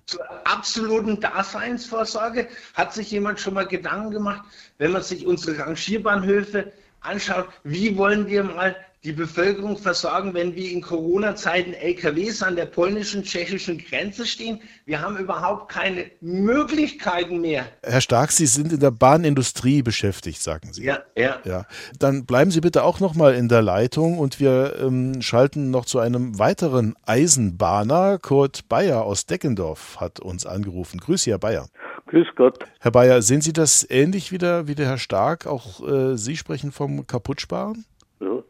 Zur 0.05 0.47
absoluten 0.47 1.19
Daseinsvorsorge 1.19 2.47
hat 2.76 2.93
sich 2.93 3.11
jemand 3.11 3.41
schon 3.41 3.55
mal 3.55 3.67
Gedanken 3.67 4.11
gemacht, 4.11 4.45
wenn 4.78 4.93
man 4.93 5.03
sich 5.03 5.26
unsere 5.26 5.59
Rangierbahnhöfe 5.59 6.71
anschaut, 7.06 7.47
wie 7.64 7.97
wollen 7.97 8.28
wir 8.28 8.43
mal 8.43 8.76
die 9.06 9.12
Bevölkerung 9.12 9.78
versorgen, 9.78 10.34
wenn 10.34 10.56
wir 10.56 10.72
in 10.72 10.82
Corona-Zeiten 10.82 11.74
LKWs 11.74 12.41
an 12.41 12.56
der 12.56 12.66
polnischen-tschechischen 12.66 13.78
Grenze 13.78 14.26
stehen? 14.26 14.62
Wir 14.86 14.99
haben 14.99 15.18
überhaupt 15.18 15.72
keine 15.72 16.10
Möglichkeiten 16.22 17.39
mehr. 17.39 17.68
Herr 17.84 18.01
Stark, 18.01 18.32
Sie 18.32 18.47
sind 18.47 18.74
in 18.74 18.80
der 18.80 18.89
Bahnindustrie 18.89 19.84
beschäftigt, 19.84 20.41
sagen 20.41 20.74
Sie. 20.74 20.84
Ja, 20.84 21.03
ja. 21.16 21.39
Ja, 21.45 21.68
dann 21.99 22.26
bleiben 22.26 22.49
Sie 22.49 22.62
bitte 22.62 22.84
auch 22.84 22.99
noch 22.99 23.14
mal 23.14 23.36
in 23.36 23.47
der 23.47 23.62
Leitung 23.62 24.18
und 24.18 24.39
wir 24.39 24.76
ähm, 24.82 25.22
schalten 25.22 25.70
noch 25.70 25.86
zu 25.86 25.99
einem 25.99 26.39
weiteren 26.39 26.95
Eisenbahner. 27.06 28.18
Kurt 28.18 28.68
Bayer 28.70 29.03
aus 29.03 29.28
Deckendorf 29.28 29.97
hat 29.99 30.20
uns 30.20 30.47
angerufen. 30.47 30.99
Grüß 30.99 31.24
Sie, 31.24 31.32
Herr 31.32 31.38
Bayer. 31.38 31.68
Grüß 32.16 32.34
Gott. 32.36 32.59
Herr 32.80 32.91
Bayer, 32.91 33.22
sehen 33.22 33.41
Sie 33.41 33.51
das 33.51 33.86
ähnlich 33.91 34.32
wie 34.32 34.38
der, 34.38 34.70
wie 34.70 34.76
der 34.76 34.86
Herr 34.86 34.97
Stark? 34.97 35.45
Auch 35.47 35.86
äh, 35.86 36.16
Sie 36.16 36.38
sprechen 36.38 36.72
vom 36.72 37.05
Kaputtsparen? 37.05 37.84
Ja. 38.22 38.41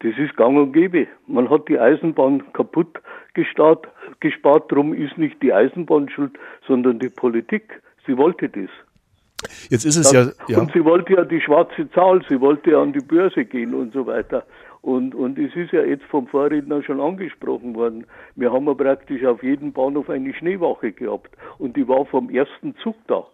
Das 0.00 0.12
ist 0.18 0.36
gang 0.36 0.58
und 0.58 0.74
gäbe. 0.74 1.06
Man 1.26 1.48
hat 1.48 1.70
die 1.70 1.78
Eisenbahn 1.78 2.52
kaputt 2.52 3.00
gespart, 3.32 3.88
gespart, 4.20 4.70
darum 4.70 4.92
ist 4.92 5.16
nicht 5.16 5.42
die 5.42 5.54
Eisenbahn 5.54 6.10
schuld, 6.10 6.38
sondern 6.66 6.98
die 6.98 7.08
Politik. 7.08 7.80
Sie 8.06 8.18
wollte 8.18 8.50
das. 8.50 8.68
Jetzt 9.70 9.84
ist 9.84 9.96
es 9.96 10.10
Das- 10.10 10.36
ja, 10.48 10.54
ja. 10.54 10.60
Und 10.60 10.72
sie 10.72 10.84
wollte 10.84 11.14
ja 11.14 11.24
die 11.24 11.40
schwarze 11.40 11.90
Zahl, 11.92 12.22
sie 12.28 12.40
wollte 12.40 12.70
ja 12.72 12.82
an 12.82 12.92
die 12.92 13.00
Börse 13.00 13.44
gehen 13.44 13.74
und 13.74 13.92
so 13.92 14.06
weiter. 14.06 14.44
Und, 14.82 15.14
und 15.14 15.38
es 15.38 15.54
ist 15.56 15.72
ja 15.72 15.82
jetzt 15.82 16.04
vom 16.04 16.26
Vorredner 16.26 16.82
schon 16.82 17.00
angesprochen 17.00 17.74
worden. 17.74 18.06
Wir 18.34 18.50
haben 18.52 18.66
ja 18.66 18.74
praktisch 18.74 19.24
auf 19.24 19.42
jedem 19.42 19.72
Bahnhof 19.72 20.08
eine 20.08 20.32
Schneewache 20.32 20.92
gehabt. 20.92 21.30
Und 21.58 21.76
die 21.76 21.86
war 21.86 22.06
vom 22.06 22.30
ersten 22.30 22.74
Zug 22.76 22.96
da 23.06 23.26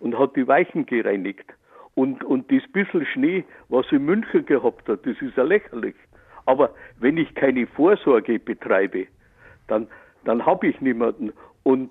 und 0.00 0.18
hat 0.18 0.34
die 0.34 0.48
Weichen 0.48 0.86
gereinigt. 0.86 1.44
Und, 1.94 2.24
und 2.24 2.50
das 2.50 2.62
bisschen 2.72 3.04
Schnee, 3.06 3.44
was 3.68 3.84
in 3.92 4.04
München 4.06 4.46
gehabt 4.46 4.88
hat, 4.88 5.06
das 5.06 5.20
ist 5.20 5.36
ja 5.36 5.42
lächerlich. 5.44 5.94
Aber 6.46 6.70
wenn 6.98 7.18
ich 7.18 7.34
keine 7.34 7.66
Vorsorge 7.66 8.38
betreibe, 8.38 9.06
dann, 9.68 9.86
dann 10.24 10.44
habe 10.44 10.66
ich 10.68 10.80
niemanden. 10.80 11.32
Und 11.62 11.90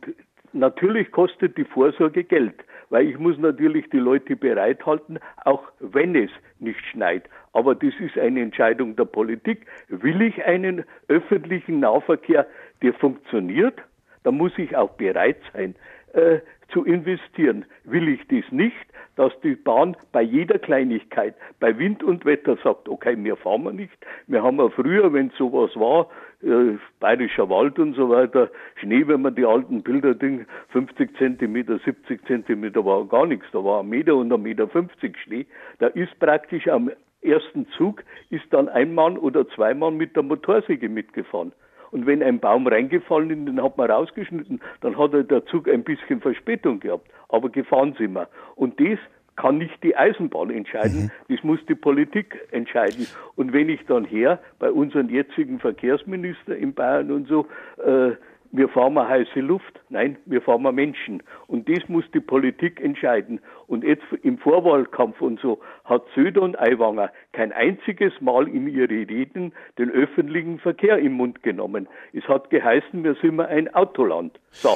natürlich 0.53 1.11
kostet 1.11 1.55
die 1.57 1.65
Vorsorge 1.65 2.23
Geld, 2.23 2.55
weil 2.93 3.09
ich 3.09 3.17
muss 3.17 3.39
natürlich 3.39 3.89
die 3.89 3.97
Leute 3.97 4.35
bereithalten, 4.35 5.17
auch 5.45 5.63
wenn 5.79 6.15
es 6.15 6.29
nicht 6.59 6.79
schneit. 6.91 7.23
Aber 7.51 7.73
das 7.73 7.91
ist 7.99 8.19
eine 8.19 8.41
Entscheidung 8.41 8.95
der 8.95 9.05
Politik. 9.05 9.65
Will 9.87 10.21
ich 10.21 10.45
einen 10.45 10.85
öffentlichen 11.07 11.79
Nahverkehr, 11.79 12.45
der 12.83 12.93
funktioniert, 12.93 13.81
dann 14.21 14.37
muss 14.37 14.51
ich 14.59 14.75
auch 14.75 14.91
bereit 14.91 15.37
sein, 15.53 15.73
äh, 16.13 16.37
zu 16.73 16.83
investieren. 16.83 17.65
Will 17.83 18.09
ich 18.09 18.27
das 18.27 18.51
nicht, 18.51 18.75
dass 19.15 19.31
die 19.41 19.55
Bahn 19.55 19.95
bei 20.11 20.21
jeder 20.21 20.57
Kleinigkeit, 20.57 21.35
bei 21.59 21.77
Wind 21.77 22.03
und 22.03 22.25
Wetter 22.25 22.57
sagt, 22.63 22.89
okay, 22.89 23.15
wir 23.17 23.35
fahren 23.35 23.63
wir 23.63 23.71
nicht. 23.71 23.93
Wir 24.27 24.41
haben 24.41 24.57
ja 24.57 24.69
früher, 24.69 25.13
wenn 25.13 25.29
sowas 25.37 25.71
war, 25.75 26.09
äh, 26.41 26.77
bayerischer 26.99 27.49
Wald 27.49 27.77
und 27.77 27.93
so 27.95 28.09
weiter, 28.09 28.49
Schnee, 28.75 29.07
wenn 29.07 29.21
man 29.21 29.35
die 29.35 29.45
alten 29.45 29.83
Bilder 29.83 30.15
denkt, 30.15 30.49
50 30.69 31.15
Zentimeter, 31.17 31.79
70 31.79 32.25
Zentimeter 32.25 32.83
war 32.83 33.05
gar 33.05 33.27
nichts. 33.27 33.45
Da 33.51 33.63
war 33.63 33.81
ein 33.81 33.89
Meter 33.89 34.15
und 34.15 34.33
ein 34.33 34.41
Meter 34.41 34.67
50 34.67 35.17
Schnee. 35.19 35.45
Da 35.79 35.87
ist 35.87 36.17
praktisch 36.19 36.67
am 36.67 36.89
ersten 37.21 37.67
Zug 37.77 38.03
ist 38.29 38.45
dann 38.49 38.67
ein 38.67 38.93
Mann 38.93 39.17
oder 39.17 39.47
zwei 39.49 39.73
Mann 39.73 39.95
mit 39.95 40.15
der 40.15 40.23
Motorsäge 40.23 40.89
mitgefahren. 40.89 41.53
Und 41.93 42.07
wenn 42.07 42.23
ein 42.23 42.39
Baum 42.39 42.65
reingefallen 42.65 43.29
ist, 43.29 43.47
den 43.47 43.61
hat 43.61 43.77
man 43.77 43.89
rausgeschnitten, 43.89 44.59
dann 44.81 44.97
hat 44.97 45.13
er 45.13 45.23
der 45.23 45.45
Zug 45.45 45.69
ein 45.69 45.83
bisschen 45.83 46.21
Verspätung 46.21 46.79
gehabt. 46.79 47.07
Aber 47.29 47.49
gefahren 47.49 47.93
sind 47.99 48.13
wir. 48.13 48.27
Und 48.55 48.79
das 48.79 48.97
kann 49.35 49.59
nicht 49.59 49.81
die 49.83 49.95
Eisenbahn 49.95 50.49
entscheiden, 50.49 51.11
mhm. 51.27 51.33
das 51.35 51.43
muss 51.43 51.59
die 51.67 51.75
Politik 51.75 52.39
entscheiden. 52.49 53.05
Und 53.35 53.53
wenn 53.53 53.69
ich 53.69 53.85
dann 53.85 54.05
her 54.05 54.39
bei 54.57 54.71
unserem 54.71 55.09
jetzigen 55.09 55.59
Verkehrsminister 55.59 56.55
in 56.55 56.73
Bayern 56.73 57.11
und 57.11 57.27
so, 57.27 57.45
äh, 57.83 58.13
wir 58.53 58.69
fahren 58.69 58.93
mal 58.93 59.09
heiße 59.09 59.39
Luft. 59.39 59.81
Nein, 59.89 60.17
wir 60.25 60.39
fahren 60.41 60.61
mal 60.61 60.71
Menschen. 60.71 61.23
Und 61.47 61.67
das 61.67 61.89
muss 61.89 62.05
die 62.13 62.19
Politik 62.19 62.79
entscheiden. 62.79 63.41
Und 63.65 63.83
jetzt 63.83 64.03
im 64.21 64.37
Vorwahlkampf 64.37 65.19
und 65.21 65.39
so 65.39 65.59
hat 65.85 66.03
Söder 66.13 66.43
und 66.43 66.59
Aiwanger 66.59 67.11
kein 67.31 67.51
einziges 67.51 68.13
Mal 68.21 68.47
in 68.47 68.67
ihre 68.67 68.89
Reden 68.89 69.53
den 69.79 69.89
öffentlichen 69.89 70.59
Verkehr 70.59 70.99
im 70.99 71.13
Mund 71.13 71.41
genommen. 71.41 71.87
Es 72.13 72.27
hat 72.27 72.51
geheißen, 72.51 73.03
wir 73.03 73.15
sind 73.15 73.39
ein 73.39 73.73
Autoland. 73.73 74.39
So. 74.51 74.69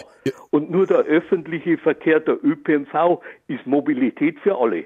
Und 0.49 0.71
nur 0.71 0.87
der 0.87 1.01
öffentliche 1.01 1.77
Verkehr, 1.77 2.19
der 2.19 2.43
ÖPNV, 2.43 3.21
ist 3.47 3.67
Mobilität 3.67 4.39
für 4.39 4.57
alle. 4.57 4.85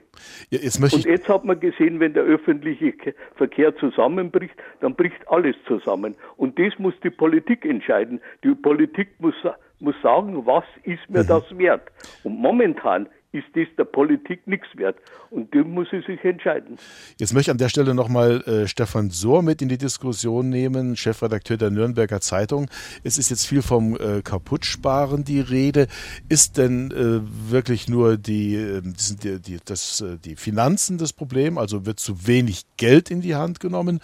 Ja, 0.49 0.59
jetzt 0.59 0.81
und 0.81 1.05
jetzt 1.05 1.29
hat 1.29 1.45
man 1.45 1.61
gesehen, 1.61 2.01
wenn 2.01 2.13
der 2.13 2.23
öffentliche 2.23 2.93
Verkehr 3.35 3.73
zusammenbricht, 3.77 4.53
dann 4.81 4.95
bricht 4.95 5.25
alles 5.29 5.55
zusammen. 5.65 6.15
Und 6.35 6.59
das 6.59 6.77
muss 6.77 6.93
die 7.03 7.09
Politik 7.09 7.65
entscheiden. 7.65 8.19
Die 8.43 8.53
Politik 8.53 8.80
muss, 9.19 9.35
muss 9.79 9.95
sagen, 10.01 10.45
was 10.45 10.65
ist 10.83 11.09
mir 11.09 11.23
mhm. 11.23 11.27
das 11.27 11.57
wert? 11.57 11.89
Und 12.23 12.39
momentan 12.39 13.07
ist 13.33 13.45
das 13.53 13.67
der 13.77 13.85
Politik 13.85 14.45
nichts 14.45 14.67
wert. 14.75 14.97
Und 15.29 15.53
dem 15.53 15.71
muss 15.71 15.87
sie 15.89 16.01
sich 16.01 16.21
entscheiden. 16.23 16.77
Jetzt 17.17 17.33
möchte 17.33 17.49
ich 17.49 17.51
an 17.51 17.57
der 17.57 17.69
Stelle 17.69 17.95
nochmal 17.95 18.41
äh, 18.41 18.67
Stefan 18.67 19.09
Sohr 19.09 19.41
mit 19.41 19.61
in 19.61 19.69
die 19.69 19.77
Diskussion 19.77 20.49
nehmen, 20.49 20.97
Chefredakteur 20.97 21.55
der 21.55 21.71
Nürnberger 21.71 22.19
Zeitung. 22.19 22.69
Es 23.03 23.17
ist 23.17 23.29
jetzt 23.29 23.47
viel 23.47 23.61
vom 23.61 23.95
äh, 23.95 24.21
Kaputtsparen 24.21 25.23
die 25.23 25.39
Rede. 25.39 25.87
Ist 26.27 26.57
denn 26.57 26.91
äh, 26.91 27.21
wirklich 27.49 27.87
nur 27.87 28.17
die, 28.17 28.55
ähm, 28.55 28.95
die, 29.23 29.39
die, 29.39 29.57
das, 29.63 30.01
äh, 30.01 30.17
die 30.17 30.35
Finanzen 30.35 30.97
das 30.97 31.13
Problem? 31.13 31.57
Also 31.57 31.85
wird 31.85 31.99
zu 31.99 32.27
wenig 32.27 32.63
Geld 32.75 33.09
in 33.09 33.21
die 33.21 33.35
Hand 33.35 33.61
genommen? 33.61 34.01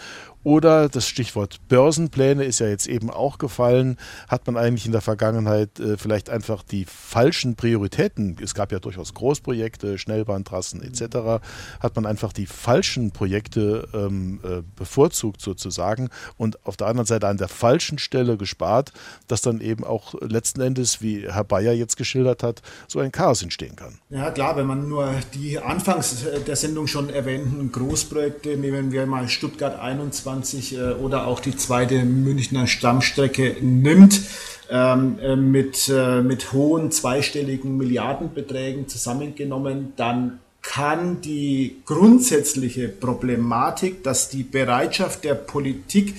Oder 0.48 0.88
das 0.88 1.10
Stichwort 1.10 1.60
Börsenpläne 1.68 2.46
ist 2.46 2.60
ja 2.60 2.70
jetzt 2.70 2.88
eben 2.88 3.10
auch 3.10 3.38
gefallen. 3.38 3.98
Hat 4.30 4.48
man 4.48 4.56
eigentlich 4.56 4.86
in 4.86 4.94
der 4.94 5.02
Vergangenheit 5.02 5.78
äh, 5.78 5.98
vielleicht 5.98 6.30
einfach 6.30 6.64
die 6.64 6.86
falschen 6.86 7.58
Prioritäten, 7.58 8.38
es 8.42 8.54
gab 8.54 8.72
ja 8.72 8.80
durchaus 8.80 9.14
Großprojekte, 9.14 9.98
Schnellbahntrassen 9.98 10.82
etc., 10.82 11.44
hat 11.82 11.98
man 11.98 12.06
einfach 12.06 12.32
die 12.32 12.46
falschen 12.46 13.12
Projekte 13.12 13.90
ähm, 13.94 14.40
äh, 14.42 14.62
bevorzugt 14.78 15.42
sozusagen 15.42 16.08
und 16.38 16.66
auf 16.66 16.78
der 16.78 16.88
anderen 16.88 17.08
Seite 17.08 17.28
an 17.28 17.36
der 17.36 17.50
falschen 17.50 17.98
Stelle 17.98 18.38
gespart, 18.38 18.94
dass 19.28 19.42
dann 19.42 19.60
eben 19.60 19.84
auch 19.84 20.14
letzten 20.22 20.62
Endes, 20.62 21.02
wie 21.02 21.30
Herr 21.30 21.44
Bayer 21.44 21.74
jetzt 21.74 21.98
geschildert 21.98 22.42
hat, 22.42 22.62
so 22.88 23.00
ein 23.00 23.12
Chaos 23.12 23.42
entstehen 23.42 23.76
kann. 23.76 24.00
Ja 24.10 24.32
klar, 24.32 24.56
wenn 24.56 24.68
man 24.68 24.88
nur 24.88 25.14
die 25.34 25.60
anfangs 25.60 26.24
der 26.48 26.56
Sendung 26.56 26.88
schon 26.88 27.10
erwähnten 27.10 27.70
Großprojekte, 27.70 28.56
nehmen 28.56 28.94
wir 28.94 29.06
mal 29.08 29.28
Stuttgart 29.28 29.78
21, 29.78 30.37
20 30.42 30.74
äh, 30.74 30.92
oder 30.94 31.28
auch 31.28 31.40
die 31.40 31.56
zweite 31.56 32.04
Münchner 32.04 32.68
Stammstrecke 32.68 33.58
nimmt, 33.62 34.22
ähm, 34.70 35.18
äh, 35.20 35.36
mit, 35.36 35.90
äh, 35.90 36.22
mit 36.22 36.54
hohen 36.54 36.92
zweistelligen 36.92 37.78
Milliardenbeträgen 37.78 38.88
zusammengenommen, 38.88 39.94
dann 39.96 40.40
kann 40.62 41.22
die 41.22 41.78
grundsätzliche 41.86 42.90
Problematik, 42.90 44.04
dass 44.04 44.30
die 44.30 44.44
Bereitschaft 44.44 45.24
der 45.24 45.36
Politik 45.36 46.16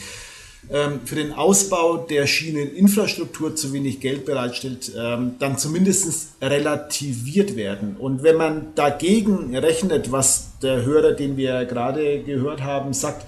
ähm, 0.71 1.01
für 1.05 1.15
den 1.15 1.33
Ausbau 1.33 1.97
der 1.97 2.27
Schieneninfrastruktur 2.27 3.57
zu 3.57 3.73
wenig 3.73 4.01
Geld 4.01 4.27
bereitstellt, 4.27 4.93
ähm, 4.99 5.37
dann 5.39 5.57
zumindest 5.57 6.33
relativiert 6.43 7.57
werden. 7.57 7.97
Und 7.99 8.23
wenn 8.23 8.37
man 8.37 8.75
dagegen 8.75 9.57
rechnet, 9.57 10.13
was 10.13 10.51
der 10.63 10.85
Hörer, 10.85 11.13
den 11.13 11.39
wir 11.39 11.65
gerade 11.65 12.23
gehört 12.23 12.63
haben, 12.63 12.93
sagt, 12.93 13.25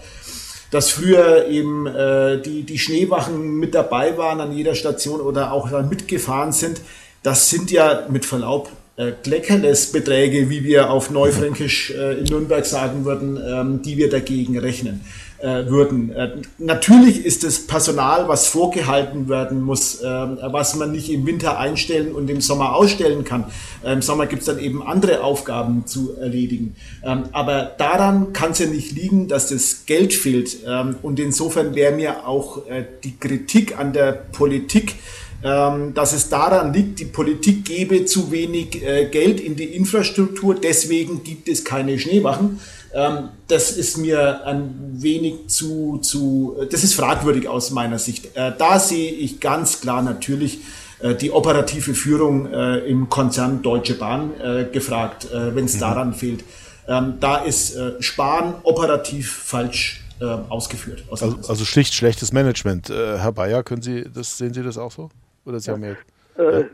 dass 0.70 0.90
früher 0.90 1.48
eben 1.48 1.86
äh, 1.86 2.40
die, 2.40 2.62
die 2.62 2.78
Schneewachen 2.78 3.56
mit 3.56 3.74
dabei 3.74 4.16
waren 4.16 4.40
an 4.40 4.52
jeder 4.52 4.74
Station 4.74 5.20
oder 5.20 5.52
auch 5.52 5.70
dann 5.70 5.88
mitgefahren 5.88 6.52
sind. 6.52 6.80
Das 7.22 7.50
sind 7.50 7.70
ja 7.70 8.06
mit 8.08 8.24
Verlaub 8.24 8.70
äh, 8.96 9.12
Kleckerles 9.22 9.92
Beträge, 9.92 10.48
wie 10.50 10.64
wir 10.64 10.90
auf 10.90 11.10
Neufränkisch 11.10 11.90
äh, 11.90 12.18
in 12.18 12.24
Nürnberg 12.24 12.64
sagen 12.64 13.04
würden, 13.04 13.36
ähm, 13.36 13.82
die 13.82 13.96
wir 13.96 14.10
dagegen 14.10 14.58
rechnen 14.58 15.04
äh, 15.40 15.66
würden. 15.68 16.12
Äh, 16.12 16.30
natürlich 16.58 17.24
ist 17.24 17.44
das 17.44 17.66
Personal, 17.66 18.28
was 18.28 18.46
vorgehalten 18.46 19.28
werden 19.28 19.62
muss, 19.62 20.00
äh, 20.00 20.06
was 20.06 20.76
man 20.76 20.92
nicht 20.92 21.10
im 21.10 21.26
Winter 21.26 21.58
einstellen 21.58 22.12
und 22.12 22.28
im 22.30 22.40
Sommer 22.40 22.74
ausstellen 22.74 23.24
kann. 23.24 23.44
Äh, 23.82 23.92
Im 23.92 24.02
Sommer 24.02 24.26
gibt 24.26 24.42
es 24.42 24.46
dann 24.46 24.58
eben 24.58 24.82
andere 24.82 25.22
Aufgaben 25.22 25.86
zu 25.86 26.16
erledigen. 26.16 26.76
Ähm, 27.04 27.24
aber 27.32 27.72
daran 27.78 28.32
kann 28.32 28.52
es 28.52 28.58
ja 28.58 28.66
nicht 28.66 28.92
liegen, 28.92 29.28
dass 29.28 29.48
das 29.48 29.86
Geld 29.86 30.12
fehlt. 30.12 30.58
Ähm, 30.66 30.96
und 31.02 31.18
insofern 31.18 31.74
wäre 31.74 31.94
mir 31.94 32.26
auch 32.26 32.66
äh, 32.66 32.84
die 33.04 33.16
Kritik 33.18 33.78
an 33.78 33.92
der 33.92 34.12
Politik, 34.12 34.96
ähm, 35.42 35.94
dass 35.94 36.12
es 36.12 36.28
daran 36.28 36.74
liegt, 36.74 37.00
die 37.00 37.06
Politik 37.06 37.64
gebe 37.64 38.04
zu 38.04 38.30
wenig 38.30 38.82
äh, 38.82 39.06
Geld 39.06 39.40
in 39.40 39.56
die 39.56 39.64
Infrastruktur, 39.64 40.54
deswegen 40.54 41.24
gibt 41.24 41.48
es 41.48 41.64
keine 41.64 41.98
Schneewachen 41.98 42.60
das 42.92 43.70
ist 43.70 43.98
mir 43.98 44.44
ein 44.46 44.74
wenig 44.94 45.48
zu, 45.48 45.98
zu, 45.98 46.56
das 46.70 46.82
ist 46.82 46.94
fragwürdig 46.94 47.48
aus 47.48 47.70
meiner 47.70 47.98
Sicht. 47.98 48.36
Äh, 48.36 48.52
da 48.58 48.78
sehe 48.78 49.12
ich 49.12 49.40
ganz 49.40 49.80
klar 49.80 50.02
natürlich 50.02 50.60
äh, 51.00 51.14
die 51.14 51.30
operative 51.30 51.94
Führung 51.94 52.46
äh, 52.52 52.78
im 52.78 53.08
Konzern 53.08 53.62
Deutsche 53.62 53.94
Bahn 53.94 54.32
äh, 54.40 54.64
gefragt, 54.64 55.30
äh, 55.30 55.54
wenn 55.54 55.66
es 55.66 55.76
mhm. 55.76 55.80
daran 55.80 56.14
fehlt. 56.14 56.44
Ähm, 56.88 57.14
da 57.20 57.38
ist 57.38 57.76
äh, 57.76 58.02
Sparen 58.02 58.54
operativ 58.62 59.32
falsch 59.32 60.04
ausgeführt. 60.50 61.02
Also, 61.10 61.38
also, 61.48 61.64
schlicht 61.64 61.94
schlechtes 61.94 62.30
Management. 62.30 62.90
Herr 62.90 63.32
Bayer, 63.32 63.62
können 63.62 63.80
Sie 63.80 64.04
das, 64.04 64.36
sehen 64.36 64.52
Sie 64.52 64.62
das 64.62 64.76
auch 64.76 64.92
so? 64.92 65.08
Oder 65.46 65.60
Sie 65.60 65.68
ja. 65.68 65.72
haben 65.72 65.82
ja 65.82 65.96
äh, 66.40 66.64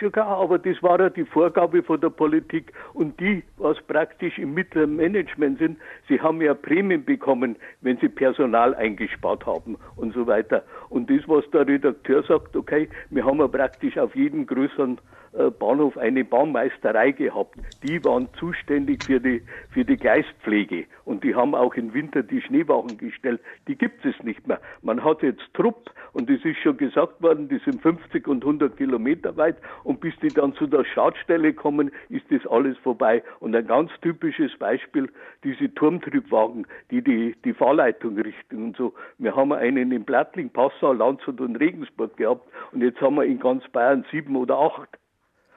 sogar, 0.00 0.26
aber 0.26 0.58
das 0.58 0.82
war 0.82 1.00
ja 1.00 1.10
die 1.10 1.24
Vorgabe 1.24 1.82
von 1.82 2.00
der 2.00 2.10
Politik 2.10 2.72
und 2.94 3.18
die, 3.20 3.42
was 3.56 3.80
praktisch 3.82 4.38
im 4.38 4.54
mittleren 4.54 4.96
Management 4.96 5.58
sind, 5.58 5.78
sie 6.08 6.20
haben 6.20 6.40
ja 6.40 6.54
Prämien 6.54 7.04
bekommen, 7.04 7.56
wenn 7.80 7.96
sie 7.98 8.08
Personal 8.08 8.74
eingespart 8.74 9.46
haben 9.46 9.76
und 9.96 10.14
so 10.14 10.26
weiter. 10.26 10.62
Und 10.88 11.10
das, 11.10 11.28
was 11.28 11.48
der 11.50 11.66
Redakteur 11.66 12.22
sagt, 12.22 12.56
okay, 12.56 12.88
wir 13.10 13.24
haben 13.24 13.38
ja 13.38 13.48
praktisch 13.48 13.98
auf 13.98 14.14
jeden 14.14 14.46
größeren 14.46 14.98
äh, 15.36 15.50
Bahnhof 15.50 15.98
eine 15.98 16.24
Baumeisterei 16.24 17.10
gehabt. 17.10 17.56
Die 17.82 18.02
waren 18.04 18.28
zuständig 18.38 19.04
für 19.04 19.20
die, 19.20 19.42
für 19.70 19.84
die 19.84 19.96
Geistpflege 19.96 20.86
und 21.04 21.24
die 21.24 21.34
haben 21.34 21.54
auch 21.54 21.74
im 21.74 21.92
Winter 21.92 22.22
die 22.22 22.40
Schneewachen 22.40 22.96
gestellt. 22.96 23.40
Die 23.68 23.76
gibt 23.76 24.04
es 24.04 24.14
nicht 24.22 24.46
mehr. 24.46 24.60
Man 24.82 25.04
hat 25.04 25.22
jetzt 25.22 25.42
Trupp 25.52 25.90
und 26.16 26.30
es 26.30 26.42
ist 26.46 26.56
schon 26.60 26.78
gesagt 26.78 27.20
worden, 27.20 27.46
die 27.50 27.58
sind 27.58 27.82
50 27.82 28.26
und 28.26 28.42
100 28.42 28.74
Kilometer 28.78 29.36
weit 29.36 29.58
und 29.84 30.00
bis 30.00 30.14
die 30.22 30.28
dann 30.28 30.54
zu 30.54 30.66
der 30.66 30.82
Schadstelle 30.82 31.52
kommen, 31.52 31.90
ist 32.08 32.24
das 32.30 32.46
alles 32.46 32.78
vorbei. 32.78 33.22
Und 33.38 33.54
ein 33.54 33.66
ganz 33.66 33.90
typisches 34.00 34.56
Beispiel, 34.58 35.10
diese 35.44 35.74
Turmtriebwagen, 35.74 36.66
die 36.90 37.02
die, 37.02 37.36
die 37.44 37.52
Fahrleitung 37.52 38.16
richten 38.18 38.64
und 38.64 38.78
so. 38.78 38.94
Wir 39.18 39.36
haben 39.36 39.52
einen 39.52 39.92
in 39.92 40.06
Plattling, 40.06 40.48
Passau, 40.48 40.94
Landshut 40.94 41.38
und 41.38 41.56
Regensburg 41.56 42.16
gehabt 42.16 42.48
und 42.72 42.80
jetzt 42.80 42.98
haben 43.02 43.16
wir 43.16 43.24
in 43.24 43.38
ganz 43.38 43.68
Bayern 43.68 44.06
sieben 44.10 44.36
oder 44.36 44.56
acht. 44.56 44.88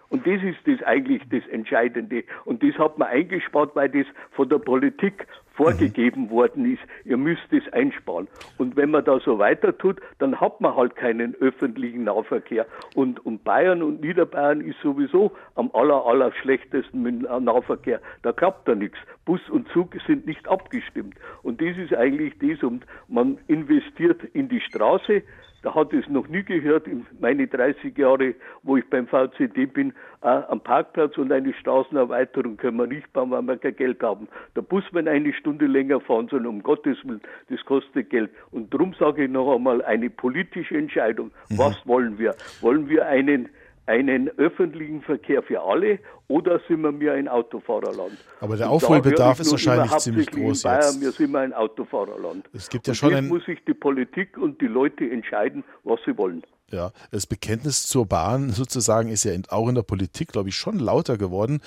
Und 0.10 0.28
das 0.28 0.44
ist 0.44 0.60
das 0.66 0.86
eigentlich 0.86 1.22
das 1.30 1.48
Entscheidende. 1.48 2.26
Und 2.44 2.64
das 2.64 2.78
hat 2.78 2.98
man 2.98 3.08
eingespart, 3.08 3.78
weil 3.78 3.88
das 3.88 4.08
von 4.32 4.50
der 4.50 4.58
Politik 4.58 5.26
vorgegeben 5.60 6.24
mhm. 6.24 6.30
worden 6.30 6.74
ist. 6.74 6.82
Ihr 7.04 7.18
müsst 7.18 7.52
es 7.52 7.62
einsparen. 7.74 8.30
Und 8.58 8.78
wenn 8.78 8.92
man 8.92 9.04
da 9.04 9.20
so 9.20 9.40
weiter 9.40 9.78
tut, 9.78 10.00
dann 10.20 10.40
hat 10.40 10.62
man 10.62 10.74
halt 10.74 10.96
keinen 10.96 11.36
öffentlichen 11.36 12.06
Nahverkehr. 12.06 12.66
Und, 12.96 13.26
und 13.26 13.44
Bayern 13.44 13.84
und 13.84 14.00
Niederbayern 14.00 14.62
ist 14.62 14.80
sowieso 14.82 15.34
am 15.56 15.70
aller, 15.74 16.06
aller 16.06 16.32
schlechtesten 16.42 17.02
mit 17.02 17.24
Nahverkehr. 17.24 18.00
Da 18.22 18.32
klappt 18.32 18.70
da 18.70 18.76
nichts. 18.76 18.98
Bus 19.26 19.42
und 19.50 19.68
Zug 19.74 19.96
sind 20.08 20.26
nicht 20.26 20.48
abgestimmt. 20.48 21.16
Und 21.44 21.62
das 21.62 21.78
ist 21.78 21.94
eigentlich 21.94 22.34
das. 22.40 22.64
Und 22.64 22.86
man 23.10 23.38
investiert 23.48 24.24
in 24.34 24.48
die 24.48 24.62
Straße, 24.62 25.24
da 25.62 25.76
hat 25.76 25.92
es 25.94 26.08
noch 26.08 26.28
nie 26.28 26.44
gehört, 26.44 26.88
in 26.88 27.06
meine 27.20 27.48
30 27.48 27.98
Jahre, 27.98 28.34
wo 28.64 28.78
ich 28.78 28.90
beim 28.90 29.08
VCD 29.08 29.66
bin, 29.66 29.94
äh, 30.22 30.28
am 30.28 30.62
Parkplatz 30.62 31.18
und 31.18 31.32
eine 31.32 31.54
Straßenerweiterung 31.54 32.58
können 32.58 32.78
wir 32.78 32.88
nicht 32.88 33.12
bauen, 33.12 33.32
weil 33.32 33.42
wir 33.44 33.58
kein 33.58 33.76
Geld 33.76 34.02
haben. 34.02 34.28
Der 34.56 34.62
Bus, 34.62 34.84
wenn 34.92 35.08
eine 35.08 35.34
Stunde 35.34 35.49
länger 35.58 36.00
fahren 36.00 36.28
soll, 36.30 36.46
um 36.46 36.62
Gottes 36.62 36.98
Willen, 37.04 37.22
das 37.50 37.64
kostet 37.66 38.10
Geld. 38.10 38.32
Und 38.52 38.74
darum 38.74 38.94
sage 39.00 39.26
ich 39.26 39.32
noch 39.32 39.56
einmal, 39.56 39.82
eine 39.84 40.10
politische 40.10 40.78
Entscheidung. 40.78 41.32
Mhm. 41.50 41.58
Was 41.58 41.76
wollen 41.86 42.18
wir? 42.18 42.36
Wollen 42.62 42.90
wir 42.90 43.08
einen 43.08 43.50
einen 43.90 44.30
öffentlichen 44.38 45.02
Verkehr 45.02 45.42
für 45.42 45.62
alle 45.62 46.00
oder 46.28 46.62
sind 46.68 46.82
wir 46.82 46.92
mehr 46.92 47.14
ein 47.14 47.28
Autofahrerland? 47.28 48.18
Aber 48.40 48.56
der 48.56 48.70
Aufholbedarf 48.70 49.40
ist 49.40 49.52
wahrscheinlich 49.52 49.92
ziemlich 49.98 50.30
groß 50.30 50.62
Bayern, 50.62 50.82
jetzt. 50.82 51.02
Wir 51.02 51.12
sind 51.12 51.36
ein 51.36 51.54
Autofahrerland. 51.54 52.48
Es 52.54 52.70
gibt 52.70 52.86
ja 52.86 52.92
und 52.92 52.96
schon 52.96 53.10
jetzt 53.10 53.18
ein, 53.18 53.28
muss 53.28 53.44
sich 53.46 53.60
die 53.66 53.74
Politik 53.74 54.38
und 54.38 54.62
die 54.62 54.68
Leute 54.68 55.10
entscheiden, 55.10 55.64
was 55.84 56.00
sie 56.06 56.16
wollen. 56.20 56.44
ja, 56.72 56.92
das 57.10 57.26
Bekenntnis 57.26 57.88
zur 57.88 58.06
Bahn 58.06 58.52
sozusagen 58.52 59.10
ist 59.10 59.24
ja 59.24 59.34
auch 59.50 59.68
in 59.68 59.76
der 59.76 59.82
Politik, 59.82 60.32
glaube 60.32 60.50
ich, 60.50 60.56
schon 60.56 60.78
lauter 60.78 61.18
geworden. 61.18 61.60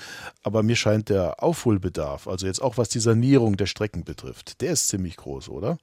Aber 0.43 0.63
mir 0.63 0.77
scheint 0.77 1.09
der 1.09 1.43
Aufholbedarf, 1.43 2.29
also 2.29 2.47
jetzt 2.47 2.61
auch 2.61 2.77
was 2.77 2.87
die 2.87 2.99
Sanierung 2.99 3.57
der 3.57 3.65
Strecken 3.65 4.05
betrifft, 4.05 4.61
der 4.61 4.71
ist 4.71 4.87
ziemlich 4.87 5.17
groß, 5.17 5.49
oder? 5.49 5.77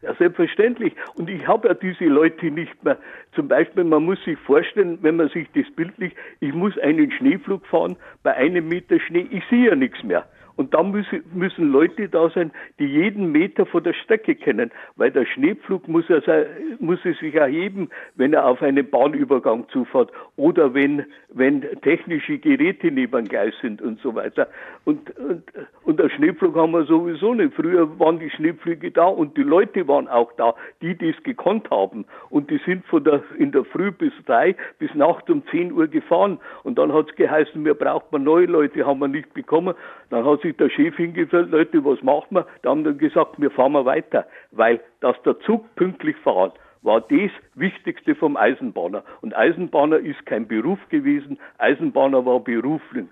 Ja, 0.00 0.14
selbstverständlich. 0.14 0.94
Und 1.16 1.28
ich 1.28 1.46
habe 1.48 1.68
ja 1.68 1.74
diese 1.74 2.04
Leute 2.04 2.46
nicht 2.52 2.84
mehr. 2.84 2.98
Zum 3.34 3.48
Beispiel, 3.48 3.82
man 3.82 4.04
muss 4.04 4.22
sich 4.24 4.38
vorstellen, 4.38 4.98
wenn 5.02 5.16
man 5.16 5.28
sich 5.28 5.48
das 5.54 5.68
bildlich, 5.74 6.14
ich 6.38 6.54
muss 6.54 6.78
einen 6.78 7.10
Schneeflug 7.10 7.66
fahren, 7.66 7.96
bei 8.22 8.34
einem 8.34 8.68
Meter 8.68 9.00
Schnee, 9.00 9.26
ich 9.30 9.42
sehe 9.50 9.70
ja 9.70 9.74
nichts 9.74 10.02
mehr. 10.04 10.24
Und 10.58 10.74
da 10.74 10.82
müssen, 10.82 11.22
müssen 11.32 11.70
Leute 11.70 12.08
da 12.08 12.28
sein, 12.30 12.50
die 12.80 12.86
jeden 12.86 13.30
Meter 13.30 13.64
von 13.64 13.84
der 13.84 13.92
Strecke 13.94 14.34
kennen, 14.34 14.72
weil 14.96 15.12
der 15.12 15.24
Schneepflug 15.24 15.86
muss, 15.86 16.04
sei- 16.08 16.46
muss 16.80 16.98
er 17.04 17.14
sich 17.14 17.32
erheben, 17.36 17.88
wenn 18.16 18.32
er 18.32 18.44
auf 18.44 18.60
einen 18.60 18.90
Bahnübergang 18.90 19.68
zufährt 19.68 20.10
oder 20.36 20.74
wenn, 20.74 21.04
wenn 21.32 21.60
technische 21.82 22.38
Geräte 22.38 22.90
neben 22.90 23.12
dem 23.12 23.28
Gleis 23.28 23.54
sind 23.62 23.80
und 23.80 24.00
so 24.00 24.16
weiter. 24.16 24.48
Und, 24.84 25.16
und, 25.18 25.44
und 25.84 26.00
der 26.00 26.08
Schneepflug 26.10 26.56
haben 26.56 26.72
wir 26.72 26.84
sowieso 26.86 27.34
nicht. 27.34 27.54
Früher 27.54 27.96
waren 28.00 28.18
die 28.18 28.30
Schneepflüge 28.30 28.90
da 28.90 29.04
und 29.06 29.36
die 29.36 29.44
Leute 29.44 29.86
waren 29.86 30.08
auch 30.08 30.32
da, 30.38 30.56
die 30.82 30.96
das 30.98 31.22
gekonnt 31.22 31.70
haben. 31.70 32.04
Und 32.30 32.50
die 32.50 32.58
sind 32.66 32.84
von 32.86 33.04
der, 33.04 33.22
in 33.38 33.52
der 33.52 33.64
Früh 33.64 33.92
bis 33.92 34.12
drei 34.26 34.56
bis 34.80 34.92
Nacht 34.96 35.30
um 35.30 35.44
10 35.52 35.70
Uhr 35.70 35.86
gefahren. 35.86 36.38
Und 36.64 36.78
dann 36.78 36.92
hat 36.92 37.10
es 37.10 37.14
geheißen, 37.14 37.64
wir 37.64 37.74
braucht 37.74 38.10
man 38.10 38.24
neue 38.24 38.46
Leute, 38.46 38.84
haben 38.84 38.98
wir 38.98 39.06
nicht 39.06 39.32
bekommen. 39.34 39.74
Dann 40.10 40.24
hat 40.24 40.42
der 40.56 40.70
Chef 40.70 40.96
hingestellt, 40.96 41.50
Leute, 41.50 41.84
was 41.84 42.02
macht 42.02 42.32
man? 42.32 42.44
Da 42.62 42.70
haben 42.70 42.84
dann 42.84 42.98
gesagt, 42.98 43.40
wir 43.40 43.50
fahren 43.50 43.72
wir 43.72 43.84
weiter. 43.84 44.26
Weil, 44.52 44.80
dass 45.00 45.20
der 45.22 45.38
Zug 45.40 45.74
pünktlich 45.76 46.16
fährt, 46.18 46.54
war 46.82 47.00
das 47.00 47.30
Wichtigste 47.54 48.14
vom 48.14 48.36
Eisenbahner. 48.36 49.04
Und 49.20 49.36
Eisenbahner 49.36 49.98
ist 49.98 50.24
kein 50.26 50.46
Beruf 50.46 50.78
gewesen, 50.90 51.38
Eisenbahner 51.58 52.24
war 52.24 52.40
beruflich. 52.40 53.06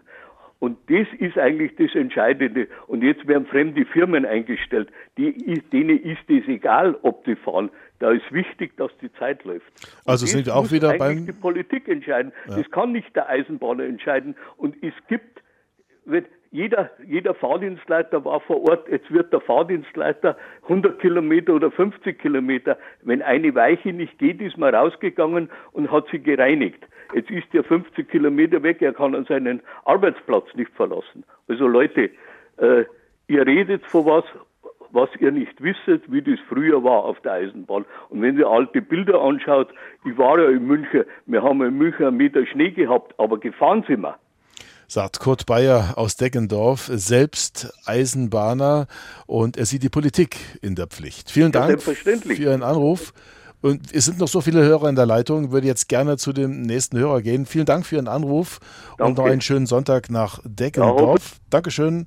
Und 0.58 0.78
das 0.88 1.06
ist 1.18 1.36
eigentlich 1.36 1.76
das 1.76 1.94
Entscheidende. 1.94 2.66
Und 2.86 3.02
jetzt 3.02 3.26
werden 3.28 3.46
fremde 3.46 3.84
Firmen 3.84 4.24
eingestellt, 4.24 4.88
die, 5.18 5.60
denen 5.72 5.98
ist 6.02 6.22
es 6.28 6.48
egal, 6.48 6.96
ob 7.02 7.24
die 7.24 7.36
fahren. 7.36 7.68
Da 7.98 8.10
ist 8.10 8.30
wichtig, 8.32 8.74
dass 8.78 8.90
die 9.02 9.12
Zeit 9.14 9.44
läuft. 9.44 9.66
Und 10.04 10.10
Also 10.12 10.24
sind 10.26 10.46
wir 10.46 10.56
auch 10.56 10.70
wieder 10.70 10.96
beim- 10.96 11.26
die 11.26 11.32
Politik 11.32 11.88
entscheiden. 11.88 12.32
Ja. 12.48 12.56
Das 12.56 12.70
kann 12.70 12.92
nicht 12.92 13.14
der 13.14 13.28
Eisenbahner 13.28 13.84
entscheiden. 13.84 14.34
Und 14.56 14.76
es 14.82 14.94
gibt, 15.08 15.42
jeder, 16.50 16.90
jeder 17.06 17.34
Fahrdienstleiter 17.34 18.24
war 18.24 18.40
vor 18.40 18.68
Ort, 18.68 18.88
jetzt 18.88 19.10
wird 19.12 19.32
der 19.32 19.40
Fahrdienstleiter 19.40 20.36
100 20.64 20.98
Kilometer 21.00 21.54
oder 21.54 21.70
50 21.70 22.18
Kilometer. 22.18 22.78
Wenn 23.02 23.22
eine 23.22 23.54
Weiche 23.54 23.92
nicht 23.92 24.18
geht, 24.18 24.40
ist 24.40 24.56
man 24.56 24.74
rausgegangen 24.74 25.50
und 25.72 25.90
hat 25.90 26.06
sie 26.10 26.18
gereinigt. 26.18 26.86
Jetzt 27.14 27.30
ist 27.30 27.54
er 27.54 27.64
50 27.64 28.08
Kilometer 28.08 28.62
weg, 28.62 28.82
er 28.82 28.92
kann 28.92 29.14
an 29.14 29.24
seinen 29.26 29.60
Arbeitsplatz 29.84 30.46
nicht 30.54 30.72
verlassen. 30.72 31.24
Also 31.48 31.68
Leute, 31.68 32.10
äh, 32.58 32.84
ihr 33.28 33.46
redet 33.46 33.84
von 33.86 34.06
was, 34.06 34.24
was 34.90 35.08
ihr 35.20 35.30
nicht 35.30 35.62
wisset, 35.62 36.02
wie 36.10 36.22
das 36.22 36.38
früher 36.48 36.82
war 36.82 37.04
auf 37.04 37.20
der 37.20 37.32
Eisenbahn. 37.32 37.84
Und 38.08 38.22
wenn 38.22 38.38
ihr 38.38 38.48
alte 38.48 38.80
Bilder 38.80 39.20
anschaut, 39.20 39.68
ich 40.04 40.16
war 40.16 40.38
ja 40.38 40.48
in 40.48 40.66
München, 40.66 41.04
wir 41.26 41.42
haben 41.42 41.62
in 41.62 41.76
München 41.76 42.06
einen 42.06 42.16
Meter 42.16 42.46
Schnee 42.46 42.70
gehabt, 42.70 43.14
aber 43.18 43.38
gefahren 43.38 43.84
sind 43.86 44.00
wir. 44.00 44.18
Sagt 44.88 45.18
Kurt 45.20 45.46
Bayer 45.46 45.94
aus 45.96 46.16
Deggendorf, 46.16 46.90
selbst 46.94 47.72
Eisenbahner 47.84 48.86
und 49.26 49.56
er 49.56 49.66
sieht 49.66 49.82
die 49.82 49.88
Politik 49.88 50.36
in 50.62 50.74
der 50.74 50.86
Pflicht. 50.86 51.30
Vielen 51.30 51.52
Ja, 51.52 51.66
Dank 51.68 51.82
für 51.82 52.32
Ihren 52.34 52.62
Anruf. 52.62 53.12
Und 53.62 53.92
es 53.92 54.04
sind 54.04 54.18
noch 54.18 54.28
so 54.28 54.40
viele 54.42 54.62
Hörer 54.62 54.88
in 54.88 54.94
der 54.96 55.06
Leitung, 55.06 55.50
würde 55.50 55.66
jetzt 55.66 55.88
gerne 55.88 56.18
zu 56.18 56.32
dem 56.32 56.62
nächsten 56.62 56.98
Hörer 56.98 57.20
gehen. 57.22 57.46
Vielen 57.46 57.64
Dank 57.66 57.84
für 57.86 57.96
Ihren 57.96 58.06
Anruf 58.06 58.60
und 58.92 59.00
Danke. 59.00 59.20
noch 59.22 59.26
einen 59.28 59.40
schönen 59.40 59.66
Sonntag 59.66 60.08
nach 60.10 60.40
Deggendorf. 60.44 61.38
Dankeschön. 61.50 62.06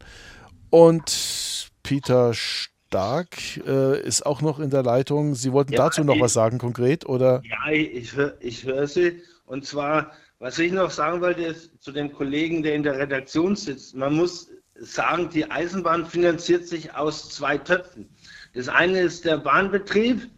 Und 0.69 1.69
Peter 1.83 2.33
Stark 2.33 3.57
äh, 3.67 3.99
ist 4.01 4.25
auch 4.25 4.41
noch 4.41 4.59
in 4.59 4.69
der 4.69 4.83
Leitung. 4.83 5.35
Sie 5.35 5.51
wollten 5.51 5.73
Ja, 5.73 5.85
dazu 5.85 6.03
noch 6.03 6.15
ich- 6.15 6.21
was 6.21 6.33
sagen 6.33 6.59
konkret 6.59 7.05
oder? 7.07 7.41
Ja, 7.43 7.71
ich, 7.73 8.13
ich 8.39 8.63
höre 8.63 8.87
Sie. 8.87 9.21
Und 9.45 9.65
zwar, 9.65 10.11
was 10.39 10.57
ich 10.57 10.71
noch 10.71 10.89
sagen 10.89 11.21
wollte, 11.21 11.43
ist 11.43 11.71
zu 11.81 11.91
dem 11.91 12.13
Kollegen, 12.13 12.63
der 12.63 12.73
in 12.75 12.83
der 12.83 12.97
Redaktion 12.97 13.55
sitzt. 13.55 13.93
Man 13.95 14.15
muss 14.15 14.49
sagen, 14.75 15.29
die 15.29 15.49
Eisenbahn 15.49 16.05
finanziert 16.05 16.65
sich 16.67 16.93
aus 16.95 17.29
zwei 17.29 17.57
Töpfen. 17.57 18.09
Das 18.53 18.69
eine 18.69 19.01
ist 19.01 19.25
der 19.25 19.37
Bahnbetrieb 19.37 20.29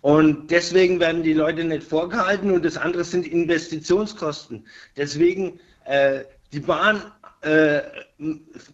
und 0.00 0.50
deswegen 0.50 1.00
werden 1.00 1.24
die 1.24 1.32
Leute 1.32 1.64
nicht 1.64 1.82
vorgehalten 1.82 2.52
und 2.52 2.64
das 2.64 2.76
andere 2.76 3.02
sind 3.02 3.26
Investitionskosten. 3.26 4.64
Deswegen, 4.96 5.58
äh, 5.84 6.22
die 6.52 6.60
Bahn 6.60 7.02
äh, 7.40 7.82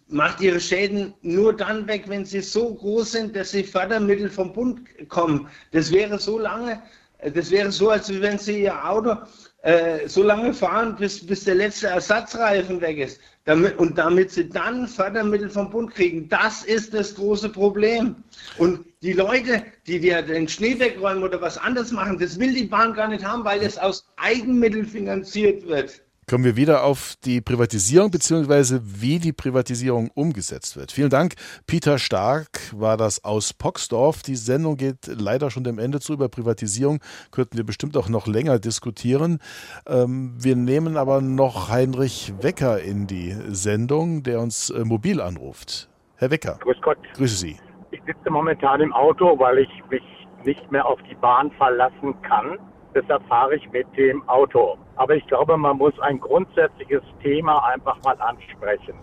macht 0.07 0.41
ihre 0.41 0.59
Schäden 0.59 1.15
nur 1.21 1.55
dann 1.55 1.87
weg, 1.87 2.03
wenn 2.07 2.25
sie 2.25 2.41
so 2.41 2.75
groß 2.75 3.11
sind, 3.13 3.35
dass 3.35 3.51
sie 3.51 3.63
Fördermittel 3.63 4.29
vom 4.29 4.53
Bund 4.53 4.81
kommen. 5.09 5.47
Das 5.71 5.91
wäre 5.91 6.19
so 6.19 6.37
lange, 6.37 6.81
äh, 7.17 7.31
das 7.31 7.49
wäre 7.49 7.71
so, 7.71 7.89
als 7.89 8.09
wenn 8.21 8.37
sie 8.37 8.61
ihr 8.61 8.87
Auto 8.87 9.17
äh, 9.65 10.07
so 10.07 10.21
lange 10.21 10.53
fahren, 10.53 10.95
bis, 10.95 11.25
bis 11.25 11.43
der 11.43 11.55
letzte 11.55 11.87
Ersatzreifen 11.87 12.81
weg 12.81 12.99
ist. 12.99 13.19
Damit, 13.45 13.79
und 13.79 13.97
damit 13.97 14.29
sie 14.29 14.47
dann 14.47 14.87
Fördermittel 14.87 15.49
vom 15.49 15.71
Bund 15.71 15.91
kriegen. 15.91 16.29
Das 16.29 16.63
ist 16.63 16.93
das 16.93 17.15
große 17.15 17.49
Problem. 17.49 18.15
Und 18.59 18.85
die 19.01 19.13
Leute, 19.13 19.63
die 19.87 19.99
dir 19.99 20.21
den 20.21 20.47
Schnee 20.47 20.77
wegräumen 20.77 21.23
oder 21.23 21.41
was 21.41 21.57
anderes 21.57 21.91
machen, 21.91 22.19
das 22.19 22.39
will 22.39 22.53
die 22.53 22.65
Bahn 22.65 22.93
gar 22.93 23.07
nicht 23.07 23.25
haben, 23.25 23.43
weil 23.43 23.63
es 23.63 23.79
aus 23.79 24.07
Eigenmitteln 24.17 24.85
finanziert 24.85 25.67
wird. 25.67 25.99
Kommen 26.27 26.43
wir 26.43 26.55
wieder 26.55 26.83
auf 26.83 27.13
die 27.23 27.39
Privatisierung 27.39 28.09
beziehungsweise 28.09 28.81
wie 28.83 29.19
die 29.19 29.31
Privatisierung 29.31 30.09
umgesetzt 30.15 30.75
wird. 30.75 30.91
Vielen 30.91 31.11
Dank. 31.11 31.35
Peter 31.67 31.99
Stark 31.99 32.73
war 32.73 32.97
das 32.97 33.23
aus 33.23 33.53
Poxdorf. 33.53 34.23
Die 34.23 34.35
Sendung 34.35 34.75
geht 34.75 35.05
leider 35.05 35.51
schon 35.51 35.63
dem 35.63 35.77
Ende 35.77 35.99
zu. 35.99 36.13
Über 36.13 36.27
Privatisierung 36.27 36.99
könnten 37.29 37.57
wir 37.57 37.63
bestimmt 37.63 37.95
auch 37.95 38.09
noch 38.09 38.25
länger 38.25 38.57
diskutieren. 38.57 39.37
Ähm, 39.85 40.33
wir 40.39 40.55
nehmen 40.55 40.97
aber 40.97 41.21
noch 41.21 41.69
Heinrich 41.69 42.33
Wecker 42.41 42.81
in 42.81 43.05
die 43.05 43.35
Sendung, 43.49 44.23
der 44.23 44.39
uns 44.39 44.71
äh, 44.71 44.83
mobil 44.83 45.21
anruft. 45.21 45.89
Herr 46.15 46.31
Wecker. 46.31 46.57
Grüß 46.61 46.77
Gott. 46.81 46.97
Grüße 47.13 47.35
Sie. 47.35 47.57
Ich 47.91 48.01
sitze 48.03 48.31
momentan 48.31 48.81
im 48.81 48.93
Auto, 48.93 49.37
weil 49.37 49.59
ich 49.59 49.69
mich 49.91 50.01
nicht 50.43 50.71
mehr 50.71 50.87
auf 50.87 50.99
die 51.07 51.15
Bahn 51.15 51.51
verlassen 51.51 52.19
kann. 52.23 52.57
Deshalb 52.95 53.27
fahre 53.27 53.55
ich 53.55 53.71
mit 53.71 53.85
dem 53.97 54.27
Auto. 54.29 54.77
Aber 54.95 55.15
ich 55.15 55.27
glaube, 55.27 55.57
man 55.57 55.77
muss 55.77 55.99
ein 55.99 56.17
grundsätzliches 56.17 57.03
Thema 57.21 57.63
einfach 57.65 58.01
mal 58.03 58.17
ansprechen. 58.21 58.95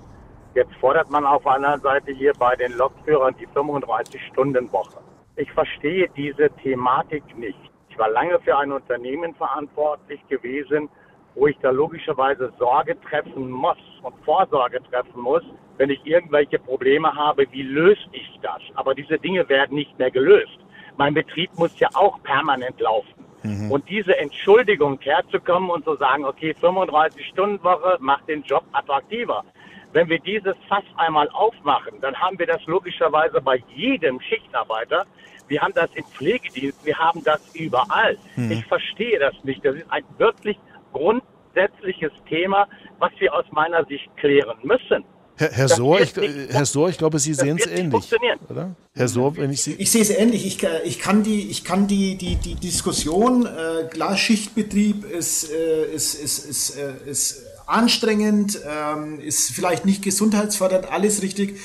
Jetzt 0.54 0.74
fordert 0.76 1.10
man 1.10 1.26
auf 1.26 1.42
der 1.42 1.52
anderen 1.52 1.80
Seite 1.82 2.12
hier 2.12 2.32
bei 2.38 2.56
den 2.56 2.72
Lokführern 2.72 3.34
die 3.38 3.46
35-Stunden-Woche. 3.48 4.98
Ich 5.36 5.52
verstehe 5.52 6.08
diese 6.16 6.48
Thematik 6.62 7.22
nicht. 7.36 7.58
Ich 7.90 7.98
war 7.98 8.08
lange 8.08 8.40
für 8.40 8.56
ein 8.56 8.72
Unternehmen 8.72 9.34
verantwortlich 9.34 10.26
gewesen, 10.28 10.88
wo 11.34 11.46
ich 11.46 11.58
da 11.58 11.70
logischerweise 11.70 12.50
Sorge 12.58 12.98
treffen 13.02 13.50
muss 13.50 13.78
und 14.02 14.14
Vorsorge 14.24 14.82
treffen 14.90 15.20
muss, 15.20 15.42
wenn 15.76 15.90
ich 15.90 16.04
irgendwelche 16.06 16.58
Probleme 16.58 17.14
habe, 17.14 17.46
wie 17.50 17.62
löse 17.62 18.00
ich 18.12 18.38
das? 18.42 18.60
Aber 18.74 18.94
diese 18.94 19.18
Dinge 19.18 19.46
werden 19.48 19.74
nicht 19.74 19.98
mehr 19.98 20.10
gelöst. 20.10 20.58
Mein 20.96 21.14
Betrieb 21.14 21.50
muss 21.58 21.78
ja 21.78 21.88
auch 21.94 22.22
permanent 22.22 22.78
laufen. 22.80 23.21
Und 23.70 23.88
diese 23.88 24.16
Entschuldigung 24.18 24.98
herzukommen 25.00 25.70
und 25.70 25.84
zu 25.84 25.96
sagen, 25.96 26.24
okay, 26.24 26.54
35-Stunden-Woche 26.60 27.96
macht 28.00 28.28
den 28.28 28.42
Job 28.42 28.64
attraktiver. 28.72 29.44
Wenn 29.92 30.08
wir 30.08 30.18
dieses 30.20 30.54
Fass 30.68 30.84
einmal 30.96 31.28
aufmachen, 31.30 32.00
dann 32.00 32.16
haben 32.16 32.38
wir 32.38 32.46
das 32.46 32.64
logischerweise 32.66 33.40
bei 33.40 33.62
jedem 33.74 34.20
Schichtarbeiter. 34.20 35.04
Wir 35.48 35.60
haben 35.60 35.74
das 35.74 35.90
im 35.94 36.04
Pflegedienst, 36.04 36.84
wir 36.84 36.96
haben 36.96 37.22
das 37.24 37.40
überall. 37.54 38.16
Mhm. 38.36 38.52
Ich 38.52 38.64
verstehe 38.66 39.18
das 39.18 39.34
nicht. 39.44 39.64
Das 39.64 39.76
ist 39.76 39.90
ein 39.90 40.04
wirklich 40.16 40.58
grundsätzliches 40.92 42.12
Thema, 42.28 42.68
was 42.98 43.12
wir 43.18 43.34
aus 43.34 43.44
meiner 43.50 43.84
Sicht 43.84 44.08
klären 44.16 44.56
müssen. 44.62 45.04
Herr, 45.36 45.50
Herr, 45.50 45.68
Sohr, 45.68 46.00
ich, 46.00 46.12
Herr 46.50 46.66
Sohr, 46.66 46.88
ich 46.88 46.98
glaube, 46.98 47.18
Sie 47.18 47.34
sehen 47.34 47.58
es 47.58 47.66
ähnlich. 47.66 48.10
Oder? 48.48 48.76
Herr 48.94 49.08
Sohr, 49.08 49.36
wenn 49.36 49.50
ich 49.50 49.62
Sie. 49.62 49.74
Ich 49.74 49.90
sehe 49.90 50.02
es 50.02 50.10
ähnlich. 50.10 50.46
Ich, 50.46 50.62
äh, 50.62 50.82
ich 50.84 50.98
kann 50.98 51.22
die, 51.22 51.50
ich 51.50 51.64
kann 51.64 51.86
die, 51.86 52.16
die, 52.16 52.36
die 52.36 52.54
Diskussion, 52.54 53.46
äh, 53.46 53.84
klar, 53.88 54.16
Schichtbetrieb 54.16 55.04
ist, 55.04 55.50
äh, 55.50 55.86
ist, 55.92 56.14
ist, 56.14 56.44
ist, 56.46 56.76
äh, 56.76 57.10
ist 57.10 57.42
anstrengend, 57.66 58.60
ähm, 58.68 59.20
ist 59.20 59.50
vielleicht 59.50 59.86
nicht 59.86 60.02
gesundheitsfördernd, 60.02 60.90
alles 60.90 61.22
richtig. 61.22 61.58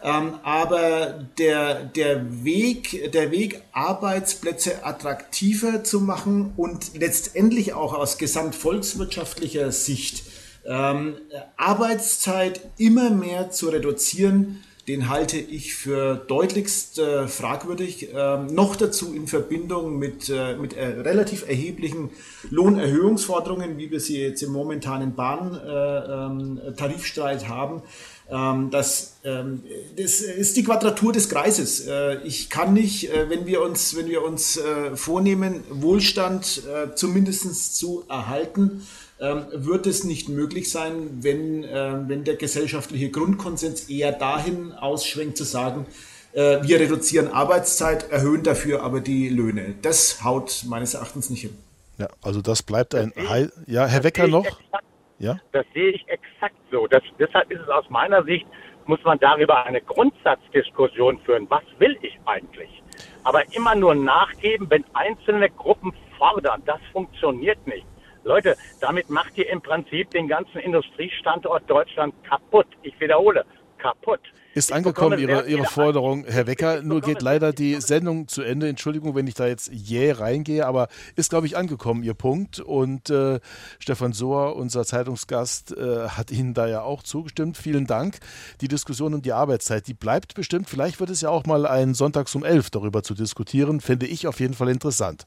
Ähm, 0.00 0.34
aber 0.44 1.26
der, 1.38 1.84
der 1.84 2.44
Weg, 2.44 3.12
der 3.12 3.32
Weg, 3.32 3.62
Arbeitsplätze 3.72 4.84
attraktiver 4.84 5.82
zu 5.82 6.00
machen 6.00 6.52
und 6.56 6.96
letztendlich 6.96 7.72
auch 7.72 7.94
aus 7.94 8.16
gesamtvolkswirtschaftlicher 8.16 9.72
Sicht 9.72 10.22
ähm, 10.68 11.16
Arbeitszeit 11.56 12.60
immer 12.76 13.10
mehr 13.10 13.50
zu 13.50 13.70
reduzieren, 13.70 14.62
den 14.88 15.08
halte 15.10 15.38
ich 15.38 15.74
für 15.74 16.16
deutlichst 16.16 16.98
äh, 16.98 17.28
fragwürdig. 17.28 18.08
Ähm, 18.14 18.46
noch 18.46 18.74
dazu 18.74 19.12
in 19.14 19.26
Verbindung 19.26 19.98
mit, 19.98 20.30
äh, 20.30 20.56
mit 20.56 20.74
äh, 20.74 20.86
relativ 20.86 21.46
erheblichen 21.46 22.08
Lohnerhöhungsforderungen, 22.50 23.76
wie 23.76 23.90
wir 23.90 24.00
sie 24.00 24.18
jetzt 24.18 24.42
im 24.42 24.52
momentanen 24.52 25.14
Bahntarifstreit 25.14 27.42
äh, 27.42 27.44
ähm, 27.44 27.50
haben. 27.50 27.82
Ähm, 28.30 28.70
das, 28.70 29.16
ähm, 29.24 29.62
das 29.96 30.20
ist 30.20 30.56
die 30.56 30.64
Quadratur 30.64 31.12
des 31.12 31.28
Kreises. 31.28 31.86
Äh, 31.86 32.22
ich 32.24 32.48
kann 32.48 32.72
nicht, 32.72 33.10
äh, 33.10 33.28
wenn 33.28 33.44
wir 33.46 33.60
uns, 33.60 33.94
wenn 33.94 34.06
wir 34.06 34.24
uns 34.24 34.58
vornehmen, 34.94 35.64
Wohlstand 35.70 36.62
zumindest 36.94 37.76
zu 37.76 38.04
erhalten, 38.08 38.86
wird 39.18 39.86
es 39.86 40.04
nicht 40.04 40.28
möglich 40.28 40.70
sein, 40.70 41.22
wenn, 41.22 41.64
äh, 41.64 42.08
wenn 42.08 42.24
der 42.24 42.36
gesellschaftliche 42.36 43.10
Grundkonsens 43.10 43.88
eher 43.88 44.12
dahin 44.12 44.72
ausschwenkt, 44.72 45.36
zu 45.36 45.44
sagen, 45.44 45.86
äh, 46.32 46.62
wir 46.62 46.78
reduzieren 46.78 47.28
Arbeitszeit, 47.28 48.10
erhöhen 48.10 48.42
dafür 48.44 48.82
aber 48.82 49.00
die 49.00 49.28
Löhne. 49.28 49.74
Das 49.82 50.22
haut 50.22 50.64
meines 50.68 50.94
Erachtens 50.94 51.30
nicht 51.30 51.40
hin. 51.40 51.56
Ja, 51.98 52.08
also 52.22 52.40
das 52.42 52.62
bleibt 52.62 52.94
ein 52.94 53.12
Heil. 53.16 53.50
Ja, 53.66 53.86
Herr 53.86 54.04
Wecker 54.04 54.28
noch? 54.28 54.46
Exakt, 54.46 54.84
ja? 55.18 55.40
Das 55.50 55.66
sehe 55.74 55.90
ich 55.90 56.06
exakt 56.08 56.54
so. 56.70 56.86
Das, 56.86 57.02
deshalb 57.18 57.50
ist 57.50 57.60
es 57.60 57.68
aus 57.68 57.90
meiner 57.90 58.22
Sicht, 58.22 58.46
muss 58.86 59.02
man 59.04 59.18
darüber 59.18 59.64
eine 59.64 59.80
Grundsatzdiskussion 59.80 61.18
führen. 61.20 61.46
Was 61.50 61.64
will 61.78 61.98
ich 62.02 62.18
eigentlich? 62.24 62.82
Aber 63.24 63.42
immer 63.54 63.74
nur 63.74 63.94
nachgeben, 63.94 64.70
wenn 64.70 64.84
einzelne 64.94 65.50
Gruppen 65.50 65.92
fordern, 66.16 66.62
das 66.66 66.80
funktioniert 66.92 67.64
nicht. 67.66 67.84
Leute, 68.28 68.58
damit 68.82 69.08
macht 69.08 69.38
ihr 69.38 69.48
im 69.48 69.62
Prinzip 69.62 70.10
den 70.10 70.28
ganzen 70.28 70.58
Industriestandort 70.58 71.62
Deutschland 71.68 72.14
kaputt. 72.24 72.66
Ich 72.82 73.00
wiederhole, 73.00 73.46
kaputt. 73.78 74.20
Ist 74.58 74.72
angekommen, 74.72 75.20
Ihre, 75.20 75.46
Ihre 75.46 75.66
Forderung, 75.66 76.24
Herr 76.26 76.48
Wecker. 76.48 76.82
Nur 76.82 77.00
geht 77.00 77.22
leider 77.22 77.52
die 77.52 77.80
Sendung 77.80 78.26
zu 78.26 78.42
Ende. 78.42 78.68
Entschuldigung, 78.68 79.14
wenn 79.14 79.28
ich 79.28 79.34
da 79.34 79.46
jetzt 79.46 79.70
jäh 79.72 80.10
reingehe, 80.10 80.66
aber 80.66 80.88
ist, 81.14 81.30
glaube 81.30 81.46
ich, 81.46 81.56
angekommen, 81.56 82.02
Ihr 82.02 82.14
Punkt. 82.14 82.58
Und 82.58 83.08
äh, 83.08 83.38
Stefan 83.78 84.12
Sohr, 84.12 84.56
unser 84.56 84.84
Zeitungsgast, 84.84 85.76
äh, 85.76 86.08
hat 86.08 86.32
Ihnen 86.32 86.54
da 86.54 86.66
ja 86.66 86.82
auch 86.82 87.04
zugestimmt. 87.04 87.56
Vielen 87.56 87.86
Dank. 87.86 88.18
Die 88.60 88.66
Diskussion 88.66 89.14
um 89.14 89.22
die 89.22 89.32
Arbeitszeit, 89.32 89.86
die 89.86 89.94
bleibt 89.94 90.34
bestimmt. 90.34 90.68
Vielleicht 90.68 90.98
wird 90.98 91.10
es 91.10 91.20
ja 91.20 91.30
auch 91.30 91.46
mal 91.46 91.64
ein 91.64 91.94
Sonntags 91.94 92.34
um 92.34 92.44
elf 92.44 92.70
darüber 92.70 93.04
zu 93.04 93.14
diskutieren. 93.14 93.80
Finde 93.80 94.06
ich 94.06 94.26
auf 94.26 94.40
jeden 94.40 94.54
Fall 94.54 94.70
interessant. 94.70 95.24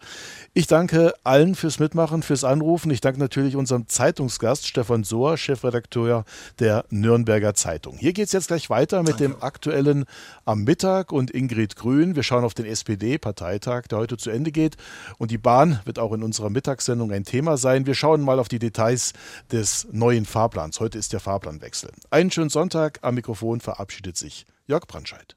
Ich 0.53 0.67
danke 0.67 1.13
allen 1.23 1.55
fürs 1.55 1.79
Mitmachen, 1.79 2.21
fürs 2.21 2.43
Anrufen. 2.43 2.91
Ich 2.91 2.99
danke 2.99 3.21
natürlich 3.21 3.55
unserem 3.55 3.87
Zeitungsgast 3.87 4.67
Stefan 4.67 5.05
Sohr, 5.05 5.37
Chefredakteur 5.37 6.25
der 6.59 6.83
Nürnberger 6.89 7.53
Zeitung. 7.53 7.95
Hier 7.97 8.11
geht 8.11 8.25
es 8.25 8.33
jetzt 8.33 8.49
gleich 8.49 8.69
weiter 8.69 9.03
mit 9.03 9.20
dem 9.21 9.41
aktuellen 9.41 10.05
am 10.43 10.63
Mittag 10.63 11.11
und 11.11 11.31
Ingrid 11.31 11.75
Grün. 11.75 12.15
Wir 12.15 12.23
schauen 12.23 12.43
auf 12.43 12.53
den 12.53 12.65
SPD-Parteitag, 12.65 13.83
der 13.83 13.99
heute 13.99 14.17
zu 14.17 14.29
Ende 14.29 14.51
geht. 14.51 14.75
Und 15.17 15.31
die 15.31 15.37
Bahn 15.37 15.79
wird 15.85 15.99
auch 15.99 16.11
in 16.11 16.23
unserer 16.23 16.49
Mittagssendung 16.49 17.11
ein 17.11 17.23
Thema 17.23 17.57
sein. 17.57 17.85
Wir 17.85 17.95
schauen 17.95 18.21
mal 18.21 18.39
auf 18.39 18.49
die 18.49 18.59
Details 18.59 19.13
des 19.51 19.87
neuen 19.91 20.25
Fahrplans. 20.25 20.79
Heute 20.79 20.97
ist 20.97 21.13
der 21.13 21.19
Fahrplanwechsel. 21.19 21.91
Einen 22.09 22.31
schönen 22.31 22.49
Sonntag. 22.49 22.99
Am 23.01 23.15
Mikrofon 23.15 23.61
verabschiedet 23.61 24.17
sich 24.17 24.45
Jörg 24.67 24.87
Brandscheid. 24.87 25.35